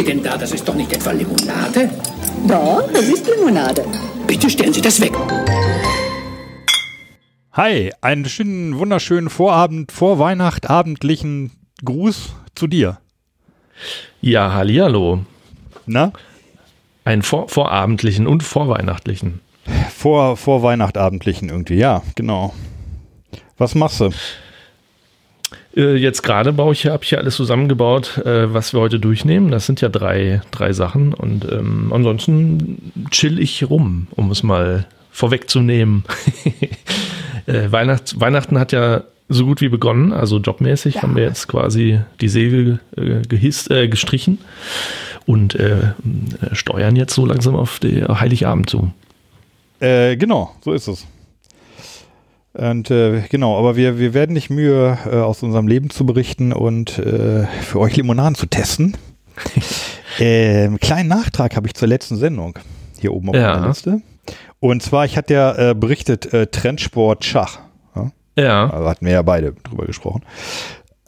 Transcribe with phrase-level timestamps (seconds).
[0.00, 0.38] Sie denn da?
[0.38, 1.90] Das ist doch nicht etwa Limonade?
[2.48, 3.84] Doch, das ist Limonade.
[4.26, 5.12] Bitte stellen Sie das weg.
[7.52, 11.50] Hi, einen schönen, wunderschönen Vorabend, Vorweihnacht, abendlichen
[11.84, 12.98] Gruß zu dir.
[14.22, 15.26] Ja, hallihallo.
[15.84, 16.12] Na?
[17.04, 19.40] Einen vor vorabendlichen und vorweihnachtlichen.
[19.94, 22.54] Vor, vorweihnachtabendlichen irgendwie, ja, genau.
[23.58, 24.10] Was machst du?
[25.76, 29.50] Äh, jetzt gerade baue ich, habe ich ja alles zusammengebaut, äh, was wir heute durchnehmen.
[29.50, 31.14] Das sind ja drei, drei Sachen.
[31.14, 36.04] Und ähm, ansonsten chill ich rum, um es mal vorwegzunehmen.
[37.46, 40.12] äh, Weihnacht, Weihnachten hat ja so gut wie begonnen.
[40.12, 41.02] Also jobmäßig ja.
[41.02, 44.38] haben wir jetzt quasi die Segel äh, gehisst, äh, gestrichen
[45.26, 45.92] und äh,
[46.52, 48.92] steuern jetzt so langsam auf den Heiligabend zu.
[49.78, 51.06] Äh, genau, so ist es.
[52.60, 56.52] Und äh, genau, aber wir, wir werden nicht Mühe, äh, aus unserem Leben zu berichten
[56.52, 58.98] und äh, für euch Limonaden zu testen.
[60.18, 62.58] ähm, kleinen Nachtrag habe ich zur letzten Sendung
[62.98, 63.58] hier oben auf ja.
[63.58, 64.02] der Liste.
[64.58, 67.60] Und zwar, ich hatte ja äh, berichtet, äh, Trendsport Schach.
[67.96, 68.10] Ja.
[68.36, 68.70] ja.
[68.70, 70.20] Also hatten wir ja beide drüber gesprochen.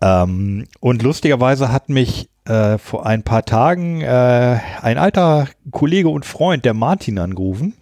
[0.01, 6.25] Ähm, und lustigerweise hat mich äh, vor ein paar Tagen äh, ein alter Kollege und
[6.25, 7.75] Freund, der Martin, angerufen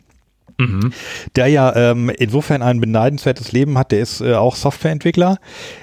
[0.61, 0.93] Mhm.
[1.37, 3.93] Der ja ähm, insofern ein beneidenswertes Leben hat.
[3.93, 5.39] Der ist äh, auch Softwareentwickler,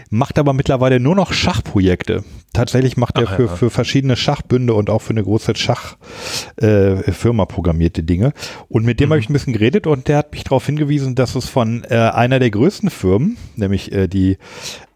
[0.10, 2.24] macht aber mittlerweile nur noch Schachprojekte.
[2.54, 3.56] Tatsächlich macht er für, ja.
[3.56, 8.34] für verschiedene Schachbünde und auch für eine große Schachfirma äh, programmierte Dinge.
[8.68, 9.14] Und mit dem mhm.
[9.14, 11.96] habe ich ein bisschen geredet und der hat mich darauf hingewiesen, dass es von äh,
[11.96, 14.38] einer der größten Firmen, nämlich äh, die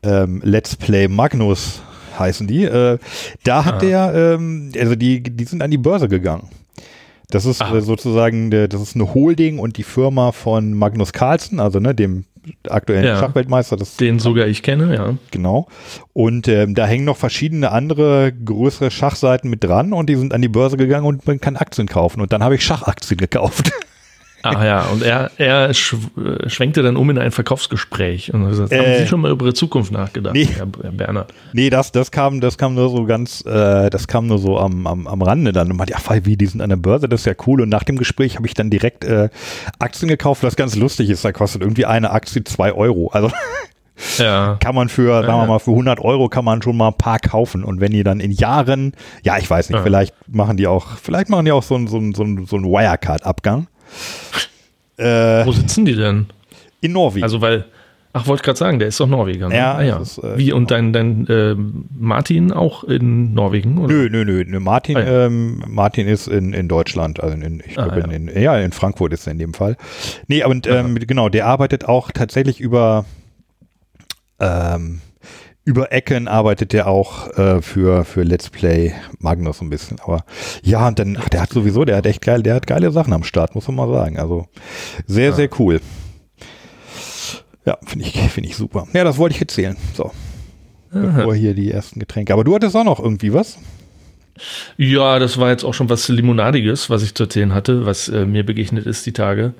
[0.03, 1.81] ähm, Let's Play Magnus
[2.17, 2.97] heißen die, äh,
[3.43, 3.79] da hat ah.
[3.79, 6.49] der, ähm, also die, die sind an die Börse gegangen.
[7.31, 7.73] Das ist Ach.
[7.73, 12.25] Äh, sozusagen, das ist eine Holding und die Firma von Magnus Carlsen, also ne, dem
[12.69, 13.77] aktuellen ja, Schachweltmeister.
[13.77, 15.15] Das den sogar ich kenne, ja.
[15.31, 15.67] Genau.
[16.13, 20.41] Und ähm, da hängen noch verschiedene andere größere Schachseiten mit dran und die sind an
[20.41, 22.21] die Börse gegangen und man kann Aktien kaufen.
[22.21, 23.71] Und dann habe ich Schachaktien gekauft.
[24.43, 29.03] Ach ja, und er, er schwenkte dann um in ein Verkaufsgespräch und gesagt, haben Sie
[29.03, 31.33] äh, schon mal über Ihre Zukunft nachgedacht, nee, Herr, Herr Bernhard?
[31.53, 34.87] Nee, das, das kam, das kam nur so ganz, äh, das kam nur so am,
[34.87, 37.25] am, am Rande dann und meinte, ja, wie, die sind an der Börse, das ist
[37.25, 37.61] ja cool.
[37.61, 39.29] Und nach dem Gespräch habe ich dann direkt äh,
[39.79, 43.09] Aktien gekauft, was ganz lustig ist, da kostet irgendwie eine Aktie zwei Euro.
[43.09, 43.31] Also
[44.17, 44.55] ja.
[44.59, 47.19] kann man für, sagen wir mal, für 100 Euro kann man schon mal ein paar
[47.19, 47.63] kaufen.
[47.63, 49.83] Und wenn die dann in Jahren, ja, ich weiß nicht, ja.
[49.83, 52.57] vielleicht machen die auch, vielleicht machen die auch so einen so ein, so ein, so
[52.57, 53.67] ein Wirecard-Abgang.
[54.97, 56.27] Äh, Wo sitzen die denn?
[56.81, 57.23] In Norwegen.
[57.23, 57.65] Also, weil,
[58.13, 59.49] ach, wollte gerade sagen, der ist doch Norweger.
[59.49, 59.55] Ne?
[59.55, 59.99] Ja, ah, ja.
[59.99, 61.55] Ist, äh, Wie, und dein, dein äh,
[61.97, 63.77] Martin auch in Norwegen?
[63.77, 63.93] Oder?
[63.93, 64.43] Nö, nö, nö.
[64.45, 64.59] nö.
[64.59, 65.25] Martin, ah, ja.
[65.25, 68.05] ähm, Martin ist in, in Deutschland, also in, ich glaube, ah, ja.
[68.05, 69.77] In, in, ja, in Frankfurt ist er in dem Fall.
[70.27, 73.05] Nee, aber ähm, genau, der arbeitet auch tatsächlich über
[74.39, 75.01] ähm,
[75.63, 79.99] über Ecken arbeitet er auch äh, für, für Let's Play Magnus ein bisschen.
[79.99, 80.25] Aber
[80.63, 83.13] ja, und dann, ach, der hat sowieso, der hat echt geil, der hat geile Sachen
[83.13, 84.17] am Start, muss man mal sagen.
[84.17, 84.47] Also
[85.05, 85.33] sehr, ja.
[85.33, 85.81] sehr cool.
[87.65, 88.87] Ja, finde ich, finde ich super.
[88.93, 89.77] Ja, das wollte ich erzählen.
[89.93, 90.11] So.
[90.91, 91.17] Aha.
[91.17, 92.33] Bevor hier die ersten Getränke.
[92.33, 93.57] Aber du hattest auch noch irgendwie was?
[94.77, 98.25] Ja, das war jetzt auch schon was Limonadiges, was ich zu erzählen hatte, was äh,
[98.25, 99.53] mir begegnet ist die Tage.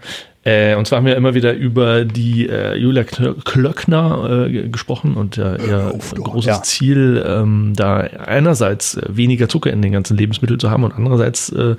[0.43, 5.37] Äh, und zwar haben wir immer wieder über die äh, Julia Klöckner äh, gesprochen und
[5.37, 6.63] äh, ihr großes ja.
[6.63, 11.49] Ziel, ähm, da einerseits äh, weniger Zucker in den ganzen Lebensmitteln zu haben und andererseits
[11.49, 11.75] äh,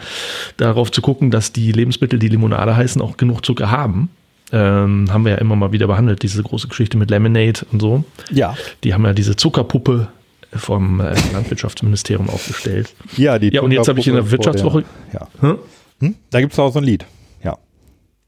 [0.59, 4.11] darauf zu gucken, dass die Lebensmittel, die Limonade heißen, auch genug Zucker haben.
[4.53, 8.05] Ähm, haben wir ja immer mal wieder behandelt, diese große Geschichte mit Lemonade und so.
[8.31, 8.55] Ja.
[8.85, 10.09] Die haben ja diese Zuckerpuppe
[10.55, 12.95] vom äh, Landwirtschaftsministerium aufgestellt.
[13.17, 14.85] Ja, die Ja, und jetzt habe ich in der Wirtschaftswoche.
[15.13, 15.29] Der, ja.
[15.41, 15.59] Hm?
[16.01, 16.15] Hm?
[16.31, 17.07] Da gibt es auch so ein Lied.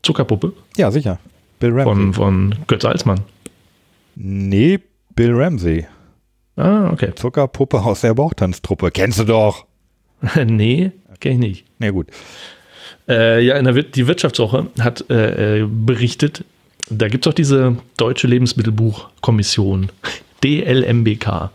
[0.04, 0.52] Zuckerpuppe?
[0.76, 1.18] Ja, sicher.
[1.58, 1.94] Bill Ramsey.
[1.94, 3.20] Von, von Götz Alsmann.
[4.14, 4.80] Nee,
[5.16, 5.86] Bill Ramsey.
[6.56, 7.12] Ah, okay.
[7.14, 8.90] Zuckerpuppe aus der Bauchtanztruppe.
[8.90, 9.66] Kennst du doch.
[10.46, 11.64] nee, kenn ich nicht.
[11.78, 12.08] Na nee, gut.
[13.08, 16.44] Äh, ja, in der Wir die Wirtschaftswoche hat äh, äh berichtet,
[16.90, 19.90] da gibt es auch diese Deutsche Lebensmittelbuchkommission,
[20.42, 21.50] DLMBK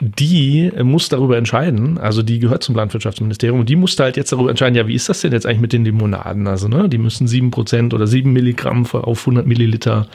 [0.00, 4.50] die muss darüber entscheiden, also die gehört zum Landwirtschaftsministerium und die musste halt jetzt darüber
[4.50, 6.46] entscheiden, ja, wie ist das denn jetzt eigentlich mit den Limonaden?
[6.48, 10.08] Also, ne, die müssen 7% oder 7 Milligramm auf 100 Milliliter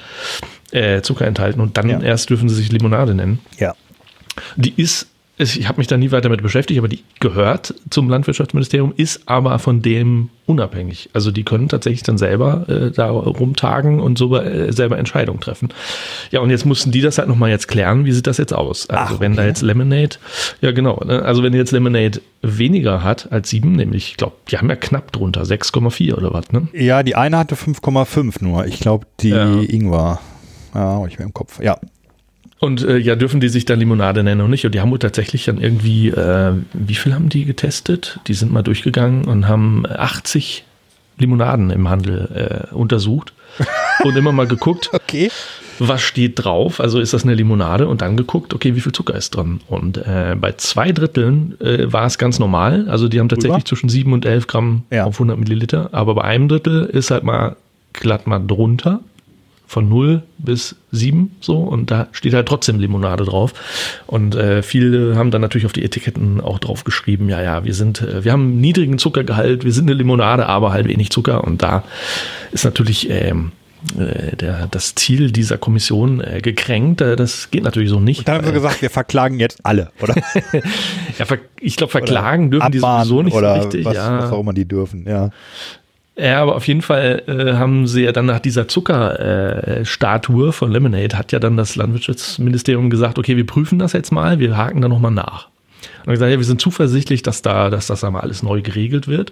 [0.72, 2.02] äh, Zucker enthalten und dann ja.
[2.02, 3.40] erst dürfen sie sich Limonade nennen.
[3.58, 3.74] Ja.
[4.58, 5.08] Die ist
[5.40, 9.58] ich habe mich da nie weiter damit beschäftigt, aber die gehört zum Landwirtschaftsministerium, ist aber
[9.58, 11.10] von dem unabhängig.
[11.14, 15.70] Also die können tatsächlich dann selber äh, da rumtagen und so äh, selber Entscheidungen treffen.
[16.32, 18.90] Ja, und jetzt mussten die das halt nochmal jetzt klären, wie sieht das jetzt aus?
[18.90, 20.18] Also Ach, wenn da jetzt Lemonade,
[20.60, 21.24] ja genau, ne?
[21.24, 25.14] also wenn jetzt Lemonade weniger hat als sieben, nämlich, ich glaube, die haben ja knapp
[25.14, 26.68] drunter, 6,4 oder was, ne?
[26.74, 28.66] Ja, die eine hatte 5,5 nur.
[28.66, 29.62] Ich glaube, die ja.
[29.62, 30.20] Ingwer.
[30.76, 31.62] Ja, ich mir im Kopf.
[31.62, 31.78] Ja,
[32.60, 34.66] Und äh, ja, dürfen die sich dann Limonade nennen und nicht?
[34.66, 38.20] Und die haben wohl tatsächlich dann irgendwie, äh, wie viel haben die getestet?
[38.28, 40.66] Die sind mal durchgegangen und haben 80
[41.18, 43.34] Limonaden im Handel äh, untersucht
[44.04, 45.32] und immer mal geguckt, Okay.
[45.80, 46.80] was steht drauf.
[46.82, 49.62] Also ist das eine Limonade und dann geguckt, okay, wie viel Zucker ist drin.
[49.68, 52.88] Und äh, bei zwei Dritteln äh, war es ganz normal.
[52.90, 53.66] Also die haben tatsächlich Drüber?
[53.70, 55.06] zwischen 7 und 11 Gramm Ja.
[55.06, 55.90] auf 100 Milliliter.
[55.94, 57.56] Aber bei einem Drittel ist halt mal
[57.94, 59.00] glatt mal drunter.
[59.70, 63.54] Von 0 bis 7 so und da steht halt trotzdem Limonade drauf.
[64.08, 67.76] Und äh, viele haben dann natürlich auf die Etiketten auch drauf geschrieben, ja, ja, wir
[67.76, 71.44] sind, äh, wir haben einen niedrigen Zuckergehalt, wir sind eine Limonade, aber halt wenig Zucker.
[71.44, 71.84] Und da
[72.52, 73.52] ist natürlich ähm,
[73.98, 77.00] äh, der, das Ziel dieser Kommission äh, gekränkt.
[77.00, 78.28] Äh, das geht natürlich so nicht.
[78.28, 80.16] Dann haben sie weil- gesagt, wir verklagen jetzt alle, oder?
[81.18, 83.86] ja, ver ich glaube, verklagen dürfen die sowieso nicht oder so richtig.
[83.86, 84.20] was, ja.
[84.20, 85.30] was auch immer die dürfen, ja.
[86.20, 90.72] Ja, aber auf jeden Fall äh, haben sie ja dann nach dieser Zuckerstatue äh, von
[90.72, 94.82] Lemonade hat ja dann das Landwirtschaftsministerium gesagt, okay, wir prüfen das jetzt mal, wir haken
[94.82, 95.48] da nochmal nach.
[96.06, 99.32] Und gesagt, ja, wir sind zuversichtlich, dass da, dass das einmal alles neu geregelt wird.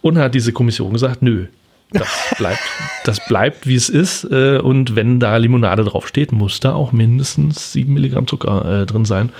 [0.00, 1.46] Und hat diese Kommission gesagt, nö,
[1.92, 2.08] das
[2.38, 2.62] bleibt,
[3.04, 4.24] das bleibt wie es ist.
[4.24, 9.04] Äh, und wenn da Limonade draufsteht, muss da auch mindestens 7 Milligramm Zucker äh, drin
[9.04, 9.30] sein.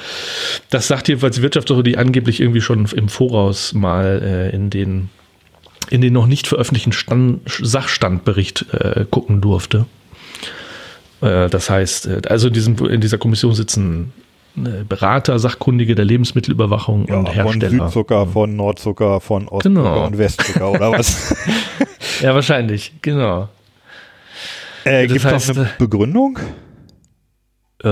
[0.70, 5.10] Das sagt jedenfalls die Wirtschaftswoche, die angeblich irgendwie schon im Voraus mal äh, in den
[5.90, 9.86] in den noch nicht veröffentlichten Stand, Sachstandbericht äh, gucken durfte.
[11.20, 14.12] Äh, das heißt, äh, also in, diesem, in dieser Kommission sitzen
[14.56, 17.84] äh, Berater, Sachkundige der Lebensmittelüberwachung ja und von Hersteller.
[17.86, 20.06] Südzucker, von Nordzucker, von Ostzucker Genau.
[20.06, 21.34] und Westzucker oder was?
[22.22, 23.48] Ja, wahrscheinlich, genau.
[24.84, 26.38] äh, Gibt es noch eine Begründung?
[27.82, 27.88] Äh,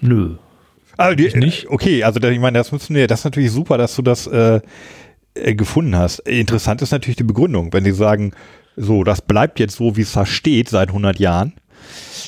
[0.00, 0.34] nö.
[0.96, 1.68] Ah, die, nicht.
[1.70, 4.60] Okay, also ich meine, das müssen wir, das ist natürlich super, dass du das äh,
[5.38, 6.20] äh, gefunden hast.
[6.20, 8.32] Interessant ist natürlich die Begründung, wenn die sagen,
[8.76, 11.52] so, das bleibt jetzt so, wie es da steht seit 100 Jahren.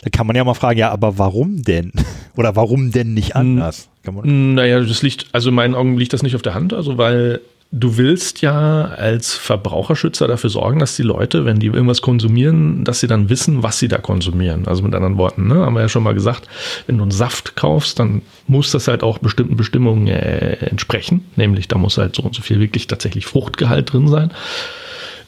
[0.03, 1.93] Da kann man ja mal fragen, ja, aber warum denn?
[2.37, 3.89] Oder warum denn nicht anders?
[4.03, 6.73] Kann man, Naja, das liegt, also in meinen Augen liegt das nicht auf der Hand,
[6.73, 7.41] also weil
[7.73, 13.01] du willst ja als Verbraucherschützer dafür sorgen, dass die Leute, wenn die irgendwas konsumieren, dass
[13.01, 14.67] sie dann wissen, was sie da konsumieren.
[14.67, 16.49] Also mit anderen Worten, ne, haben wir ja schon mal gesagt,
[16.87, 21.25] wenn du einen Saft kaufst, dann muss das halt auch bestimmten Bestimmungen äh, entsprechen.
[21.37, 24.33] Nämlich, da muss halt so und so viel wirklich tatsächlich Fruchtgehalt drin sein.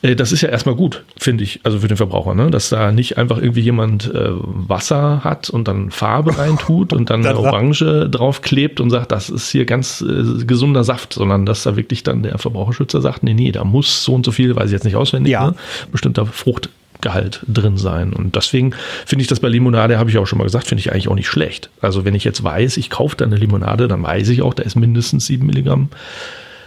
[0.02, 2.50] Äh, Das ist ja erstmal gut, finde ich, also für den Verbraucher, ne?
[2.50, 7.22] dass da nicht einfach irgendwie jemand äh, Wasser hat und dann Farbe reintut und dann
[7.22, 11.76] Dann Orange draufklebt und sagt, das ist hier ganz äh, gesunder Saft, sondern dass da
[11.76, 14.72] wirklich dann der Verbraucherschützer sagt, nee, nee, da muss so und so viel, weiß ich
[14.72, 15.46] jetzt nicht auswendig, Ja.
[15.50, 15.54] ne?
[15.93, 18.12] bestimmter Fruchtgehalt drin sein.
[18.12, 18.75] Und deswegen
[19.06, 21.14] finde ich das bei Limonade, habe ich auch schon mal gesagt, finde ich eigentlich auch
[21.14, 21.70] nicht schlecht.
[21.81, 24.62] Also wenn ich jetzt weiß, ich kaufe da eine Limonade, dann weiß ich auch, da
[24.64, 25.88] ist mindestens 7 Milligramm,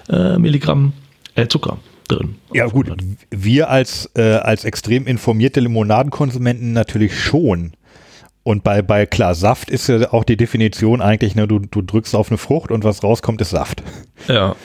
[0.10, 0.94] äh, Milligramm
[1.36, 2.36] äh, Zucker drin.
[2.54, 3.06] ja gut, 100.
[3.32, 7.74] wir als, äh, als extrem informierte Limonadenkonsumenten natürlich schon.
[8.44, 12.16] Und bei, bei klar, Saft ist ja auch die Definition eigentlich, ne, du, du drückst
[12.16, 13.82] auf eine Frucht und was rauskommt, ist Saft.
[14.28, 14.56] Ja,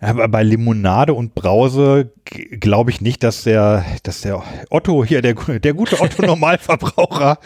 [0.00, 2.12] Aber bei Limonade und Brause
[2.58, 7.38] glaube ich nicht, dass der, dass der Otto hier, der, der gute Otto Normalverbraucher,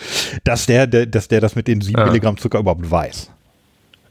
[0.44, 2.06] dass der, der, dass der das mit den 7 Ja.
[2.06, 3.30] Milligramm Zucker überhaupt weiß.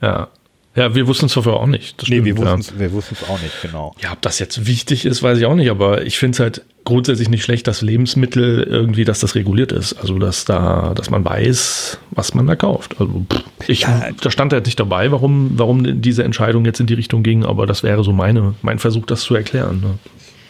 [0.02, 0.28] ja.
[0.76, 2.02] Ja, wir wussten es vorher auch nicht.
[2.02, 2.58] Das Nee, wir stimmt, ja.
[2.58, 3.96] wussten es wir wussten's auch nicht, genau.
[4.02, 6.66] Ja, ob das jetzt wichtig ist, weiß ich auch nicht, aber ich finde es halt
[6.84, 9.94] grundsätzlich nicht schlecht, dass Lebensmittel irgendwie, dass das reguliert ist.
[9.94, 13.00] Also, dass da, dass man weiß, was man da kauft.
[13.00, 13.86] Also, pff, ich,
[14.22, 17.66] da stand halt nicht dabei, warum, warum diese Entscheidung jetzt in die Richtung ging, aber
[17.68, 19.80] das wäre so meine, mein Versuch, das zu erklären.
[19.80, 20.00] Ne?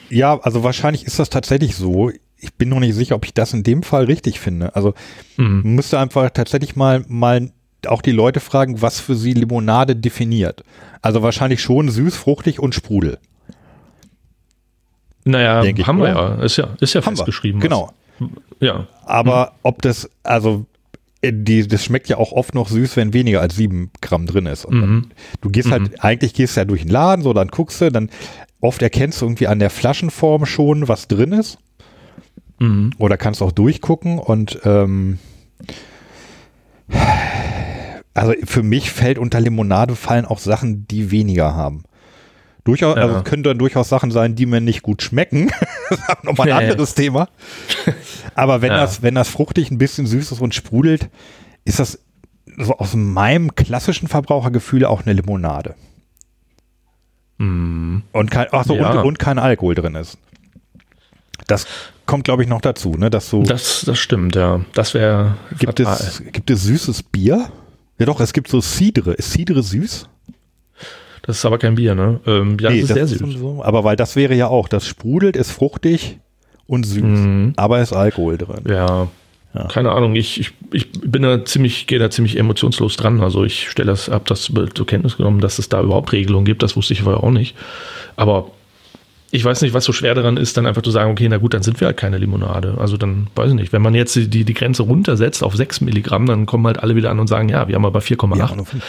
[0.10, 2.12] Ja, also wahrscheinlich ist das tatsächlich so.
[2.38, 4.76] Ich bin noch nicht sicher, ob ich das in dem Fall richtig finde.
[4.76, 4.94] Also
[5.38, 5.62] Mhm.
[5.76, 7.52] müsste einfach tatsächlich mal, mal
[7.88, 10.64] auch die Leute fragen, was für sie Limonade definiert.
[11.02, 13.18] Also wahrscheinlich schon süß, fruchtig und Sprudel.
[15.26, 16.38] Naja, Denke ich, haben wir oder?
[16.38, 16.44] ja.
[16.44, 17.18] Ist ja, ist ja Haben wir.
[17.18, 17.62] festgeschrieben.
[17.62, 17.92] Genau.
[18.20, 18.88] Was, ja.
[19.06, 20.66] Aber ob das, also
[21.22, 24.46] äh, die, das schmeckt ja auch oft noch süß, wenn weniger als sieben Gramm drin
[24.46, 24.66] ist.
[24.66, 27.80] Und dann, du gehst halt, eigentlich gehst du ja durch den Laden, so dann guckst
[27.82, 28.10] du, dann
[28.60, 31.58] oft erkennst du irgendwie an der Flaschenform schon, was drin ist.
[32.60, 32.92] Mhm.
[32.98, 35.20] Oder kannst auch durchgucken und ähm,
[38.14, 41.84] also für mich fällt unter Limonade fallen auch Sachen, die weniger haben.
[42.64, 43.02] Durchaus, Ja.
[43.04, 45.52] also es können dann durchaus Sachen sein, die mir nicht gut schmecken.
[45.90, 47.28] das ist nochmal ein anderes Thema.
[48.36, 48.78] Aber wenn Ja.
[48.82, 51.10] das, wenn das fruchtig ein bisschen süß ist und sprudelt,
[51.66, 52.00] ist das
[52.58, 55.76] so aus meinem klassischen Verbrauchergefühl auch eine Limonade.
[57.38, 58.04] Mhm.
[58.12, 58.92] Und kein, ach so, Ja.
[58.92, 60.18] und, und kein Alkohol drin ist.
[61.48, 61.66] Das
[62.06, 63.10] kommt, glaube ich, noch dazu, ne?
[63.10, 64.62] Dass so Das, das stimmt, ja.
[64.74, 67.50] Das wäre gibt es, gibt es süßes Bier?
[68.00, 69.14] Ja doch, es gibt so Cidre.
[69.14, 70.10] Ist Cidre süß?
[71.22, 72.20] Das ist aber kein Bier, ne?
[72.26, 73.40] Ähm, ja, Nee, das ist sehr süß.
[73.40, 76.20] So, aber weil das wäre ja auch, das sprudelt, ist fruchtig
[76.68, 77.02] und süß.
[77.02, 77.54] Mhm.
[77.56, 78.64] Aber ist Alkohol drin.
[78.68, 79.08] Ja.
[79.54, 79.68] Ja.
[79.68, 83.22] Keine Ahnung, ich, ich, ich bin da ziemlich, gehe da ziemlich emotionslos dran.
[83.22, 86.64] Also ich stelle das, habe das zur Kenntnis genommen, dass es da überhaupt Regelungen gibt.
[86.64, 87.56] Das wusste ich vorher auch nicht.
[88.16, 88.52] Aber
[89.36, 91.56] ich weiß nicht, was so schwer daran ist, dann einfach zu sagen, okay, na gut,
[91.56, 92.76] dann sind wir halt keine Limonade.
[92.78, 96.28] Also dann, weiß ich nicht, wenn man jetzt die, die Grenze runtersetzt auf 6 Milligramm,
[96.28, 98.38] dann kommen halt alle wieder an und sagen, ja, wir haben aber 4,8.
[98.38, 98.84] Ja, nur fünf.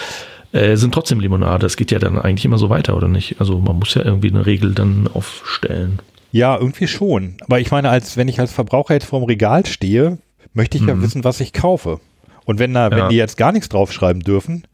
[0.52, 1.60] äh, sind trotzdem Limonade.
[1.62, 3.36] Das geht ja dann eigentlich immer so weiter, oder nicht?
[3.40, 6.00] Also man muss ja irgendwie eine Regel dann aufstellen.
[6.30, 7.36] Ja, irgendwie schon.
[7.40, 10.18] Aber ich meine, als wenn ich als Verbraucher jetzt vorm Regal stehe,
[10.52, 11.02] möchte ich ja Mhm.
[11.02, 12.00] wissen, was ich kaufe.
[12.44, 12.96] Und wenn da, Ja.
[12.96, 14.64] wenn die jetzt gar nichts draufschreiben dürfen,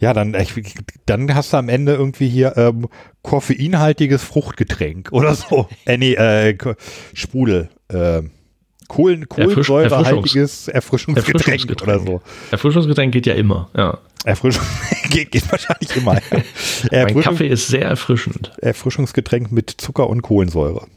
[0.00, 0.54] ja, dann, ich,
[1.06, 2.88] dann hast du am Ende irgendwie hier ähm,
[3.22, 5.68] koffeinhaltiges Fruchtgetränk oder so.
[5.86, 6.56] äh, nee, äh,
[7.12, 7.68] Sprudel.
[7.88, 8.22] Äh,
[8.88, 12.02] Kohlen, Kohlensäurehaltiges Erfrischungsgetränk Erfrischungsgetränk.
[12.02, 12.22] oder so.
[12.50, 13.98] Erfrischungsgetränk geht ja immer, ja.
[14.24, 14.64] Erfrischung
[15.10, 16.14] geht, geht wahrscheinlich immer.
[16.30, 16.44] Mein
[16.90, 18.52] Erfrischung, Kaffee ist sehr erfrischend.
[18.60, 20.88] Erfrischungsgetränk mit Zucker und Kohlensäure.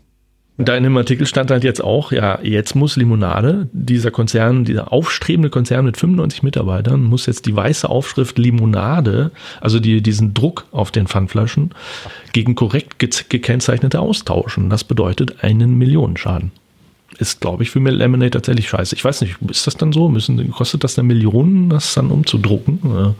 [0.58, 4.94] Da in dem Artikel stand halt jetzt auch, ja, jetzt muss Limonade, dieser Konzern, dieser
[4.94, 9.32] aufstrebende Konzern mit 95 Mitarbeitern, muss jetzt die weiße Aufschrift Limonade,
[9.62, 11.72] also die, diesen Druck auf den Pfandflaschen,
[12.34, 14.70] gegen korrekt ge gekennzeichnete austauschen.
[14.70, 16.52] Das bedeutet einen Millionenschaden.
[17.18, 18.96] Ist, glaube ich, für Lemonade tatsächlich scheiße.
[18.96, 20.08] Ich weiß nicht, ist das dann so?
[20.08, 23.16] Müssen, kostet das eine Million, das dann umzudrucken, oder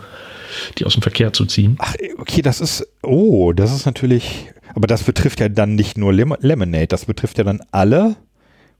[0.78, 1.76] die aus dem Verkehr zu ziehen?
[1.80, 6.14] Ach, okay, das ist, oh, das ist natürlich, aber das betrifft ja dann nicht nur
[6.14, 8.16] Lim Lemonade, das betrifft ja dann alle,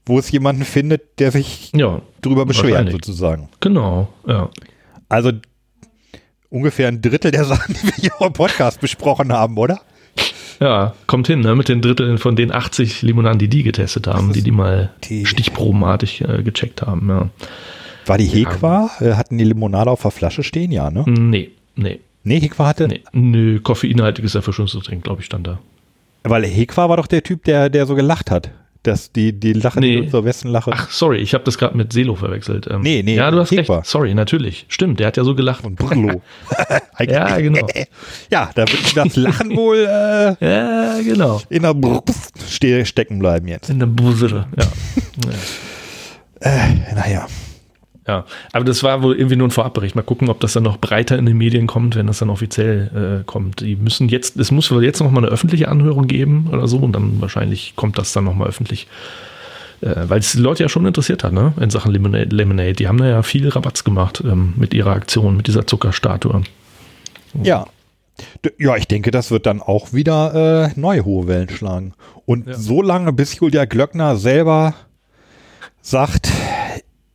[0.06, 3.48] wo es jemanden findet, der sich Ja, drüber beschwert, sozusagen.
[3.60, 4.50] genau, ja.
[5.08, 5.32] Also
[6.50, 9.80] ungefähr ein Drittel der Sachen, die wir hier im Podcast besprochen haben, oder?
[10.60, 11.54] Ja, kommt hin, ne?
[11.56, 15.26] Mit den Dritteln von den 80 Limonaden, die die getestet haben, die die mal die-
[15.26, 17.28] stichprobenartig äh, gecheckt haben, ja.
[18.06, 18.90] War die Hekwa?
[19.00, 20.70] Äh, hatten die Limonade auf der Flasche stehen?
[20.70, 21.04] Ja, ne?
[21.08, 23.02] Nee, nee, Nee, Hekwa hatte, nee.
[23.12, 25.58] Nö, koffeinhaltiges Erfrischungsgetränk, glaube ich, stand da.
[26.22, 28.50] weil Hekwa war doch der Typ, der, der so gelacht hat.
[28.82, 30.00] Dass die, die Lache, die Nee.
[30.02, 30.70] unsere Westenlache.
[30.74, 32.66] Ach, sorry, ich habe das gerade mit Selo verwechselt.
[32.70, 33.76] Ähm, Nee, nee, Ja, du hast Kepa.
[33.78, 33.86] recht.
[33.86, 34.66] Sorry, natürlich.
[34.68, 35.64] Stimmt, der hat ja so gelacht.
[35.64, 36.20] Und Brillo.
[37.00, 37.66] Ja, genau.
[38.30, 41.40] Ja, da wird das Lachen wohl äh, Ja, genau.
[41.48, 43.68] in der Brust ste stecken bleiben jetzt.
[43.70, 44.66] In der Busere, ja.
[46.94, 47.26] Naja.
[48.06, 49.96] Ja, aber das war wohl irgendwie nur ein Vorabbericht.
[49.96, 53.20] Mal gucken, ob das dann noch breiter in den Medien kommt, wenn das dann offiziell
[53.22, 53.60] äh, kommt.
[53.60, 56.78] Die müssen jetzt, es muss wohl jetzt noch mal eine öffentliche Anhörung geben oder so
[56.78, 58.88] und dann wahrscheinlich kommt das dann noch mal öffentlich.
[59.80, 61.54] Äh, weil es die Leute ja schon interessiert hat, ne?
[61.58, 62.34] In Sachen Lemonade.
[62.36, 62.74] Lemonade.
[62.74, 66.42] Die haben da ja viel Rabatz gemacht ähm, mit ihrer Aktion, mit dieser Zuckerstatue.
[67.42, 67.64] Ja.
[68.58, 71.94] Ja, ich denke, das wird dann auch wieder äh, neue hohe Wellen schlagen.
[72.26, 72.54] Und Ja.
[72.54, 74.74] so lange, bis Julia Glöckner selber
[75.82, 76.30] sagt,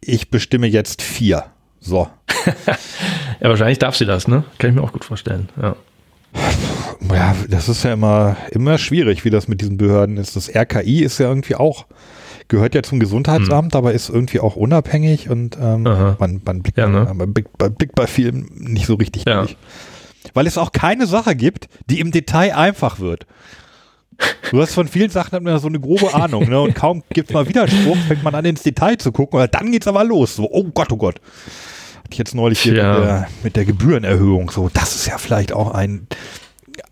[0.01, 1.45] ich bestimme jetzt vier.
[1.79, 2.09] So.
[3.41, 4.43] Ja, wahrscheinlich darf sie das, ne?
[4.57, 5.47] Kann ich mir auch gut vorstellen.
[5.61, 5.77] Ja.
[7.13, 10.35] Ja, das ist ja immer, immer schwierig, wie das mit diesen Behörden ist.
[10.35, 11.85] Das RKI ist ja irgendwie auch,
[12.49, 16.87] gehört ja zum Gesundheitsamt, aber ist irgendwie auch unabhängig und ähm, man, man, blickt, Ja,
[16.87, 17.09] ne?
[17.13, 19.39] man, blickt, man blickt bei vielen nicht so richtig Ja.
[19.43, 19.55] durch.
[20.33, 23.25] Weil es auch keine Sache gibt, die im Detail einfach wird.
[24.51, 26.59] Du hast von vielen Sachen hat man ja so eine grobe Ahnung, ne?
[26.59, 29.71] Und kaum gibt es mal Widerspruch, fängt man an ins Detail zu gucken, und dann
[29.71, 30.35] geht's aber los.
[30.35, 31.15] So, oh Gott, oh Gott.
[31.97, 32.93] Hatte ich jetzt neulich hier Tja.
[32.93, 34.49] mit, der, mit der Gebührenerhöhung.
[34.49, 36.07] So, das ist ja vielleicht auch ein,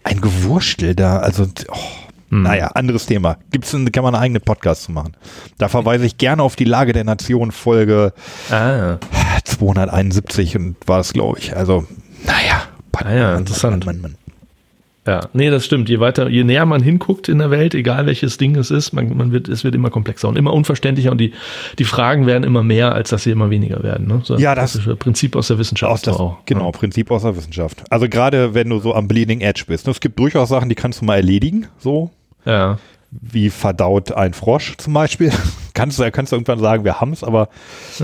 [0.04, 1.18] ein Gewurstel da.
[1.18, 1.76] Also, oh,
[2.30, 2.44] Hm.
[2.44, 3.38] naja, anderes Thema.
[3.52, 5.16] Gibt's kann man einen eigenen Podcast zu machen.
[5.58, 8.12] Da verweise ich gerne auf die Lage der Nation Folge
[8.52, 8.98] Ah,
[9.46, 11.56] 271 und war es, glaube ich.
[11.56, 11.86] Also,
[12.26, 12.64] naja.
[12.94, 13.86] Ah ja, interessant.
[13.86, 14.18] Mann, Mann, Mann.
[15.08, 15.88] Ja, nee, das stimmt.
[15.90, 19.16] Je weiter, je näher man hinguckt in der Welt, egal welches Ding es ist, man,
[19.16, 21.32] man wird, es wird immer komplexer und immer unverständlicher und die,
[21.80, 24.06] die Fragen werden immer mehr, als dass sie immer weniger werden.
[24.08, 24.20] Ne?
[24.24, 26.38] So Ja, das- klassische Prinzip aus der Wissenschaft Aus das, auch.
[26.46, 27.84] genau, Prinzip aus der Wissenschaft.
[27.90, 29.88] Also gerade wenn du so am Bleeding Edge bist.
[29.88, 32.12] ne, Es gibt durchaus Sachen, die kannst du mal erledigen, so
[32.46, 32.78] Ja.
[33.10, 35.32] wie verdaut ein Frosch zum Beispiel.
[35.78, 37.50] Kannst du, kannst du irgendwann sagen, wir haben's, aber,
[38.00, 38.04] Äh,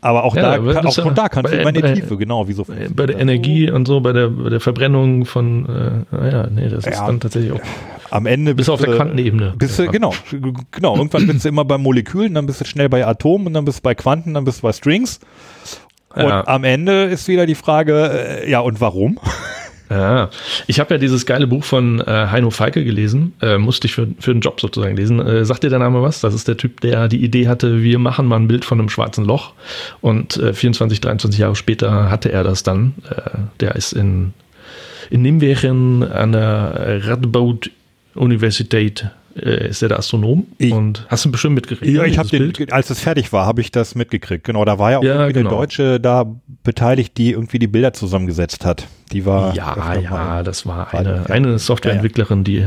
[0.00, 2.16] aber auch, Ja, da, kann, auch von ja da kannst du immer in die Tiefe,
[2.16, 2.66] genau, wie so.
[2.94, 6.86] bei der Energie und so, bei der, bei der Verbrennung von, äh, naja, nee, das
[6.86, 7.06] ist Ja.
[7.06, 7.60] dann tatsächlich auch
[8.10, 9.54] Am Ende bis auf der Quantenebene.
[9.58, 10.12] Bist du, genau,
[10.70, 10.96] genau.
[10.96, 13.78] Irgendwann bist du immer bei Molekülen, dann bist du schnell bei Atomen und dann bist
[13.78, 15.18] du bei Quanten, dann bist du bei Strings.
[16.14, 16.46] Und Ja.
[16.46, 19.18] am Ende ist wieder die Frage, äh, ja, und warum?
[19.88, 20.30] Ja,
[20.66, 24.08] ich habe ja dieses geile Buch von äh, Heino Falke gelesen, äh, musste ich für,
[24.18, 25.20] für den Job sozusagen lesen.
[25.20, 26.20] Äh, sagt dir der Name was?
[26.20, 28.88] Das ist der Typ, der die Idee hatte, wir machen mal ein Bild von einem
[28.88, 29.52] schwarzen Loch.
[30.00, 32.94] Und äh, 24, 23 Jahre später hatte er das dann.
[33.08, 34.32] Äh, der ist in,
[35.10, 37.70] in Nimwegen an der Radboud
[38.14, 40.46] Universität äh, ist er der Astronom.
[40.58, 41.92] Ich- und hast du bestimmt mitgekriegt.
[41.92, 42.28] Ja, ne, ich habe
[42.70, 44.44] als es fertig war, habe ich das mitgekriegt.
[44.44, 45.50] Genau, da war ja auch Ja, genau.
[45.50, 46.24] eine Deutsche da
[46.64, 48.86] beteiligt, die irgendwie die Bilder zusammengesetzt hat.
[49.12, 52.66] Die war Ja, ja, das war eine, eine Softwareentwicklerin, die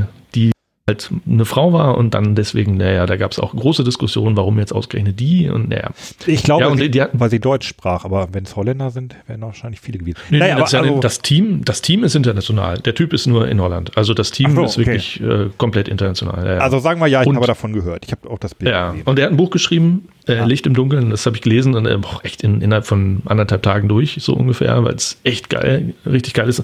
[0.89, 4.59] halt eine Frau war und dann deswegen, naja, da gab es auch große Diskussionen, warum
[4.59, 5.91] jetzt ausgerechnet die und naja.
[6.25, 8.89] Ich glaube, Ja, und die- die hatten- weil sie Deutsch sprach, aber wenn es Holländer
[8.91, 10.17] sind, wären wahrscheinlich viele gewesen.
[10.29, 12.79] Nee, Naja, das, aber also- das, Team, das Team ist international.
[12.79, 13.95] Der Typ ist nur in Holland.
[13.97, 14.85] Also das Team so, ist okay.
[14.87, 16.45] wirklich äh, komplett international.
[16.45, 16.59] Ja, ja.
[16.59, 18.05] Also sagen wir ja, ich Und- habe davon gehört.
[18.05, 19.03] Ich habe auch das Bild Ja, gesehen.
[19.05, 20.45] und er hat ein Buch geschrieben, äh.
[20.45, 23.63] Licht im Dunkeln, das habe ich gelesen und äh, boah, echt in, innerhalb von anderthalb
[23.63, 26.63] Tagen durch, so ungefähr, weil es echt geil, richtig geil ist,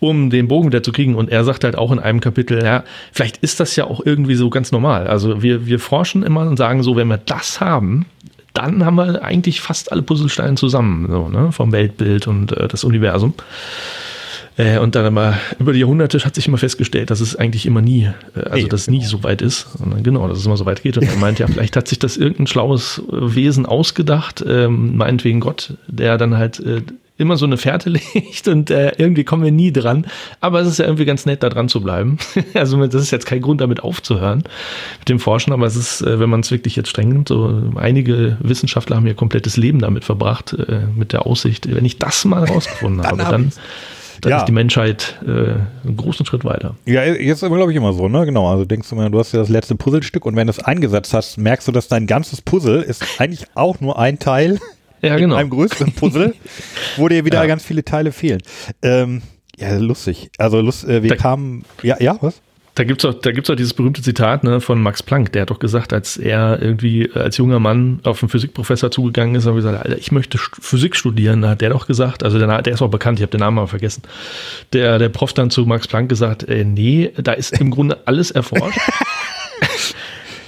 [0.00, 1.14] um den Bogen wieder zu kriegen.
[1.14, 4.34] Und er sagt halt auch in einem Kapitel, ja, vielleicht ist das ja auch irgendwie
[4.34, 5.06] so ganz normal.
[5.06, 8.06] Also wir, wir forschen immer und sagen so, wenn wir das haben,
[8.54, 12.84] dann haben wir eigentlich fast alle Puzzlesteine zusammen, so, ne, vom Weltbild und äh, das
[12.84, 13.34] Universum.
[14.56, 17.80] Äh, und dann aber über die Jahrhunderte hat sich immer festgestellt, dass es eigentlich immer
[17.80, 19.68] nie, äh, also Nee, dass es nie so weit ist.
[19.78, 20.98] Dann, genau, dass es immer so weit geht.
[20.98, 25.40] Und er meint ja, vielleicht hat sich das irgendein schlaues äh, Wesen ausgedacht, ähm, meinetwegen
[25.40, 26.82] Gott, der dann halt äh,
[27.18, 30.06] immer so eine Fährte legt und äh, irgendwie kommen wir nie dran.
[30.40, 32.18] Aber es ist ja irgendwie ganz nett, da dran zu bleiben.
[32.54, 34.44] also das ist jetzt kein Grund, damit aufzuhören
[34.98, 37.72] mit dem Forschen, aber es ist, äh, wenn man es wirklich jetzt streng nimmt, so
[37.76, 42.24] einige Wissenschaftler haben ihr komplettes Leben damit verbracht, äh, mit der Aussicht, wenn ich das
[42.26, 43.60] mal rausgefunden habe, hab dann, ich's.
[44.22, 44.38] Dann Ja.
[44.38, 46.74] ist die Menschheit äh, einen großen Schritt weiter.
[46.86, 48.24] Ja, jetzt ist glaube ich immer so, ne?
[48.24, 48.48] Genau.
[48.50, 51.12] Also denkst du mal, du hast ja das letzte Puzzlestück und wenn du es eingesetzt
[51.12, 54.58] hast, merkst du, dass dein ganzes Puzzle ist eigentlich auch nur ein Teil
[55.02, 55.36] Ja, in genau.
[55.36, 56.34] einem größeren Puzzle,
[56.96, 57.46] wo dir wieder Ja.
[57.46, 58.40] ganz viele Teile fehlen.
[58.82, 59.22] Ähm,
[59.56, 60.30] ja, lustig.
[60.38, 61.64] Also lust, äh, wir Da- kamen.
[61.82, 62.40] Ja, ja, was?
[62.74, 65.50] Da gibt's auch, da gibt's auch dieses berühmte Zitat ne, von Max Planck, der hat
[65.50, 69.84] doch gesagt, als er irgendwie als junger Mann auf einen Physikprofessor zugegangen ist, er gesagt,
[69.84, 71.42] Alter, ich möchte Physik studieren.
[71.42, 73.56] Da hat der doch gesagt, also der, der ist auch bekannt, ich habe den Namen
[73.56, 74.02] mal vergessen.
[74.72, 78.30] Der, der Prof dann zu Max Planck gesagt, äh, nee, da ist im Grunde alles
[78.30, 78.78] erforscht.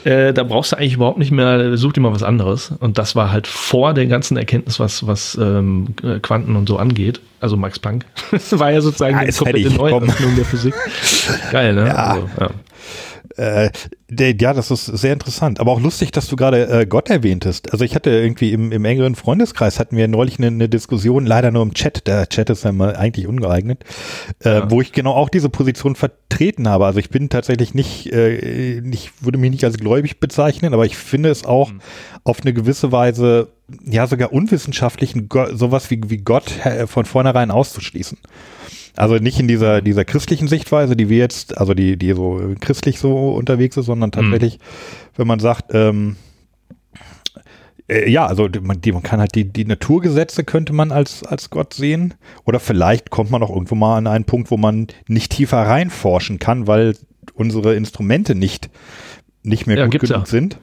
[0.04, 2.72] Äh, da brauchst du eigentlich überhaupt nicht mehr, such dir mal was anderes.
[2.78, 6.76] Und das war halt vor der ganzen Erkenntnis, was, was ähm, äh, Quanten und so
[6.76, 7.20] angeht.
[7.40, 8.04] Also Max Planck.
[8.30, 9.70] Das war ja sozusagen Ja, hätte komplette.
[9.74, 10.74] Neueröffnung der Physik.
[11.50, 11.86] Geil, ne?
[11.88, 11.94] Ja.
[11.94, 12.50] Also, ja.
[13.36, 13.70] Äh,
[14.08, 15.58] der, ja, das ist sehr interessant.
[15.60, 17.72] Aber auch lustig, dass du gerade äh, Gott erwähntest.
[17.72, 21.50] Also ich hatte irgendwie im, im engeren Freundeskreis hatten wir neulich eine, eine Diskussion, leider
[21.50, 22.06] nur im Chat.
[22.06, 23.84] Der Chat ist ja mal eigentlich ungeeignet,
[24.44, 24.70] äh, Ja.
[24.70, 26.86] wo ich genau auch diese Position vertreten habe.
[26.86, 30.96] Also ich bin tatsächlich nicht, äh, nicht, würde mich nicht als gläubig bezeichnen, aber ich
[30.96, 31.72] finde es auch
[32.22, 33.48] auf eine gewisse Weise,
[33.84, 36.52] ja sogar unwissenschaftlich, ein Go- sowas wie, wie Gott
[36.86, 38.18] von vornherein auszuschließen.
[38.96, 42.98] Also nicht in dieser, dieser christlichen Sichtweise, die wir jetzt, also die, die so christlich
[43.00, 44.58] so unterwegs ist, sondern tatsächlich,
[45.16, 46.16] wenn man sagt, ähm,
[47.88, 51.50] äh, ja, also man, die, man kann halt die, die Naturgesetze könnte man als, als
[51.50, 52.14] Gott sehen.
[52.44, 56.38] Oder vielleicht kommt man auch irgendwo mal an einen Punkt, wo man nicht tiefer reinforschen
[56.38, 56.96] kann, weil
[57.34, 58.70] unsere Instrumente nicht,
[59.42, 60.24] nicht mehr Ja, gut genug ja.
[60.26, 60.58] sind.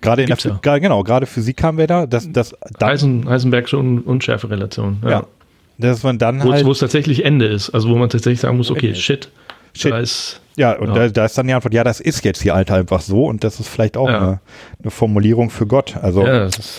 [0.00, 0.58] Gerade in der, Gibt's ja.
[0.62, 2.46] Phy- genau, gerade Physik haben wir da, dass, dann,
[2.80, 4.98] Eisen, Heisenbergsche Un Unschärferelation.
[5.04, 5.10] Ja.
[5.10, 5.26] ja,
[5.82, 7.70] dass man dann Wo, halt, es- wo es tatsächlich Ende ist.
[7.70, 9.28] Also wo man tatsächlich sagen muss, okay, Ende shit.
[9.74, 9.90] Shit.
[9.92, 10.94] Da ist, Ja, und Ja.
[10.94, 13.42] Da, da ist dann die Antwort, ja, das ist jetzt hier Alter einfach so und
[13.42, 14.18] das ist vielleicht auch Ja.
[14.18, 14.40] eine,
[14.82, 15.96] eine Formulierung für Gott.
[16.02, 16.78] Also, ja, ist,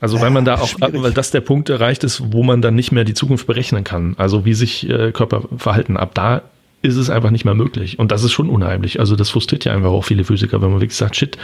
[0.00, 1.00] also weil man da auch, schwierig.
[1.02, 4.14] weil das der Punkt erreicht ist, wo man dann nicht mehr die Zukunft berechnen kann.
[4.18, 5.96] Also wie sich äh, Körper verhalten.
[5.96, 6.42] Ab da
[6.84, 7.98] ist es einfach nicht mehr möglich.
[7.98, 9.00] Und das ist schon unheimlich.
[9.00, 11.38] Also das frustriert ja einfach auch viele Physiker, wenn man wirklich sagt, shit,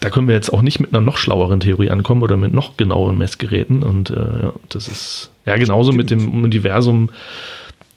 [0.00, 2.76] da können wir jetzt auch nicht mit einer noch schlaueren Theorie ankommen oder mit noch
[2.76, 3.84] genaueren Messgeräten.
[3.84, 7.10] Und äh, ja, das ist ja genauso mit dem Universum,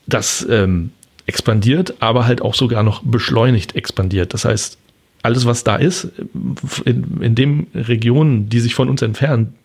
[0.06, 0.92] das ähm,
[1.26, 4.34] expandiert, aber halt auch sogar noch beschleunigt expandiert.
[4.34, 4.78] Das heißt,
[5.24, 6.10] alles, was da ist,
[6.86, 9.56] in, in den Regionen, die sich von uns entfernen,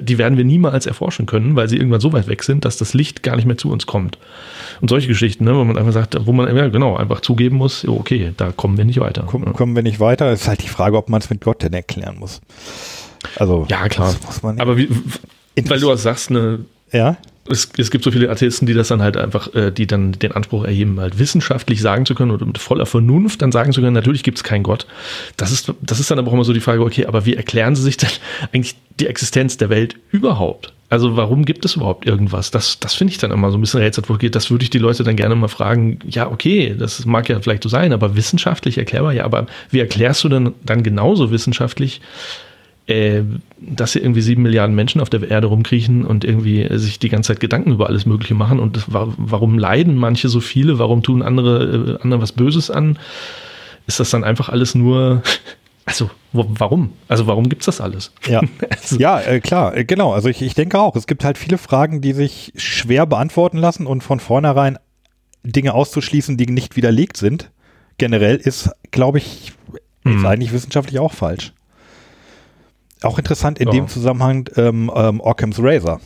[0.00, 2.94] die werden wir niemals erforschen können, weil sie irgendwann so weit weg sind, dass das
[2.94, 4.18] Licht gar nicht mehr zu uns kommt.
[4.80, 7.86] Und solche Geschichten, ne, wo man einfach sagt, wo man ja, genau einfach zugeben muss,
[7.86, 9.22] okay, da kommen wir nicht weiter.
[9.22, 10.30] kommen, kommen wir nicht weiter.
[10.32, 12.40] Es ist halt die Frage, ob man es mit Gott denn erklären muss.
[13.36, 14.12] Also, Ja, klar.
[14.12, 14.88] das muss man Aber wie,
[15.68, 16.60] weil du auch sagst, ne,
[16.92, 17.16] ja,
[17.50, 20.32] es, es gibt so viele Atheisten, die das dann halt einfach, äh, die dann den
[20.32, 23.94] Anspruch erheben, halt wissenschaftlich sagen zu können oder mit voller Vernunft dann sagen zu können,
[23.94, 24.86] natürlich gibt es keinen Gott.
[25.36, 27.76] Das ist, das ist dann aber auch immer so die Frage, okay, aber wie erklären
[27.76, 28.10] sie sich denn
[28.52, 30.72] eigentlich die Existenz der Welt überhaupt?
[30.88, 32.52] Also warum gibt es überhaupt irgendwas?
[32.52, 34.34] Das, das finde ich dann immer so ein bisschen rätselhaft.
[34.34, 35.98] Das würde ich die Leute dann gerne mal fragen.
[36.06, 40.22] Ja, okay, das mag ja vielleicht so sein, aber wissenschaftlich erklärbar, ja, aber wie erklärst
[40.22, 42.00] du denn dann genauso wissenschaftlich,
[42.86, 43.22] äh,
[43.58, 47.28] dass hier irgendwie sieben Milliarden Menschen auf der Erde rumkriechen und irgendwie sich die ganze
[47.32, 51.02] Zeit Gedanken über alles Mögliche machen und das, wa- warum leiden manche so viele, warum
[51.02, 52.98] tun andere, äh, anderen was Böses an?
[53.88, 55.22] Ist das dann einfach alles nur,
[55.84, 56.92] also warum?
[57.08, 58.12] Also warum gibt's das alles?
[58.28, 58.40] ja.
[58.70, 60.12] Also, Ja, äh, klar, äh, genau.
[60.12, 63.86] Also ich, ich denke auch, es gibt halt viele Fragen, die sich schwer beantworten lassen
[63.86, 64.78] und von vornherein
[65.42, 67.50] Dinge auszuschließen, die nicht widerlegt sind,
[67.98, 69.52] generell ist, glaube ich,
[70.04, 70.26] ist Hm.
[70.26, 71.52] eigentlich wissenschaftlich auch falsch.
[73.02, 73.72] Auch interessant in Ja.
[73.72, 76.00] dem Zusammenhang ähm, ähm, Occam's Razor.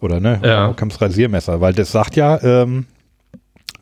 [0.00, 0.40] Oder ne?
[0.44, 0.70] Ja.
[0.70, 2.86] Occam's Rasiermesser, weil das sagt ja, ähm,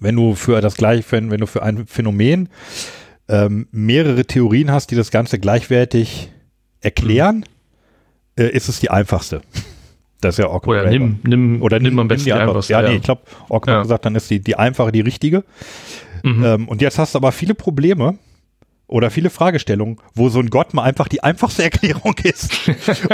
[0.01, 2.49] wenn du für das gleiche, wenn, wenn du für ein Phänomen
[3.29, 6.31] ähm, mehrere Theorien hast, die das Ganze gleichwertig
[6.81, 7.45] erklären,
[8.37, 9.43] äh, ist es die einfachste.
[10.21, 12.73] Das ist ja Occam Oder nimm, nimm, Oder nimm am besten die einfach- einfachste.
[12.75, 13.79] Ja, nee, ich glaube, Occam Ja.
[13.79, 15.43] hat gesagt, dann ist die, die einfache die richtige.
[16.23, 16.45] Mhm.
[16.45, 18.19] Ähm, und jetzt hast du aber viele Probleme
[18.93, 22.53] oder viele Fragestellungen, wo so ein Gott mal einfach die einfachste Erklärung ist.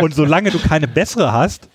[0.01, 1.69] und solange du keine bessere hast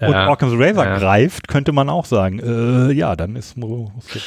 [0.00, 0.28] und Ja.
[0.28, 0.98] Occam's Razor Ja.
[0.98, 3.56] greift, könnte man auch sagen, äh, ja, dann ist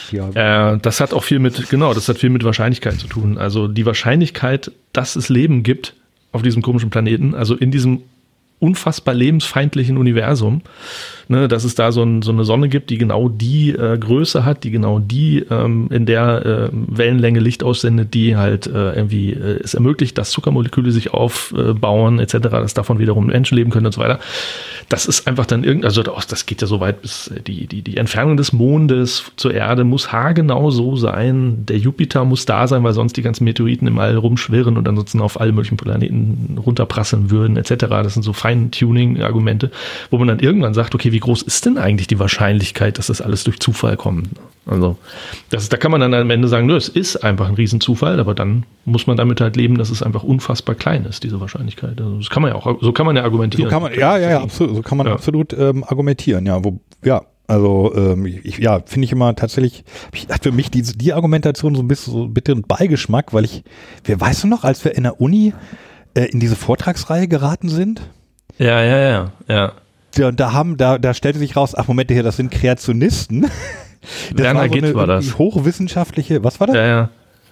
[0.09, 0.29] hier.
[0.35, 3.37] Äh, das hat auch viel mit, genau, das hat viel mit Wahrscheinlichkeit zu tun.
[3.37, 5.95] Also die Wahrscheinlichkeit, dass es Leben gibt
[6.33, 8.01] auf diesem komischen Planeten, also in diesem
[8.59, 10.61] unfassbar lebensfeindlichen Universum,
[11.31, 14.45] ne, dass es da so, ein, so eine Sonne gibt, die genau die äh, Größe
[14.45, 19.31] hat, die genau die ähm, in der äh, Wellenlänge Licht aussendet, die halt äh, irgendwie
[19.31, 23.93] äh, es ermöglicht, dass Zuckermoleküle sich aufbauen etc., dass davon wiederum Menschen leben können und
[23.93, 24.19] so weiter.
[24.89, 27.67] Das ist einfach dann irgend, also das das geht ja so weit bis äh, die,
[27.67, 31.65] die, die Entfernung des Mondes zur Erde muss haargenau so sein.
[31.65, 35.21] Der Jupiter muss da sein, weil sonst die ganzen Meteoriten im All rumschwirren und ansonsten
[35.21, 37.85] auf alle möglichen Planeten runterprasseln würden, etc.
[37.87, 39.71] Das sind so Feintuning-Argumente,
[40.09, 43.21] wo man dann irgendwann sagt, okay, wie groß ist denn eigentlich die Wahrscheinlichkeit, dass das
[43.21, 44.27] alles durch Zufall kommt?
[44.65, 44.97] Also,
[45.49, 48.35] das, da kann man dann am Ende sagen, nö, es ist einfach ein Riesenzufall, aber
[48.35, 51.99] dann muss man damit halt leben, dass es einfach unfassbar klein ist, diese Wahrscheinlichkeit.
[51.99, 53.69] Also, das kann man ja auch, so kann man ja So argumentieren.
[53.69, 55.13] kann man, ja, ja, ja, absolut, so kann man Ja.
[55.13, 57.21] absolut ähm, argumentieren, ja, wo, ja.
[57.47, 61.75] Also ähm, ich, ja, finde ich immer tatsächlich, ich hat für mich diese, die Argumentation
[61.75, 63.63] so ein bisschen so bitteren Beigeschmack, weil ich,
[64.05, 65.53] wer weißt du noch, als wir in der Uni
[66.13, 68.01] äh, in diese Vortragsreihe geraten sind?
[68.57, 69.71] Ja, ja, ja, ja.
[70.17, 73.47] Ja, und da haben, da, da stellte sich raus, ach Moment, hier, das sind Kreationisten.
[74.33, 75.37] Das Werner war so Gitt eine war das.
[75.37, 76.75] hochwissenschaftliche, was war das?
[76.75, 77.09] Ja, ja.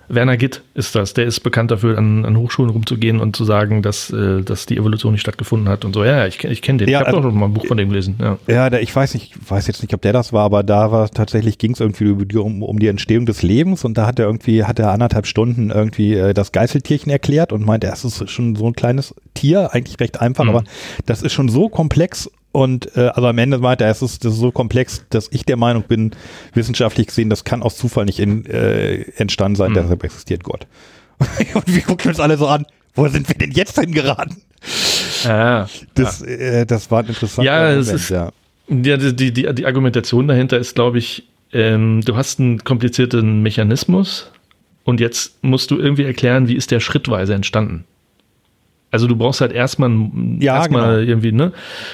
[0.07, 1.13] Werner Gitt ist das.
[1.13, 4.75] Der ist bekannt dafür, an, an Hochschulen rumzugehen und zu sagen, dass, äh, dass die
[4.77, 6.03] Evolution nicht stattgefunden hat und so.
[6.03, 6.89] Ja, ja, ich, ich kenne den.
[6.89, 8.15] Ja, ich habe also- doch schon mal ein Buch von dem gelesen.
[8.19, 8.39] Ja.
[8.47, 10.91] Ja, der, ich weiß nicht, ich weiß jetzt nicht, ob der das war, aber da
[10.91, 14.25] war tatsächlich ging es irgendwie um, um die Entstehung des Lebens und da hat er
[14.25, 18.55] irgendwie, hat er anderthalb Stunden irgendwie äh, das Geißeltierchen erklärt und meinte, es ist schon
[18.55, 20.49] so ein kleines Tier, eigentlich recht einfach, Mhm.
[20.49, 20.63] aber
[21.05, 24.33] das ist schon so komplex und äh, also am Ende meinte er, es ist, das
[24.33, 26.11] ist so komplex, dass ich der Meinung bin,
[26.53, 29.75] wissenschaftlich gesehen, das kann aus Zufall nicht in, äh, entstanden sein, Mhm.
[29.75, 30.67] deshalb existiert Gott.
[31.53, 34.37] und wir gucken uns alle so an, wo sind wir denn jetzt hingeraten?
[35.25, 38.31] Ja, Das, äh, das war ein interessanter Ja, es Moment, ist- ja.
[38.69, 43.41] ja die, die, die, die Argumentation dahinter ist, glaube ich, ähm, du hast einen komplizierten
[43.41, 44.31] Mechanismus
[44.83, 47.85] und jetzt musst du irgendwie erklären, wie ist der schrittweise entstanden.
[48.91, 49.91] Also du brauchst halt erstmal,
[50.39, 51.09] Ja, erstmal genau.
[51.09, 51.51] irgendwie ne,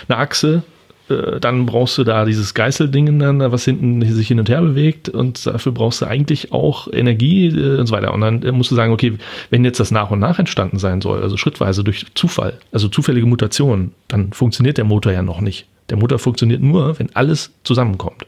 [0.08, 0.63] eine Achse,
[1.10, 5.10] äh, dann brauchst du da dieses Geißelding, dann, was hinten sich hin und her bewegt
[5.10, 8.13] und dafür brauchst du eigentlich auch Energie äh, und so weiter.
[8.13, 9.17] Und dann äh, musst du sagen, okay,
[9.49, 13.25] wenn jetzt das nach und nach entstanden sein soll, also schrittweise durch Zufall, also zufällige
[13.25, 15.67] Mutationen, dann funktioniert der Motor ja noch nicht.
[15.89, 18.25] Der Motor funktioniert nur, wenn alles zusammenkommt.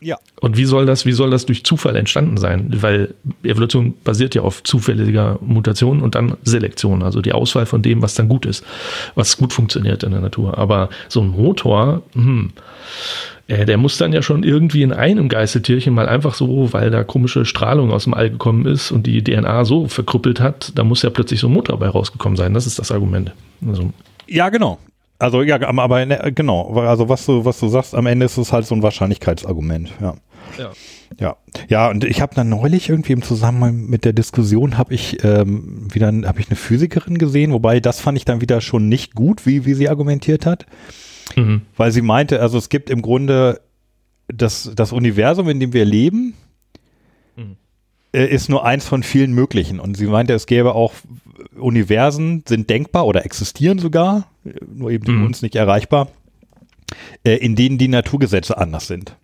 [0.00, 0.16] Ja.
[0.40, 2.68] Und wie soll das, wie soll das durch Zufall entstanden sein?
[2.80, 8.00] Weil Evolution basiert ja auf zufälliger Mutation und dann Selektion, also die Auswahl von dem,
[8.00, 8.64] was dann gut ist,
[9.14, 10.56] was gut funktioniert in der Natur.
[10.56, 12.52] Aber so ein Motor, hm,
[13.46, 17.04] äh, der muss dann ja schon irgendwie in einem Geißeltierchen mal einfach so, weil da
[17.04, 21.02] komische Strahlung aus dem All gekommen ist und die DNA so verkrüppelt hat, da muss
[21.02, 22.54] ja plötzlich so ein Motor bei rausgekommen sein.
[22.54, 23.32] Das ist das Argument.
[23.66, 23.92] Also,
[24.26, 24.78] Ja, genau.
[25.20, 28.52] Also ja, aber ne, genau, also was du was du sagst, am Ende ist es
[28.52, 30.14] halt so ein Wahrscheinlichkeitsargument, ja.
[30.58, 30.70] ja.
[31.18, 31.36] Ja,
[31.68, 35.88] ja, und ich habe dann neulich irgendwie im Zusammenhang mit der Diskussion habe ich ähm,
[35.92, 39.44] wieder habe ich eine Physikerin gesehen, wobei das fand ich dann wieder schon nicht gut,
[39.44, 40.66] wie wie sie argumentiert hat,
[41.36, 41.62] Mhm.
[41.76, 43.60] weil sie meinte, also es gibt im Grunde
[44.28, 46.34] das das Universum, in dem wir leben,
[47.36, 47.56] Mhm.
[48.12, 50.92] äh, ist nur eins von vielen möglichen und sie meinte, es gäbe auch
[51.58, 54.29] Universen sind denkbar oder existieren sogar,
[54.66, 55.26] nur eben für Mhm.
[55.26, 56.08] uns nicht erreichbar,
[57.24, 59.16] äh, in denen die Naturgesetze anders sind.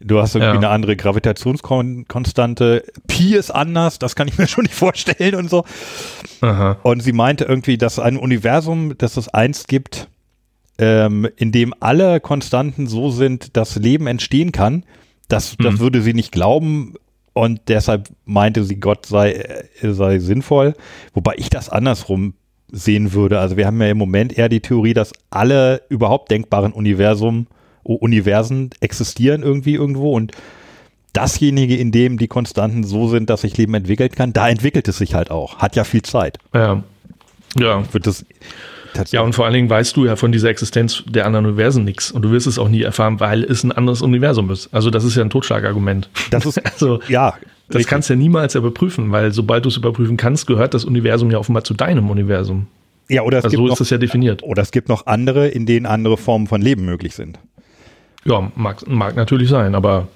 [0.00, 0.58] Du hast irgendwie Ja.
[0.58, 2.84] eine andere Gravitationskonstante.
[3.06, 5.64] Pi ist anders, das kann ich mir schon nicht vorstellen und so.
[6.40, 6.78] Aha.
[6.82, 10.08] Und sie meinte irgendwie, dass ein Universum, dass es eins gibt,
[10.78, 14.84] ähm, in dem alle Konstanten so sind, dass Leben entstehen kann.
[15.28, 15.80] Das, das Mhm.
[15.80, 16.94] würde sie nicht glauben.
[17.34, 20.74] Und deshalb meinte sie, Gott sei, äh, sei sinnvoll.
[21.14, 22.34] Wobei ich das andersrum
[22.72, 23.38] sehen würde.
[23.38, 27.46] Also wir haben ja im Moment eher die Theorie, dass alle überhaupt denkbaren Universum,
[27.84, 30.32] Universen existieren irgendwie irgendwo und
[31.12, 34.98] dasjenige, in dem die Konstanten so sind, dass sich Leben entwickeln kann, da entwickelt es
[34.98, 35.58] sich halt auch.
[35.58, 36.38] Hat ja viel Zeit.
[36.54, 36.82] Ja.
[37.58, 37.84] Ja.
[37.92, 38.24] Wird das.
[39.10, 42.10] Ja, und vor allen Dingen weißt du ja von dieser Existenz der anderen Universen nichts.
[42.12, 44.72] Und du wirst es auch nie erfahren, weil es ein anderes Universum ist.
[44.72, 46.10] Also das ist ja ein Totschlagargument.
[46.30, 47.34] das ist, Also ja.
[47.72, 47.90] Das richtig.
[47.90, 51.38] kannst du ja niemals überprüfen, weil sobald du es überprüfen kannst, gehört das Universum ja
[51.38, 52.66] offenbar zu deinem Universum.
[53.08, 54.42] ja, oder es Also gibt so noch, ist das ja definiert.
[54.42, 57.38] oder es gibt noch andere, in denen andere Formen von Leben möglich sind.
[58.24, 60.06] Ja, mag, mag natürlich sein, aber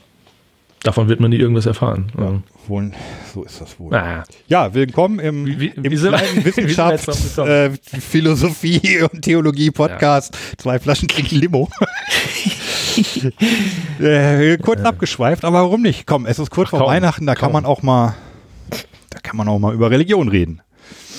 [0.83, 2.13] Davon wird man nie irgendwas erfahren.
[2.17, 2.41] Ja.
[2.69, 2.93] Wohl,
[3.35, 3.95] so ist das wohl.
[3.95, 10.37] Ah, Ja, willkommen im, Wie- im wie kleinen Wissenschafts-, äh, Philosophie und Theologie-Podcast.
[10.59, 11.69] Zwei Flaschen trinken Limo.
[14.01, 16.07] äh, kurz abgeschweift, aber warum nicht?
[16.07, 17.53] Komm, es ist kurz vor kaum, Weihnachten, da kann kaum.
[17.55, 18.15] man auch mal,
[19.11, 20.61] da kann man auch mal über Religion reden.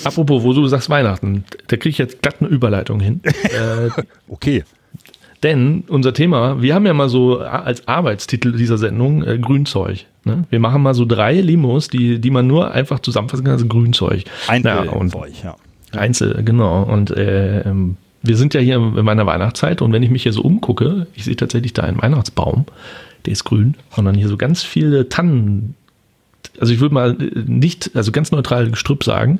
[0.04, 3.20] apropos, wo du sagst Weihnachten, da kriege ich jetzt glatt eine Überleitung hin.
[3.24, 3.90] äh,
[4.28, 4.64] Okay.
[5.42, 10.06] Denn unser Thema, wir haben ja mal so a- als Arbeitstitel dieser Sendung äh, Grünzeug.
[10.24, 10.44] Ne?
[10.50, 14.24] Wir machen mal so drei Limos, die, die man nur einfach zusammenfassen kann, also Grünzeug.
[14.48, 15.56] Ein Ja, und ja.
[15.92, 16.82] Einzel, genau.
[16.82, 20.32] Und äh, ähm, wir sind ja hier in meiner Weihnachtszeit und wenn ich mich hier
[20.32, 22.66] so umgucke, ich sehe tatsächlich da einen Weihnachtsbaum,
[23.24, 25.76] der ist grün, sondern hier so ganz viele Tannen.
[26.60, 29.38] Also ich würde mal äh, nicht, also ganz neutral Gestrüpp sagen,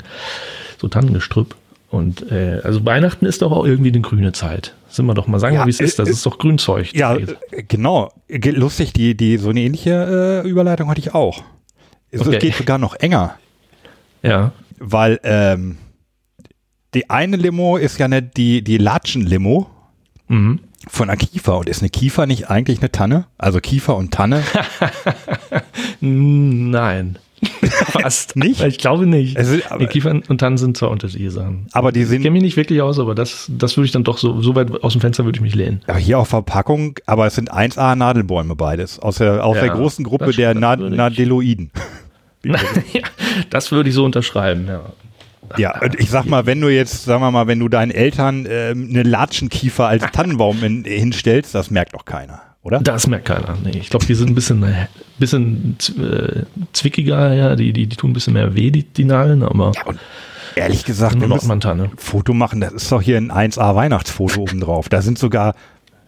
[0.80, 1.56] so Tannengestrüpp.
[1.90, 4.74] Und äh, also Weihnachten ist doch auch irgendwie eine grüne Zeit.
[4.88, 5.98] Sind wir doch mal sagen, Ja, wie es ist.
[5.98, 6.94] Das äh, ist doch Grünzeug.
[6.94, 7.26] Ja, äh,
[7.68, 8.10] genau.
[8.28, 11.42] Ge- Lustig, die, die, so eine ähnliche äh, Überleitung hatte ich auch.
[12.10, 12.38] Es Okay.
[12.38, 13.36] geht sogar noch enger.
[14.22, 14.52] ja.
[14.80, 15.76] Weil ähm,
[16.94, 19.68] die eine Limo ist ja eine, die, die Latschen-Limo
[20.28, 20.60] Mhm.
[20.88, 21.58] von einer Kiefer.
[21.58, 23.26] Und ist eine Kiefer nicht eigentlich eine Tanne?
[23.38, 24.42] Also Kiefer und Tanne?
[26.00, 27.18] Nein.
[27.92, 28.36] Fast.
[28.36, 28.62] Nicht?
[28.62, 29.36] Ich glaube nicht.
[29.36, 31.66] Ist- aber- Die Kiefern und Tannen sind zwar unterschiedliche Sachen.
[31.72, 34.04] aber die Ich kenne sind mich nicht wirklich aus, aber das, das würde ich dann
[34.04, 35.80] doch so, so weit aus dem Fenster würde ich mich lehnen.
[35.86, 38.98] aber hier auf Verpackung, aber es sind 1A Nadelbäume beides.
[38.98, 41.70] Aus der, aus Ja, der großen Gruppe der Na Nadeloiden.
[42.44, 42.58] ja,
[43.50, 44.80] das würde ich so unterschreiben, ja.
[45.56, 48.88] Ja, ich sag mal, wenn du jetzt, sagen wir mal, wenn du deinen Eltern ähm,
[48.90, 52.80] eine Latschenkiefer als Tannenbaum in, hinstellst, das merkt doch keiner, oder?
[52.80, 53.56] Das merkt keiner.
[53.64, 54.86] Nee, ich glaube, die sind ein bisschen, äh,
[55.18, 56.42] bisschen äh,
[56.72, 57.56] zwickiger, ja.
[57.56, 59.72] Die, die, die tun ein bisschen mehr weh, die, die Nadeln, aber
[60.56, 61.84] Ja, ehrlich gesagt, nur müssen Nordmantanne.
[61.84, 64.88] ein Foto machen, das ist doch hier ein 1A Weihnachtsfoto obendrauf.
[64.88, 65.54] Da sind sogar,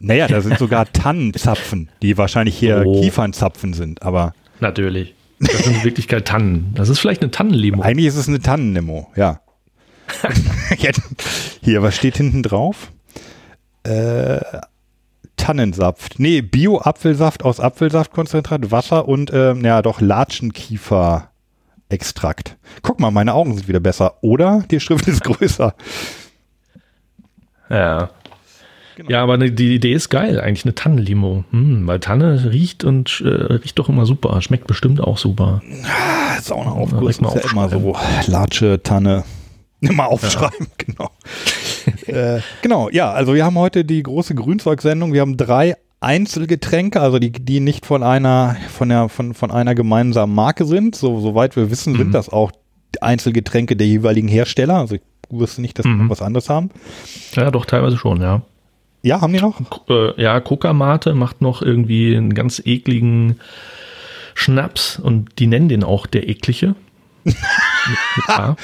[0.01, 3.01] naja, da sind sogar Tannenzapfen, die wahrscheinlich hier Oh.
[3.01, 5.15] Kiefernzapfen sind, aber Natürlich.
[5.39, 6.73] Das sind in Wirklichkeit Tannen.
[6.75, 7.81] Das ist vielleicht eine Tannenlimo.
[7.83, 9.41] eigentlich ist es eine Tannennimo, ja.
[11.63, 12.93] Hier, was steht hinten drauf?
[13.85, 14.41] Äh,
[15.41, 16.19] Tannensaft.
[16.19, 22.59] Nee, Bio-Apfelsaft aus Apfelsaftkonzentrat, Wasser und, ähm, ja, doch Latschenkiefer-Extrakt.
[22.83, 24.17] Guck mal, meine Augen sind wieder besser.
[24.21, 25.75] Oder die Schrift ist größer.
[27.71, 28.11] Ja.
[28.97, 29.11] Genau.
[29.11, 31.45] Ja, aber ne, die Idee ist geil, eigentlich eine Tannenlimo.
[31.53, 34.43] Hm, weil Tanne riecht und äh, riecht doch immer super.
[34.43, 35.63] Schmeckt bestimmt auch super.
[36.43, 39.25] Saunaaufguss direkt mal ist ja immer so Latsche, Tanne.
[39.81, 41.09] Immer aufschreiben, genau.
[42.07, 45.13] äh, genau, ja, also wir haben heute die große Grünzeugsendung.
[45.13, 49.75] Wir haben drei Einzelgetränke, also die, die nicht von einer, von der, von, von einer
[49.75, 50.95] gemeinsamen Marke sind.
[50.97, 52.13] So, soweit wir wissen, sind Mhm.
[52.13, 52.53] das auch
[53.01, 54.77] Einzelgetränke der jeweiligen Hersteller.
[54.79, 56.05] Also ich wusste nicht, dass die Mhm.
[56.05, 56.71] noch was anderes haben.
[57.35, 58.43] Ja, doch, teilweise schon, ja.
[59.03, 59.61] Ja, haben die noch?
[59.89, 63.39] Äh, ja, Coca-Mate macht noch irgendwie einen ganz ekligen
[64.35, 66.75] Schnaps und die nennen den auch der eklige.
[67.25, 67.37] mit,
[68.17, 68.57] mit A.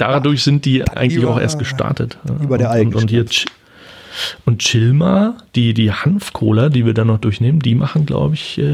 [0.00, 2.18] Dadurch sind die eigentlich über- auch erst gestartet.
[2.28, 2.34] ja.
[2.44, 3.46] über der und, Algen und, und hier Ch-
[4.44, 8.64] und Chilma, die, die Hanf-Cola, die wir dann noch durchnehmen, die machen, glaube ich, äh,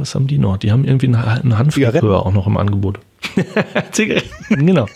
[0.00, 0.56] was haben die noch?
[0.56, 2.98] Die haben irgendwie einen, einen Hanflikör auch noch im Angebot.
[3.92, 4.86] Zigaretten, genau.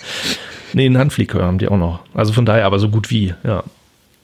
[0.72, 2.00] Nee, einen Hanflikör haben die auch noch.
[2.14, 3.62] Also von daher aber so gut wie, ja.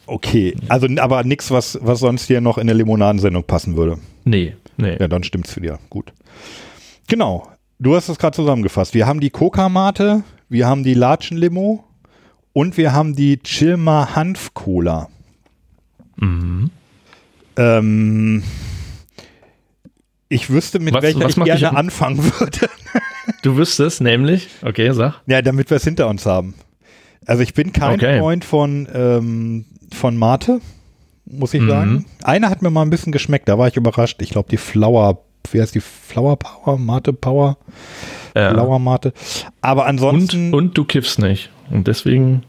[0.06, 3.98] Okay, also aber nichts, was, was sonst hier noch in der Limonadensendung passen würde.
[4.24, 4.96] Nee, nee.
[4.98, 5.78] Ja, dann stimmt's für dir.
[5.90, 6.12] Gut.
[7.06, 7.46] Genau.
[7.78, 8.92] Du hast es gerade zusammengefasst.
[8.94, 11.84] Wir haben die Coca-Mate, wir haben die Latschen-Limo
[12.52, 15.08] und wir haben die Chilma Hanf-Cola.
[16.16, 16.70] Mhm.
[17.56, 18.42] Ähm,
[20.28, 22.68] ich wüsste, mit Was- welcher was ich gerne dich- anfangen würde.
[23.42, 25.22] Du wüsstest nämlich, okay, sag.
[25.26, 26.54] ja, damit wir es hinter uns haben.
[27.26, 28.18] Also ich bin kein Okay.
[28.18, 30.60] Freund von, ähm, von Mate,
[31.26, 31.68] muss ich Mhm.
[31.68, 32.04] sagen.
[32.22, 34.20] Eine hat mir mal ein bisschen geschmeckt, da war ich überrascht.
[34.20, 36.78] Ich glaube, die Flower, wie heißt die Flower Power?
[36.78, 37.56] Mate Power?
[38.36, 38.50] Ja.
[38.52, 39.12] Flower Mate.
[39.60, 40.54] Aber Und, ansonsten.
[40.54, 41.50] und du kiffst nicht.
[41.70, 42.42] Und deswegen,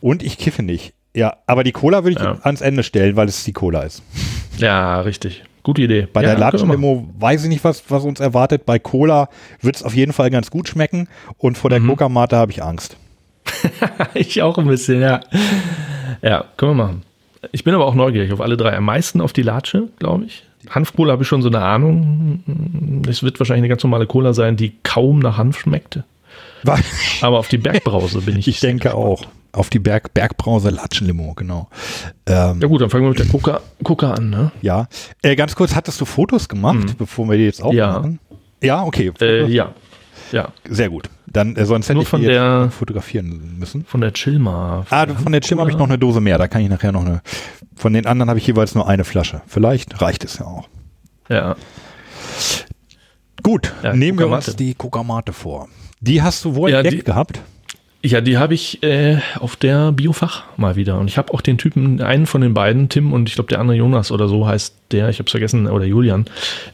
[0.00, 0.92] Und ich kiffe nicht.
[1.14, 2.38] Ja, aber die Cola würde ich Ja.
[2.42, 4.02] ans Ende stellen, weil es die Cola ist.
[4.58, 5.44] ja, richtig.
[5.62, 6.06] Gute Idee.
[6.12, 6.38] Bei ja, der.
[6.38, 8.66] Latschen-Limo weiß ich nicht, was, was uns erwartet.
[8.66, 9.28] Bei Cola
[9.62, 11.08] wird es auf jeden Fall ganz gut schmecken.
[11.38, 11.88] Und vor der Mhm.
[11.88, 12.96] Coca-Mate habe ich Angst.
[14.14, 15.20] Ich auch ein bisschen, ja.
[16.22, 17.02] Ja, können wir machen.
[17.52, 18.76] Ich bin aber auch neugierig auf alle drei.
[18.76, 20.44] Am meisten auf die Latsche, glaube ich.
[20.70, 23.02] Hanfcola habe ich schon so eine Ahnung.
[23.08, 26.00] Es wird wahrscheinlich eine ganz normale Cola sein, die kaum nach Hanf schmeckt.
[26.62, 26.82] Weil-
[27.20, 28.48] Aber auf die Bergbrause bin ich.
[28.48, 29.24] Ich denke auch.
[29.52, 31.68] Auf die Berg, Bergbrause Latschen-Limo, genau.
[32.26, 34.52] Ähm, Ja gut, dann fangen wir mit der Coca, Coca an, ne?
[34.60, 34.86] ja.
[35.22, 37.78] Äh, ganz kurz, hattest du Fotos gemacht, bevor wir die jetzt auch Mhm.
[37.78, 37.92] Ja.
[37.92, 38.18] machen?
[38.62, 39.12] Ja, okay.
[39.20, 39.72] Äh, ja.
[40.32, 41.08] Ja, Sehr gut.
[41.36, 43.84] Dann, äh, sonst hätte Nur ich von der- fotografieren müssen.
[43.84, 44.86] von der Chilma.
[44.90, 46.38] Ah, von der Chim habe ich noch eine Dose mehr.
[46.38, 47.20] Da kann ich nachher noch eine.
[47.76, 49.42] Von den anderen habe ich jeweils nur eine Flasche.
[49.46, 50.66] Vielleicht reicht es ja auch.
[51.28, 51.54] Ja.
[53.42, 55.68] Gut, Ja, nehmen wir uns die Kokamate vor.
[56.00, 57.40] Die hast du wohl Ja, entdeckt die- gehabt?
[58.06, 60.96] Ja, die habe ich äh, auf der Biofach mal wieder.
[61.00, 63.58] Und ich habe auch den Typen, einen von den beiden, Tim und ich glaube der
[63.58, 66.26] andere Jonas oder so heißt der, ich habe es vergessen, oder Julian.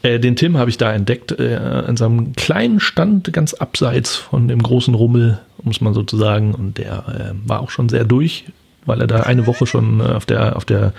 [0.03, 4.47] Äh, den Tim habe ich da entdeckt äh, an seinem kleinen Stand ganz abseits von
[4.47, 6.53] dem großen Rummel, muss man sozusagen.
[6.53, 8.45] Und der äh, war auch schon sehr durch,
[8.85, 10.93] weil er da eine Woche schon äh, auf der auf der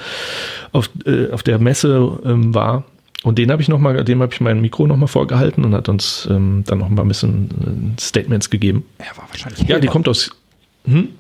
[0.73, 2.83] auf, äh, auf der Messe ähm, war.
[3.25, 5.75] Und den habe ich noch mal, dem habe ich mein Mikro noch mal vorgehalten und
[5.75, 8.85] hat uns ähm, dann noch mal ein bisschen äh, Statements gegeben.
[8.99, 9.93] Er war wahrscheinlich Ja, die hellwach.
[9.93, 10.31] kommt aus.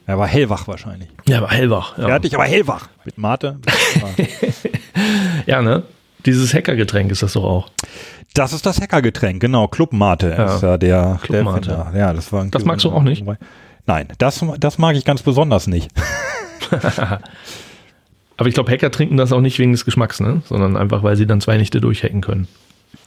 [0.06, 1.08] Er war hellwach wahrscheinlich.
[1.26, 1.96] Ja, aber hellwach.
[1.96, 2.88] Ja, Fertig, aber hellwach.
[3.06, 3.56] Mit Mate.
[5.46, 5.82] ja ne?
[6.26, 7.70] Dieses Hackergetränk ist das doch auch.
[8.34, 9.66] Das ist das Hackergetränk, genau.
[9.68, 10.54] Club Mate Ja.
[10.56, 11.86] ist ja der, Club der Mate.
[11.96, 13.24] Ja, das war Das magst du auch nicht?
[13.86, 15.90] Nein, das, das mag ich ganz besonders nicht.
[18.36, 20.42] Aber ich glaube, Hacker trinken das auch nicht wegen des Geschmacks, ne?
[20.46, 22.48] Sondern einfach, weil sie dann zwei Nächte durchhacken können.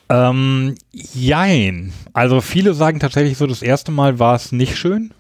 [0.10, 1.92] Ähm, jein.
[2.13, 5.12] Also viele sagen tatsächlich so, das erste Mal war es nicht schön.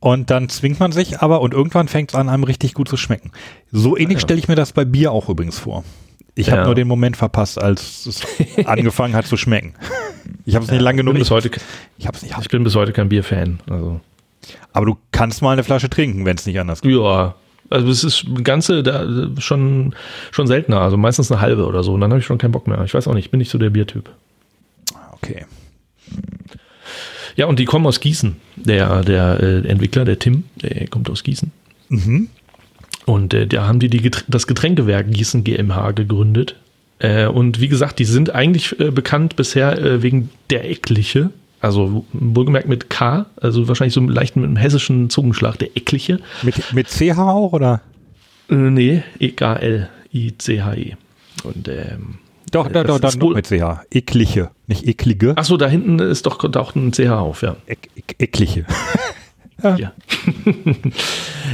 [0.00, 2.98] Und dann zwingt man sich aber und irgendwann fängt es an, einem richtig gut zu
[2.98, 3.32] schmecken.
[3.72, 4.20] So ähnlich Ja.
[4.20, 5.84] stelle ich mir das bei Bier auch übrigens vor.
[6.34, 6.66] Ich habe Ja.
[6.66, 8.20] nur den Moment verpasst, als es
[8.66, 9.72] angefangen hat zu schmecken.
[10.44, 11.18] Ich habe es nicht lange Ich bin, genug.
[11.18, 11.50] bis heute,
[11.96, 12.34] Ich habe es nicht.
[12.38, 13.60] ich bin bis heute kein Bierfan.
[13.70, 14.00] Also,
[14.74, 16.92] Aber du kannst mal eine Flasche trinken, wenn es nicht anders geht.
[16.92, 17.34] ja.
[17.70, 19.06] Also es ist eine ganze da,
[19.38, 19.94] schon,
[20.30, 21.92] schon seltener, also meistens eine halbe oder so.
[21.94, 22.82] Und dann habe ich schon keinen Bock mehr.
[22.84, 24.10] Ich weiß auch nicht, ich bin nicht so der Biertyp.
[25.12, 25.44] Okay.
[27.34, 28.36] Ja, und die kommen aus Gießen.
[28.56, 31.52] Der, der äh, Entwickler, der Tim, der kommt aus Gießen.
[31.88, 32.28] Mhm.
[33.04, 36.56] Und äh, da haben die, die Getr- das Getränkewerk Gießen GmbH gegründet.
[36.98, 41.30] Äh, und wie gesagt, die sind eigentlich äh, bekannt bisher äh, wegen der Eckliche.
[41.66, 46.20] Also wohlgemerkt mit K, also wahrscheinlich so leicht mit einem hessischen Zungenschlag, der Eckliche.
[46.42, 47.80] Mit, mit CH auch oder?
[48.48, 50.94] Äh, nee, E-K-L-I-C-H-E.
[51.42, 52.18] Und ähm,
[52.52, 53.82] Doch, doch, das doch, doch, mit CH.
[53.90, 55.36] Eklige, nicht eklige.
[55.36, 57.56] achso, da hinten ist doch taucht ein CH auf, ja.
[57.66, 58.64] Ek, eklige.
[59.62, 59.92] Ja.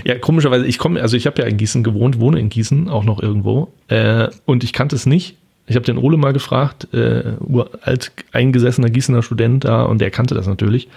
[0.05, 3.05] ja, komischerweise, ich komme, also ich habe ja in Gießen gewohnt, wohne in Gießen auch
[3.05, 3.73] noch irgendwo.
[3.87, 5.37] Äh, und ich kannte es nicht.
[5.73, 10.35] Ich habe den Ole mal gefragt, äh, uralt eingesessener Gießener Student da, und der kannte
[10.35, 10.89] das natürlich.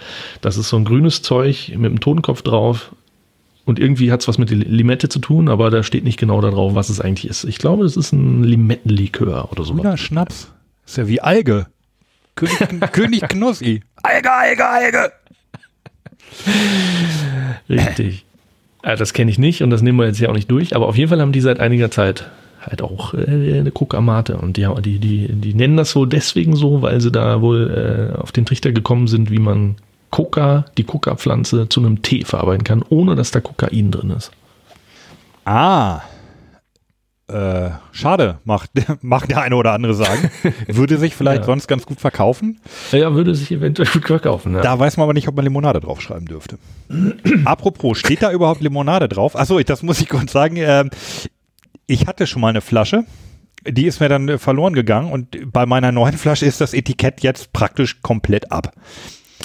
[0.42, 2.92] Das ist so ein grünes Zeug mit einem Totenkopf drauf.
[3.64, 6.42] Und irgendwie hat es was mit der Limette zu tun, aber da steht nicht genau
[6.42, 7.44] da drauf, was es eigentlich ist.
[7.44, 9.72] Ich glaube, es ist ein Limettenlikör oder so.
[9.72, 10.52] Grüner Schnaps.
[10.86, 11.66] Ist ja wie Alge.
[12.34, 12.58] König,
[12.92, 13.80] König Knossi.
[14.02, 15.12] Alge, Alge, Alge.
[17.70, 18.26] Richtig.
[18.84, 20.86] Ja, das kenne ich nicht und das nehmen wir jetzt ja auch nicht durch, aber
[20.86, 22.30] auf jeden Fall haben die seit einiger Zeit
[22.66, 26.82] halt auch äh, eine Coca-Mate und die, die, die, die nennen das wohl deswegen so,
[26.82, 29.76] weil sie da wohl äh, auf den Trichter gekommen sind, wie man
[30.10, 34.30] Coca, die Coca-Pflanze zu einem Tee verarbeiten kann, ohne dass da Kokain drin ist.
[35.44, 36.00] Ah.
[37.28, 38.70] Äh, schade, macht,
[39.02, 40.30] macht der eine oder andere sagen.
[40.68, 41.46] Würde sich vielleicht Ja.
[41.46, 42.60] sonst ganz gut verkaufen.
[42.92, 44.54] Ja, würde sich eventuell gut verkaufen.
[44.54, 44.60] Ja.
[44.60, 46.56] Da weiß man aber nicht, ob man Limonade draufschreiben dürfte.
[47.44, 49.34] Apropos, steht da überhaupt Limonade drauf?
[49.34, 50.54] Achso, das muss ich kurz sagen.
[50.56, 50.90] Ähm,
[51.86, 53.04] ich hatte schon mal eine Flasche.
[53.68, 57.20] Die ist mir dann äh, verloren gegangen und bei meiner neuen Flasche ist das Etikett
[57.22, 58.72] jetzt praktisch komplett ab.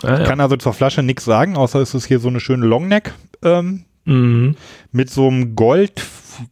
[0.04, 0.24] ah, Ich ja.
[0.26, 3.86] kann also zur Flasche nichts sagen, außer es ist hier so eine schöne Longneck ähm,
[4.06, 4.56] Mhm.
[4.92, 6.02] mit so einem Gold,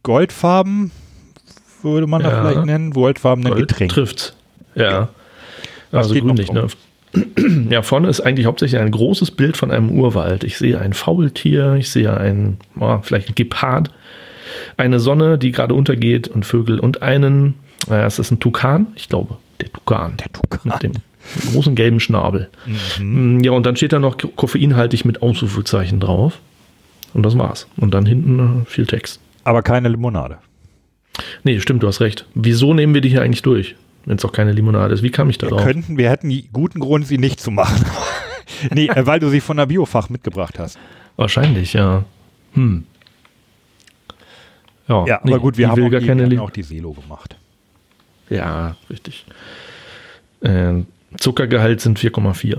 [0.04, 0.92] Goldfarben,
[1.82, 2.42] würde man das Ja.
[2.42, 3.90] vielleicht nennen, goldfarbenen Gold Getränk.
[3.90, 4.34] trifft's.
[4.76, 5.08] Ja.
[5.90, 6.68] Was Also grünlich, ne?
[7.70, 10.44] Ja, vorne ist eigentlich hauptsächlich ein großes Bild von einem Urwald.
[10.44, 13.90] Ich sehe ein Faultier, ich sehe ein, oh, vielleicht ein Gepard,
[14.76, 17.54] eine Sonne, die gerade untergeht und Vögel und einen,
[17.88, 20.16] naja, es ist ein Tukan, ich glaube, der Tukan.
[20.18, 20.60] Der Tukan.
[20.64, 20.92] Mit dem
[21.52, 22.48] großen gelben Schnabel.
[22.98, 26.38] Mm, Ja, und dann steht da noch koffeinhaltig mit Ausrufezeichen drauf.
[27.12, 27.66] Und das war's.
[27.76, 29.20] Und dann hinten äh, viel Text.
[29.44, 30.38] Aber keine Limonade.
[31.44, 32.24] Nee, stimmt, du hast recht.
[32.34, 33.74] Wieso nehmen wir die hier eigentlich durch,
[34.06, 35.02] wenn es auch keine Limonade ist?
[35.02, 35.64] Wie kam ich da Wir drauf?
[35.64, 37.84] könnten, wir hätten guten Grund, sie nicht zu machen.
[38.74, 40.78] nee, äh, weil du sie von der Biofach mitgebracht hast.
[41.16, 42.04] Wahrscheinlich, ja.
[42.54, 42.84] Hm.
[44.90, 46.92] Ja, Ja, nee, aber gut, wir haben auch, gar keine wir haben auch die Selo
[46.92, 47.36] gemacht.
[48.28, 49.24] Ja, richtig.
[50.42, 50.86] Ähm,
[51.16, 52.58] Zuckergehalt sind 4,4.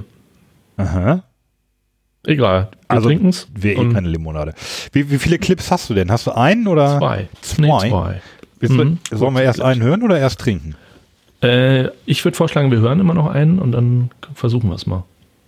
[0.77, 1.23] Aha.
[2.25, 2.69] Egal.
[2.71, 3.47] Wir Also trinken's.
[3.53, 4.53] wäre eh keine Limonade.
[4.91, 6.11] Wie, wie viele Clips hast du denn?
[6.11, 6.97] Hast du einen oder?
[6.99, 7.27] Zwei.
[7.41, 7.61] Zwei?
[7.63, 8.21] Nee, zwei.
[8.59, 8.99] Willst du, Mhm.
[9.11, 10.75] Sollen wir erst einen hören oder erst trinken?
[11.41, 15.03] Äh, ich würde vorschlagen, wir hören immer noch einen und dann versuchen wir es mal.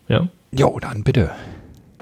[0.08, 0.28] Ja?
[0.52, 1.30] Jo, dann bitte.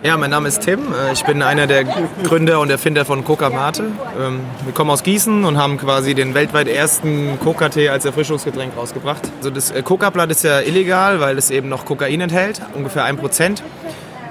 [0.03, 0.79] Ja, mein Name ist Tim.
[0.93, 1.83] Äh, Ich bin einer der
[2.23, 3.83] Gründer und Erfinder von Coca Mate.
[4.19, 9.29] Ähm, Wir kommen aus Gießen und haben quasi den weltweit ersten Coca-Tee als Erfrischungsgetränk rausgebracht.
[9.37, 13.61] Also das äh, Coca-Blatt ist ja illegal, weil es eben noch Kokain enthält, ungefähr 1%.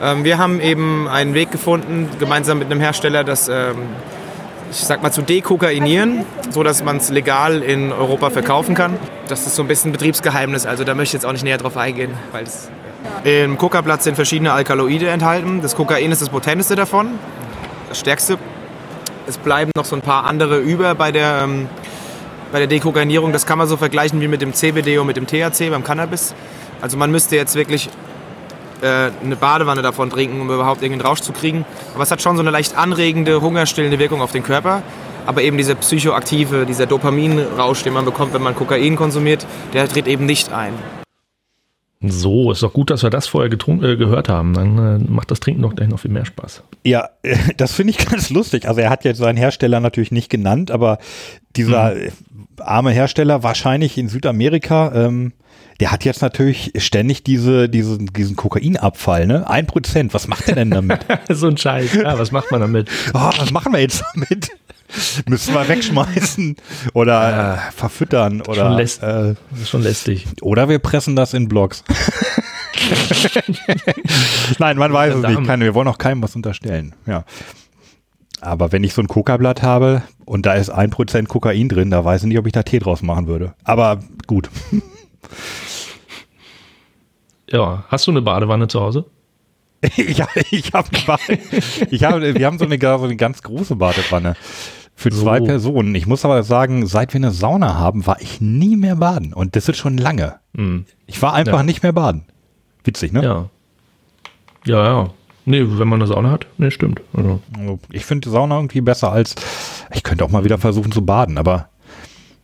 [0.03, 3.77] Ähm, Wir haben eben einen Weg gefunden, gemeinsam mit einem Hersteller, das ähm,
[4.73, 8.97] ich sag mal zu dekokainieren, so dass man es legal in Europa verkaufen kann.
[9.29, 11.77] das ist so ein bisschen Betriebsgeheimnis, also da möchte ich jetzt auch nicht näher drauf
[11.77, 12.13] eingehen.
[12.33, 12.69] Weil das,
[13.25, 15.61] Im Coca-Blatt sind verschiedene Alkaloide enthalten.
[15.61, 17.19] Das Kokain ist das potenteste davon,
[17.89, 18.39] das stärkste.
[19.27, 21.69] Es bleiben noch so ein paar andere über bei der, ähm,
[22.51, 23.33] bei der Dekokainierung.
[23.33, 26.35] Das kann man so vergleichen wie mit dem CBD und mit dem THC beim Cannabis.
[26.81, 27.91] Also man müsste jetzt wirklich
[28.81, 31.67] äh, eine Badewanne davon trinken, um überhaupt irgendeinen Rausch zu kriegen.
[31.95, 34.83] Aber es hat schon so eine leicht anregende, hungerstillende Wirkung auf den Körper.
[35.27, 40.07] Aber eben dieser psychoaktive, dieser Dopaminrausch, den man bekommt, wenn man Kokain konsumiert, der tritt
[40.07, 40.73] eben nicht ein.
[42.03, 44.55] So, ist doch gut, dass wir das vorher getrunken, äh, gehört haben.
[44.55, 46.63] Dann äh, macht das Trinken doch gleich noch viel mehr Spaß.
[46.85, 47.11] Ja,
[47.59, 48.67] das finde ich ganz lustig.
[48.67, 50.99] Also er hat jetzt seinen Hersteller natürlich nicht genannt, aber
[51.57, 52.11] dieser mhm.
[52.59, 55.33] arme Hersteller wahrscheinlich in Südamerika, ähm,
[55.81, 59.49] der hat jetzt natürlich ständig diese, diesen, diesen Kokainabfall, ne?
[59.49, 61.01] Ein Prozent, was macht er denn damit?
[61.29, 62.89] so ein Scheiß, ja, was macht man damit?
[63.15, 64.51] Oh, was machen wir jetzt damit?
[65.29, 66.57] Müssen wir wegschmeißen
[66.95, 68.67] oder äh, verfüttern oder.
[68.67, 70.27] Schon läst, äh, das ist schon lästig.
[70.43, 71.83] Oder wir pressen das in Blogs.
[74.59, 75.47] Nein, man weiß es nicht.
[75.47, 76.95] Keine, wir wollen auch keinem was unterstellen.
[77.07, 77.25] Ja.
[78.41, 82.05] Aber wenn ich so ein Coca-Blatt habe und da ist ein Prozent Kokain drin, da
[82.05, 83.55] weiß ich nicht, ob ich da Tee draus machen würde.
[83.65, 84.49] Aber gut.
[87.53, 89.07] Ja, hast du eine Badewanne zu Hause?
[89.97, 91.09] ja, ich habe ich
[92.05, 94.37] hab, wir haben so eine, so eine ganz große Badewanne
[95.01, 95.47] für zwei so.
[95.47, 95.95] Personen.
[95.95, 99.33] Ich muss aber sagen, seit wir eine Sauna haben, war ich nie mehr baden.
[99.33, 100.37] Und das ist schon lange.
[100.53, 100.85] Mhm.
[101.07, 101.63] Ich war einfach ja.
[101.63, 102.25] nicht mehr baden.
[102.85, 103.25] Witzig, ne?
[103.25, 103.49] Ja.
[104.67, 105.11] Ja, ja.
[105.47, 107.01] Nee, wenn man eine Sauna hat, nee, stimmt.
[107.15, 107.41] Also.
[107.59, 109.37] also ich finde die Sauna irgendwie besser als,
[109.91, 111.71] ich könnte auch mal wieder versuchen zu baden, aber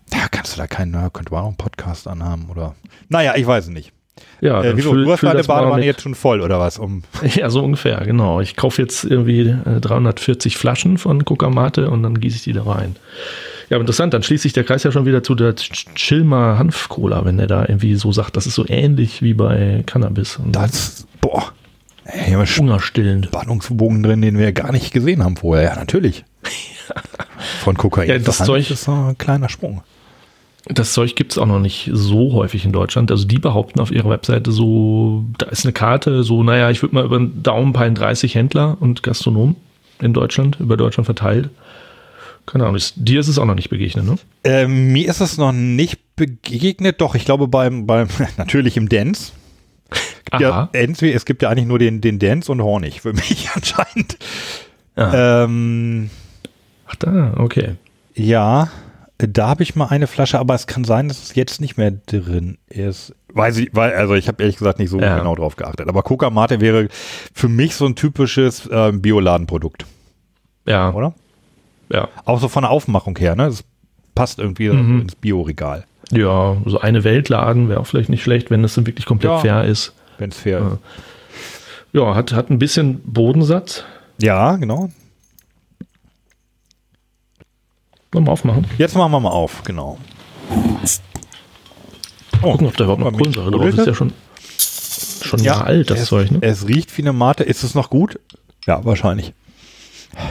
[0.09, 2.75] da kannst du da keinen, könnte man auch einen Podcast anhaben oder,
[3.11, 3.93] naja, ich weiß es nicht.
[4.41, 4.95] Ja, äh, wieso?
[4.95, 6.79] Du hast deine Badewanne jetzt schon voll oder was?
[6.79, 7.03] Um
[7.35, 8.41] ja, so ungefähr, genau.
[8.41, 12.65] Ich kaufe jetzt irgendwie äh, 340 Flaschen von Coca-Mate und dann gieße ich die da
[12.65, 12.97] rein.
[13.69, 17.39] Ja, interessant, dann schließt sich der Kreis ja schon wieder zu der Chilmer Hanf-Cola, wenn
[17.39, 20.37] der da irgendwie so sagt, das ist so ähnlich wie bei Cannabis.
[20.37, 21.53] Und das, boah.
[22.05, 23.27] Hey, Hungerstillend.
[23.27, 25.71] Spannungsbogen drin, den wir gar nicht gesehen haben vorher.
[25.71, 26.25] Ja, natürlich.
[27.65, 28.09] Von Kokain.
[28.09, 29.83] Ja, das Zeug ist so ein kleiner Sprung.
[30.69, 33.11] Das Zeug gibt es auch noch nicht so häufig in Deutschland.
[33.11, 36.95] Also die behaupten auf ihrer Webseite so, da ist eine Karte, so, naja, ich würde
[36.95, 39.55] mal über den Daumen peilen 30 Händler und Gastronomen
[40.01, 41.51] in Deutschland, über Deutschland verteilt.
[42.47, 44.17] Keine Ahnung, ist, dir ist es auch noch nicht begegnet, ne?
[44.45, 49.33] Ähm, mir ist es noch nicht begegnet, doch, ich glaube beim, beim natürlich im Dance.
[50.39, 54.19] Ja, es gibt ja eigentlich nur den, den Dance und Hornig für mich anscheinend.
[54.97, 56.11] Ähm,
[56.89, 57.75] Ach da, okay.
[58.15, 58.71] Ja,
[59.19, 61.91] da habe ich mal eine Flasche, aber es kann sein, dass es jetzt nicht mehr
[61.91, 63.15] drin ist.
[63.33, 65.19] Weiß ich, weil, also ich habe ehrlich gesagt nicht so ja.
[65.19, 65.89] genau drauf geachtet.
[65.89, 66.89] Aber Coca Mate wäre
[67.33, 69.87] für mich so ein typisches äh, Bioladenprodukt.
[70.67, 70.93] Ja.
[70.93, 71.15] Oder?
[71.91, 72.09] Ja.
[72.25, 73.47] Auch so von der Aufmachung her, ne?
[73.47, 73.65] Das
[74.15, 75.03] passt irgendwie mhm.
[75.03, 75.85] ins Bioregal.
[76.11, 79.39] Ja, so eine Weltladen wäre auch vielleicht nicht schlecht, wenn es dann wirklich komplett ja,
[79.39, 79.93] fair ist.
[80.19, 80.69] Wenn es fair ja.
[80.69, 80.79] ist.
[81.93, 83.85] Ja, hat, hat ein bisschen Bodensatz.
[84.21, 84.91] Ja, genau.
[88.13, 88.67] Wollen wir aufmachen?
[88.79, 89.99] Jetzt machen wir mal auf, genau.
[92.43, 93.79] Oh, Gucken, ob da überhaupt noch Kohlensäure drauf ist.
[93.79, 94.13] ist ja schon,
[95.23, 96.31] schon ja, alt, das es, Zeug.
[96.31, 96.39] Ne?
[96.43, 97.45] Es riecht wie eine Mate.
[97.45, 98.19] Ist es noch gut?
[98.67, 99.33] Ja, wahrscheinlich.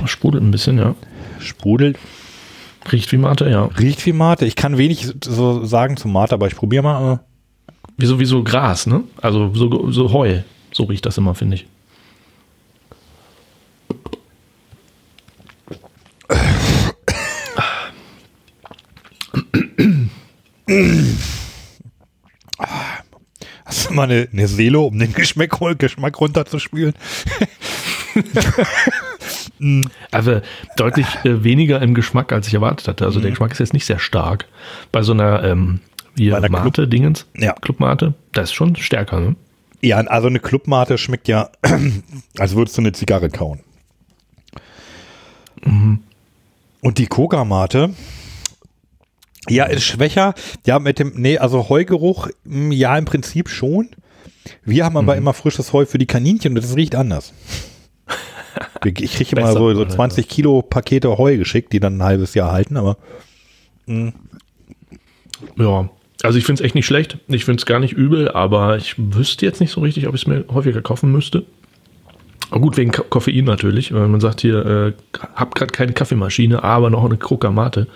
[0.06, 0.96] Sprudelt ein bisschen, ja.
[1.40, 1.98] Sprudelt.
[2.92, 3.66] Riecht wie Mate, ja.
[3.80, 4.46] Riecht wie Mate.
[4.46, 7.20] Ich kann wenig so sagen zu Mate, aber ich probiere mal.
[7.98, 9.04] Wie so, wie so Gras, ne?
[9.22, 10.42] Also so, so Heu.
[10.72, 11.68] So riecht das immer, finde ich.
[23.66, 26.94] Hast du mal eine, eine Selo, um den Geschmack, Geschmack runterzuspülen?
[30.12, 30.42] Aber
[30.76, 33.06] deutlich äh, weniger im Geschmack, als ich erwartet hatte.
[33.06, 33.24] Also mhm.
[33.24, 34.48] der Geschmack ist jetzt nicht sehr stark.
[34.92, 35.80] Bei so einer, ähm,
[36.16, 37.54] wie Mate-Dingens, ja.
[37.54, 39.36] Clubmate, das ist schon stärker, ne?
[39.82, 41.50] Ja, also eine Clubmate schmeckt ja,
[42.38, 43.60] als würdest du eine Zigarre kauen.
[45.64, 46.00] Mhm.
[46.82, 47.94] Und die Koga-Mate,
[49.50, 50.34] ja, ist schwächer.
[50.66, 53.90] Ja, mit dem, nee, also Heugeruch, hm, ja, im Prinzip schon.
[54.64, 55.20] Wir haben aber mhm.
[55.20, 57.34] immer frisches Heu für die Kaninchen und das riecht anders.
[58.86, 62.54] Ich kriege immer so, so 20 Kilo Pakete Heu geschickt, die dann ein halbes Jahr
[62.54, 62.98] halten, aber.
[63.88, 64.14] Mh.
[64.14, 64.14] Hm.
[65.58, 65.90] Ja,
[66.24, 67.18] also ich finde es echt nicht schlecht.
[67.28, 70.22] Ich finde es gar nicht übel, aber ich wüsste jetzt nicht so richtig, ob ich
[70.22, 71.46] es mir häufiger kaufen müsste.
[72.52, 74.94] Aber gut, wegen Koffein natürlich, weil man sagt hier, äh,
[75.36, 77.88] hab gerade keine Kaffeemaschine, aber noch eine Krokamate.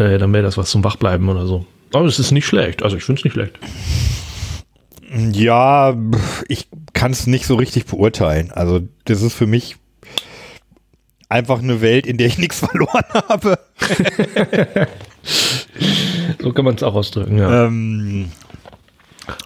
[0.00, 1.66] Äh, dann wäre das was zum Wachbleiben oder so.
[1.92, 2.82] Aber es ist nicht schlecht.
[2.82, 3.58] Also ich finde es nicht schlecht.
[5.32, 5.94] Ja,
[6.48, 8.50] ich kann es nicht so richtig beurteilen.
[8.50, 9.76] Also das ist für mich
[11.28, 13.58] einfach eine Welt, in der ich nichts verloren habe.
[16.40, 17.66] so kann man es auch ausdrücken, ja.
[17.66, 18.30] Ähm,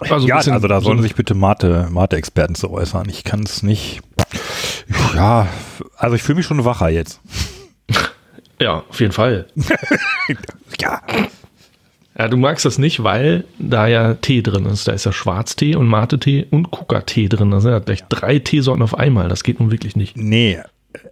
[0.08, 3.08] Also ja, also da so sollen sich bitte Mathe, Mathe-Experten zu äußern.
[3.08, 4.02] Ich kann es nicht.
[5.16, 5.48] Ja,
[5.96, 7.20] also ich fühle mich schon wacher jetzt.
[8.60, 9.46] Ja, auf jeden Fall.
[10.80, 11.00] Ja.
[12.18, 14.86] Ja, du magst das nicht, weil da ja Tee drin ist.
[14.88, 17.50] Da ist ja Schwarztee und Mate-Tee und Coca-Tee drin.
[17.50, 19.28] Da sind ja gleich drei Teesorten auf einmal.
[19.28, 20.16] Das geht nun wirklich nicht.
[20.16, 20.60] Nee,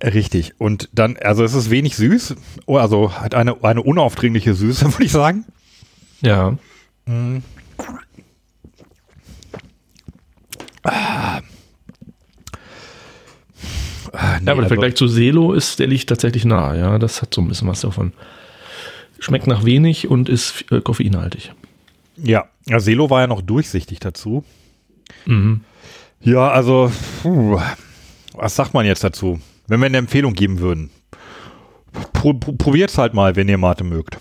[0.03, 0.53] richtig.
[0.59, 2.35] Und dann, also es ist wenig süß.
[2.67, 5.45] Oh, Also hat eine, eine unaufdringliche Süße, würde ich sagen.
[6.21, 6.57] Ja.
[10.85, 11.41] Ah,
[14.13, 16.79] nee, Ja, aber der also- Vergleich zu Selo ist, der liegt tatsächlich nahe.
[16.79, 18.13] Ja, das hat so ein bisschen was davon.
[19.19, 21.53] Schmeckt nach wenig und ist äh, koffeinhaltig.
[22.17, 24.45] Ja, ja, Selo war ja noch durchsichtig dazu.
[25.27, 25.61] Mhm.
[26.21, 26.91] Ja, also,
[27.23, 27.61] puh,
[28.35, 29.41] was sagt man jetzt dazu?
[29.67, 30.91] Wenn wir eine Empfehlung geben würden,
[32.13, 34.19] pro, pro, probiert's halt mal, wenn ihr Mate mögt.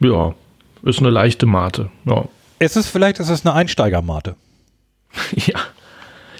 [0.00, 0.34] Ja,
[0.82, 1.90] ist eine leichte Mate.
[2.04, 2.24] Ja.
[2.60, 4.36] Es ist vielleicht, es ist eine Einsteigermate.
[5.34, 5.58] ja.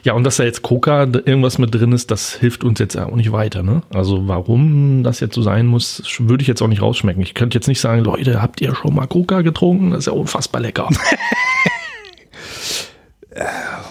[0.04, 3.14] Ja, und dass da jetzt Coca irgendwas mit drin ist, das hilft uns jetzt auch
[3.14, 3.62] nicht weiter.
[3.62, 3.82] Ne?
[3.92, 7.22] Also warum das jetzt so sein muss, würde ich jetzt auch nicht rausschmecken.
[7.22, 9.90] Ich könnte jetzt nicht sagen, Leute, habt ihr schon mal Coca getrunken?
[9.90, 10.88] Das ist ja unfassbar lecker.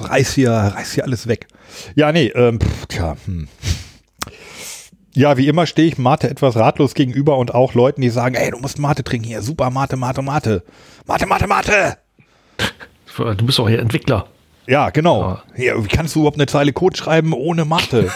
[0.01, 1.47] Reiß hier, reiß hier alles weg.
[1.95, 3.47] Ja, nee, ähm, pff, tja, hm.
[5.13, 8.51] Ja, wie immer stehe ich Mate etwas ratlos gegenüber und auch Leuten, die sagen, ey,
[8.51, 10.63] du musst Mate trinken hier, super Mate, Mate, Mate.
[11.07, 11.97] Mate, Mate, Mate.
[13.17, 14.27] du bist doch hier Entwickler.
[14.68, 15.39] Ja, genau.
[15.55, 15.84] Ja.
[15.84, 18.11] Wie kannst du überhaupt eine Zeile Code schreiben ohne Mate?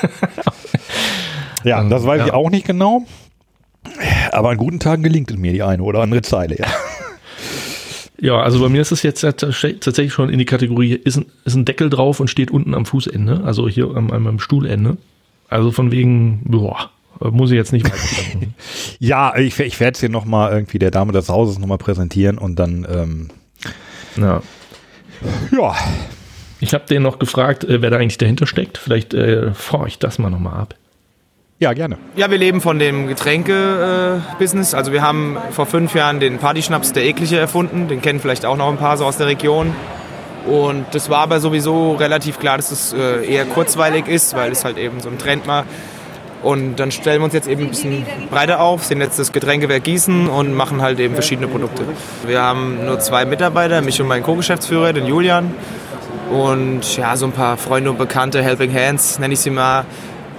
[1.63, 2.33] ja, das weiß ich ja.
[2.33, 3.05] auch nicht genau.
[4.31, 6.67] Aber an guten Tagen gelingt es mir die eine oder andere Zeile, ja.
[8.23, 11.55] Ja, also bei mir ist es jetzt tatsächlich schon in die Kategorie, ist ein, ist
[11.55, 14.97] ein Deckel drauf und steht unten am Fußende, also hier am, am, am Stuhlende.
[15.49, 17.97] Also von wegen, boah, muss ich jetzt nicht weiter.
[18.99, 22.59] Ja, ich, ich werde es hier nochmal irgendwie der Dame des Hauses nochmal präsentieren und
[22.59, 23.29] dann, ähm,
[24.17, 24.43] ja.
[25.51, 25.75] ja,
[26.61, 28.77] Ich habe den noch gefragt, äh, wer da eigentlich dahinter steckt.
[28.77, 30.75] Vielleicht äh, fahre ich das mal nochmal ab.
[31.59, 31.97] ja, gerne.
[32.15, 34.73] Ja, wir leben von dem Getränke-Business.
[34.73, 37.87] also wir haben vor fünf Jahren den Partyschnaps der Eklige erfunden.
[37.87, 39.73] Den kennen vielleicht auch noch ein paar so aus der Region.
[40.45, 44.63] Und das war aber sowieso relativ klar, dass es äh, eher kurzweilig ist, weil es
[44.63, 45.65] halt eben so ein Trend war.
[46.43, 49.83] Und dann stellen wir uns jetzt eben ein bisschen breiter auf, sind jetzt das Getränkewerk
[49.83, 51.83] Gießen und machen halt eben verschiedene Produkte.
[52.25, 55.53] Wir haben nur zwei Mitarbeiter, mich und meinen Co-Geschäftsführer, den Julian.
[56.31, 59.83] Und ja, so ein paar Freunde und Bekannte, Helping Hands, nenne ich sie mal,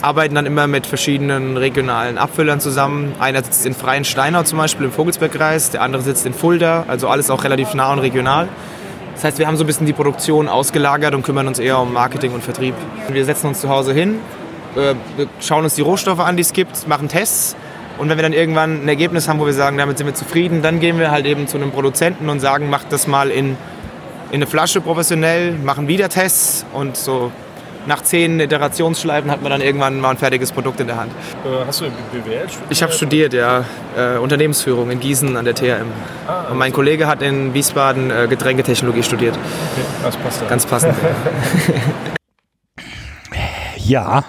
[0.01, 3.15] arbeiten dann immer mit verschiedenen regionalen Abfüllern zusammen.
[3.21, 7.09] Einer sitzt in Freien Steinau zum Beispiel im Vogelsbergkreis, der andere sitzt in Fulda, also
[7.09, 8.49] alles auch relativ nah und regional.
[9.15, 11.93] Das heißt, wir haben so ein bisschen die Produktion ausgelagert und kümmern uns eher um
[11.93, 12.75] Marketing und Vertrieb.
[13.11, 14.19] Wir setzen uns zu Hause hin,
[14.77, 14.95] äh,
[15.41, 17.55] schauen uns die Rohstoffe an, die es gibt, machen Tests.
[17.99, 20.63] Und wenn wir dann irgendwann ein Ergebnis haben, wo wir sagen, damit sind wir zufrieden,
[20.63, 23.59] dann gehen wir halt eben zu einem Produzenten und sagen, macht das mal in,
[24.33, 27.31] in eine Flasche professionell, machen wieder Tests und so
[27.87, 31.13] nach zehn Iterationsschleifen hat man dann irgendwann mal ein fertiges Produkt in der Hand.
[31.67, 33.65] Hast du BWL Ich habe studiert, ja,
[33.97, 35.89] äh, Unternehmensführung in Gießen an der THM.
[36.51, 39.37] Und mein Kollege hat in Wiesbaden äh, Getränketechnologie studiert.
[40.03, 40.49] Das passt ja.
[40.49, 40.95] Ganz passend.
[43.85, 44.25] Ja.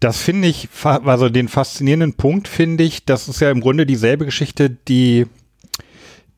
[0.00, 4.24] Das finde ich, also den faszinierenden Punkt finde ich, das ist ja im Grunde dieselbe
[4.24, 5.26] Geschichte, die,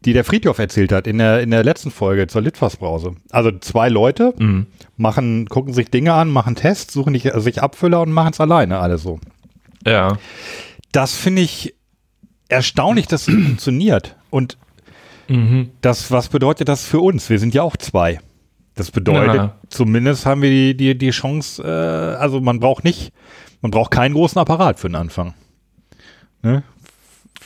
[0.09, 3.15] die der Friedhof erzählt hat in der, in der letzten Folge zur Litfaßbrause.
[3.31, 4.35] Also zwei Leute
[4.97, 8.79] machen, gucken sich Dinge an, machen Tests, suchen sich, sich Abfüller und machen es alleine
[8.79, 9.21] alle so.
[9.87, 10.17] Ja.
[10.93, 11.75] Das finde ich
[12.49, 14.17] erstaunlich, dass es funktioniert.
[14.31, 14.57] Und
[15.83, 17.29] das, was bedeutet das für uns?
[17.29, 18.19] Wir sind ja auch zwei.
[18.75, 19.57] Das bedeutet, Ja.
[19.69, 23.13] zumindest haben wir die, die, die Chance, äh, also man braucht nicht,
[23.61, 25.35] man braucht keinen großen Apparat für den Anfang.
[26.43, 26.63] Ne?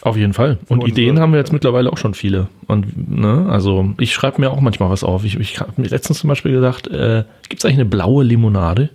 [0.02, 0.58] Auf jeden Fall.
[0.68, 2.48] Und Ideen haben wir jetzt mittlerweile auch schon viele.
[2.66, 5.24] Und ne, also ich schreibe mir auch manchmal was auf.
[5.24, 8.90] Ich, ich habe mir letztens zum Beispiel gedacht, äh, gibt es eigentlich eine blaue Limonade?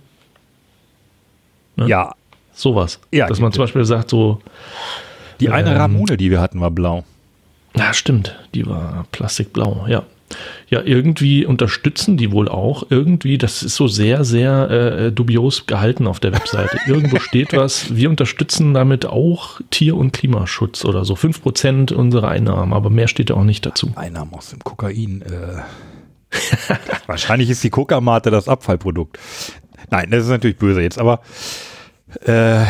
[1.76, 1.88] Ne?
[1.88, 2.14] Ja,
[2.58, 2.98] Sowas.
[3.12, 4.40] Ja, Dass man zum Beispiel sagt, so,
[5.38, 7.04] die eine Ähm, Ramune, die wir hatten, war blau.
[7.76, 10.02] ja, stimmt, die war plastikblau, ja.
[10.68, 12.84] Ja, irgendwie unterstützen die wohl auch.
[12.90, 16.78] Irgendwie, das ist so sehr, sehr äh, dubios gehalten auf der Webseite.
[16.86, 21.14] Irgendwo steht was, wir unterstützen damit auch Tier- und Klimaschutz oder so.
[21.14, 23.92] 5% unserer Einnahmen, aber mehr steht da auch nicht dazu.
[23.96, 25.22] Einnahmen aus dem Kokain.
[25.22, 25.62] Äh.
[27.06, 29.18] Wahrscheinlich ist die Kokamate das Abfallprodukt.
[29.90, 31.20] Nein, das ist natürlich böse jetzt, aber
[32.26, 32.64] äh,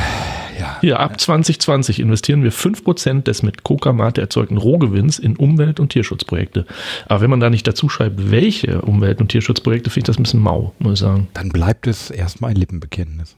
[0.80, 6.66] Hier, ab 2020 investieren wir 5% des mit Coca-Mate erzeugten Rohgewinns in Umwelt- und Tierschutzprojekte.
[7.06, 10.24] Aber wenn man da nicht dazu schreibt, welche Umwelt- und Tierschutzprojekte, finde ich das ein
[10.24, 11.28] bisschen mau, muss ich sagen.
[11.34, 13.36] dann bleibt es erstmal ein Lippenbekenntnis.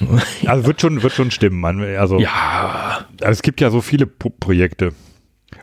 [0.46, 1.60] Also wird schon, wird schon stimmen.
[1.60, 4.92] Man, also, Ja, also es gibt ja so viele Pro Projekte.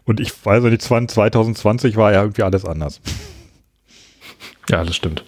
[0.05, 3.01] Und ich weiß nicht, 2020 war ja irgendwie alles anders.
[4.69, 5.23] Ja, das stimmt.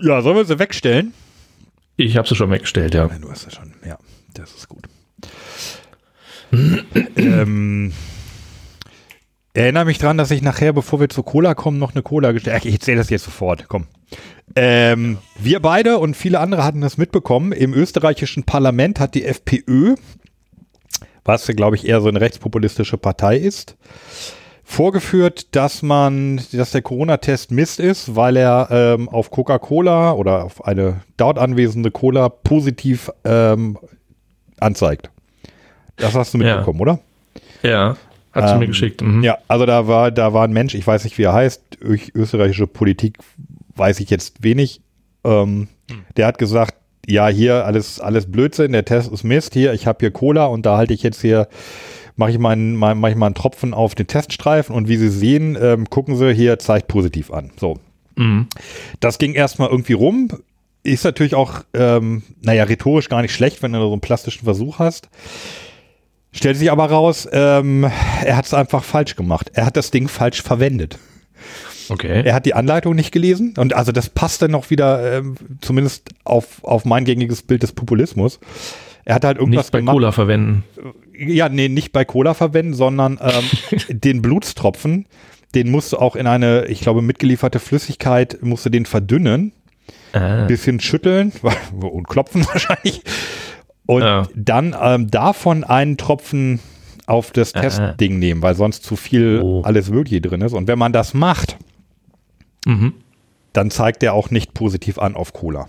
[0.00, 1.12] Ja, sollen wir sie wegstellen?
[1.96, 3.06] Ich habe sie schon weggestellt, ja.
[3.06, 3.72] Nein, du hast ja schon.
[3.86, 3.98] Ja,
[4.34, 4.84] das ist gut.
[7.16, 7.92] ähm,
[9.52, 12.56] erinnere mich dran, dass ich nachher, bevor wir zur Cola kommen, noch eine Cola gestellt
[12.56, 12.68] habe.
[12.68, 13.66] Ich erzähle das jetzt sofort.
[13.68, 13.86] Komm.
[14.56, 17.52] Ähm, wir beide und viele andere hatten das mitbekommen.
[17.52, 19.94] Im österreichischen Parlament hat die FPÖ,
[21.24, 23.76] was glaube ich eher so eine rechtspopulistische Partei ist,
[24.64, 30.64] vorgeführt, dass man, dass der Corona-Test Mist ist, weil er ähm, auf Coca-Cola oder auf
[30.64, 33.78] eine dort anwesende Cola positiv ähm,
[34.58, 35.10] anzeigt.
[35.96, 36.56] Das hast du Ja.
[36.56, 36.98] mitbekommen, oder?
[37.62, 37.96] Ja,
[38.32, 39.02] hat sie Ähm, mir geschickt.
[39.02, 39.22] Mhm.
[39.22, 41.78] Ja, also da war, da war ein Mensch, ich weiß nicht, wie er heißt,
[42.14, 43.18] österreichische Politik
[43.76, 44.80] weiß ich jetzt wenig.
[45.24, 45.68] Ähm,
[46.16, 46.74] Der hat gesagt,
[47.06, 50.64] ja, hier alles, alles Blödsinn, der Test ist Mist, hier, ich habe hier Cola und
[50.64, 51.48] da halte ich jetzt hier,
[52.16, 55.08] mache ich, meinen, mein, mach ich mal einen Tropfen auf den Teststreifen und wie Sie
[55.08, 57.50] sehen, ähm, gucken Sie, hier zeigt positiv an.
[57.58, 57.78] So.
[58.16, 58.48] Mhm.
[59.00, 60.28] Das ging erstmal irgendwie rum.
[60.82, 64.78] Ist natürlich auch, ähm, naja, rhetorisch gar nicht schlecht, wenn du so einen plastischen Versuch
[64.78, 65.08] hast.
[66.30, 67.84] Stellt sich aber raus, ähm,
[68.24, 69.50] er hat es einfach falsch gemacht.
[69.54, 70.98] Er hat das Ding falsch verwendet.
[71.88, 72.22] Okay.
[72.24, 76.10] Er hat die Anleitung nicht gelesen und also das passt dann noch wieder ähm, zumindest
[76.24, 78.40] auf, auf mein gängiges Bild des Populismus.
[79.04, 79.94] Er hat halt irgendwas Nicht bei gemacht.
[79.94, 80.64] Cola verwenden.
[81.18, 83.44] Ja, nee, nicht bei Cola verwenden, sondern ähm,
[84.00, 85.06] den Blutstropfen,
[85.54, 89.52] den musst du auch in eine, ich glaube, mitgelieferte Flüssigkeit, musst du den verdünnen,
[90.12, 90.46] Ah.
[90.46, 91.32] bisschen schütteln
[91.80, 93.02] und klopfen wahrscheinlich.
[93.86, 94.22] Und Ja.
[94.34, 96.60] dann ähm, davon einen Tropfen
[97.06, 97.60] auf das Ah.
[97.60, 99.62] Testding nehmen, weil sonst zu viel Oh.
[99.62, 100.52] alles Mögliche drin ist.
[100.54, 101.56] Und wenn man das macht,
[102.64, 102.94] Mhm.
[103.52, 105.68] dann zeigt er auch nicht positiv an auf Cola.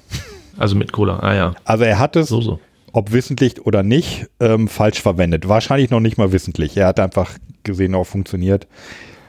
[0.57, 1.19] Also mit Cola.
[1.19, 1.55] Ah ja.
[1.65, 2.59] Also er hat es, So, so.
[2.95, 5.47] Ob wissentlich oder nicht, ähm, falsch verwendet.
[5.49, 6.77] Wahrscheinlich noch nicht mal wissentlich.
[6.77, 7.31] Er hat einfach
[7.63, 8.67] gesehen, auch funktioniert.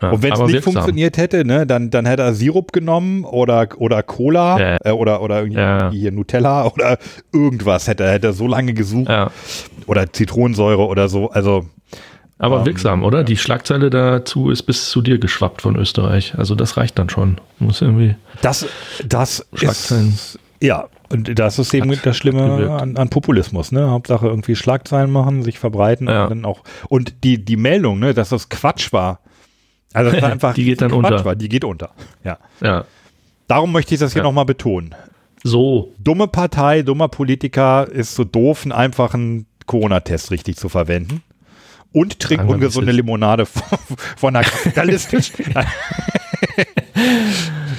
[0.02, 0.72] Ja, Und wenn es nicht wirksam.
[0.74, 4.76] funktioniert hätte, ne, dann, dann hätte er Sirup genommen oder, oder Cola Ja.
[4.84, 5.90] äh, oder, oder irgendwie Ja.
[5.90, 6.98] hier Nutella oder
[7.32, 9.10] irgendwas hätte er hätte er so lange gesucht.
[9.86, 11.30] Oder Zitronensäure oder so.
[11.30, 11.66] Also
[12.38, 13.24] Aber Ähm, wirksam, oder?
[13.24, 16.34] Die Schlagzeile dazu ist bis zu dir geschwappt von Österreich.
[16.36, 17.38] Also das reicht dann schon.
[17.58, 18.14] Muss irgendwie.
[18.42, 18.66] das,
[19.08, 20.10] das Schlagzeilen.
[20.10, 23.90] ist, ja, und das ist eben das Schlimme an, an Populismus, ne?
[23.90, 26.24] Hauptsache irgendwie Schlagzeilen machen, sich verbreiten Ja.
[26.24, 26.62] und dann auch.
[26.88, 29.20] Und die, die Meldung, ne, dass das Quatsch war.
[29.92, 31.24] Also das war einfach Die geht dann Quatsch unter.
[31.24, 31.90] War, die geht unter.
[32.24, 32.38] Ja.
[32.62, 32.84] Ja.
[33.48, 34.24] Darum möchte ich das hier Ja.
[34.24, 34.94] nochmal betonen.
[35.44, 35.92] So.
[35.98, 41.22] Dumme Partei, dummer Politiker ist so doof, einen einfachen Corona-Test richtig zu verwenden.
[41.92, 42.90] Und trinkt wir, ungesunde.
[42.92, 43.78] Limonade von,
[44.16, 45.32] von einer kapitalistisch.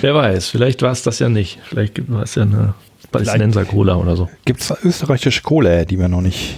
[0.02, 1.60] Wer weiß, vielleicht war es das ja nicht.
[1.64, 2.74] Vielleicht war es ja eine
[3.12, 4.30] Palästinenser-Cola oder so.
[4.46, 6.58] Gibt es österreichische Kohle, die wir noch nicht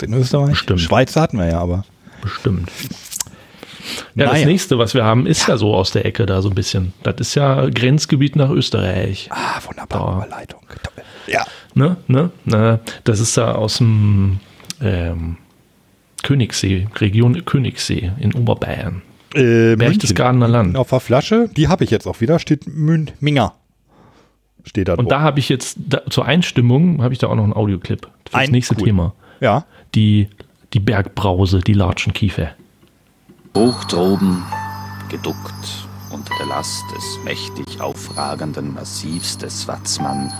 [0.00, 0.50] in Österreich?
[0.50, 0.80] Bestimmt.
[0.80, 1.84] Schweiz hatten wir ja, aber.
[2.22, 2.70] Bestimmt.
[4.14, 4.46] Ja, das Naja.
[4.46, 6.94] nächste, was wir haben, ist ja so aus der Ecke da so ein bisschen.
[7.02, 9.28] Das ist ja Grenzgebiet nach Österreich.
[9.30, 10.26] Ah, wunderbare Da.
[10.26, 10.60] Überleitung.
[10.82, 11.04] Toll.
[11.26, 11.44] Ja.
[11.74, 11.96] Ne?
[12.06, 12.30] Ne?
[12.44, 14.40] Na, das ist da aus dem
[14.80, 15.36] ähm,
[16.22, 19.02] Königssee, Region Königssee in Oberbayern.
[19.34, 20.76] Äh, Berchtesgadener Land.
[20.76, 23.54] Auf der Flasche, die habe ich jetzt auch wieder, steht Mün Minger.
[24.64, 27.44] Steht da Und da habe ich jetzt, da, zur Einstimmung, habe ich da auch noch
[27.44, 28.84] einen Audioclip für das Ein- nächste cool.
[28.84, 29.14] Thema.
[29.40, 29.64] ja.
[29.94, 30.28] Die,
[30.72, 32.48] die Bergbrause, die Latschenkiefer.
[33.56, 34.42] Hoch droben,
[35.08, 40.32] geduckt unter der Last des mächtig aufragenden Massivs des Watzmann,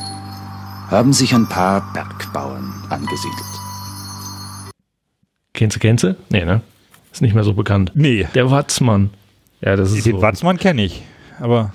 [0.91, 3.39] haben sich ein paar Bergbauern angesiedelt.
[5.53, 6.17] Kennst du, kennst du?
[6.31, 6.63] Nee, ne?
[7.13, 7.93] Ist nicht mehr so bekannt.
[7.95, 9.11] Nee, Der Watzmann.
[9.61, 10.23] Ja, das ist den so.
[10.23, 11.03] Watzmann kenne ich.
[11.41, 11.73] Aber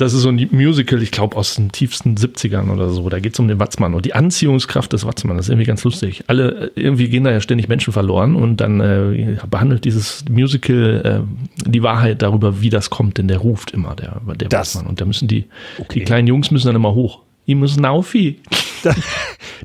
[0.00, 3.08] Das ist so ein Musical, ich glaube, aus den tiefsten 70ern oder so.
[3.10, 5.36] Da geht es um den Watzmann und die Anziehungskraft des Watzmann.
[5.36, 6.24] Das ist irgendwie ganz lustig.
[6.26, 11.24] Alle, äh, irgendwie gehen da ja ständig Menschen verloren und dann äh, behandelt dieses Musical
[11.66, 14.86] äh, die Wahrheit darüber, wie das kommt, denn der ruft immer, der, der Das- Watzmann.
[14.88, 15.44] Und da müssen die,
[15.92, 17.20] die kleinen Jungs müssen dann immer hoch.
[17.46, 18.38] Die müssen aufi.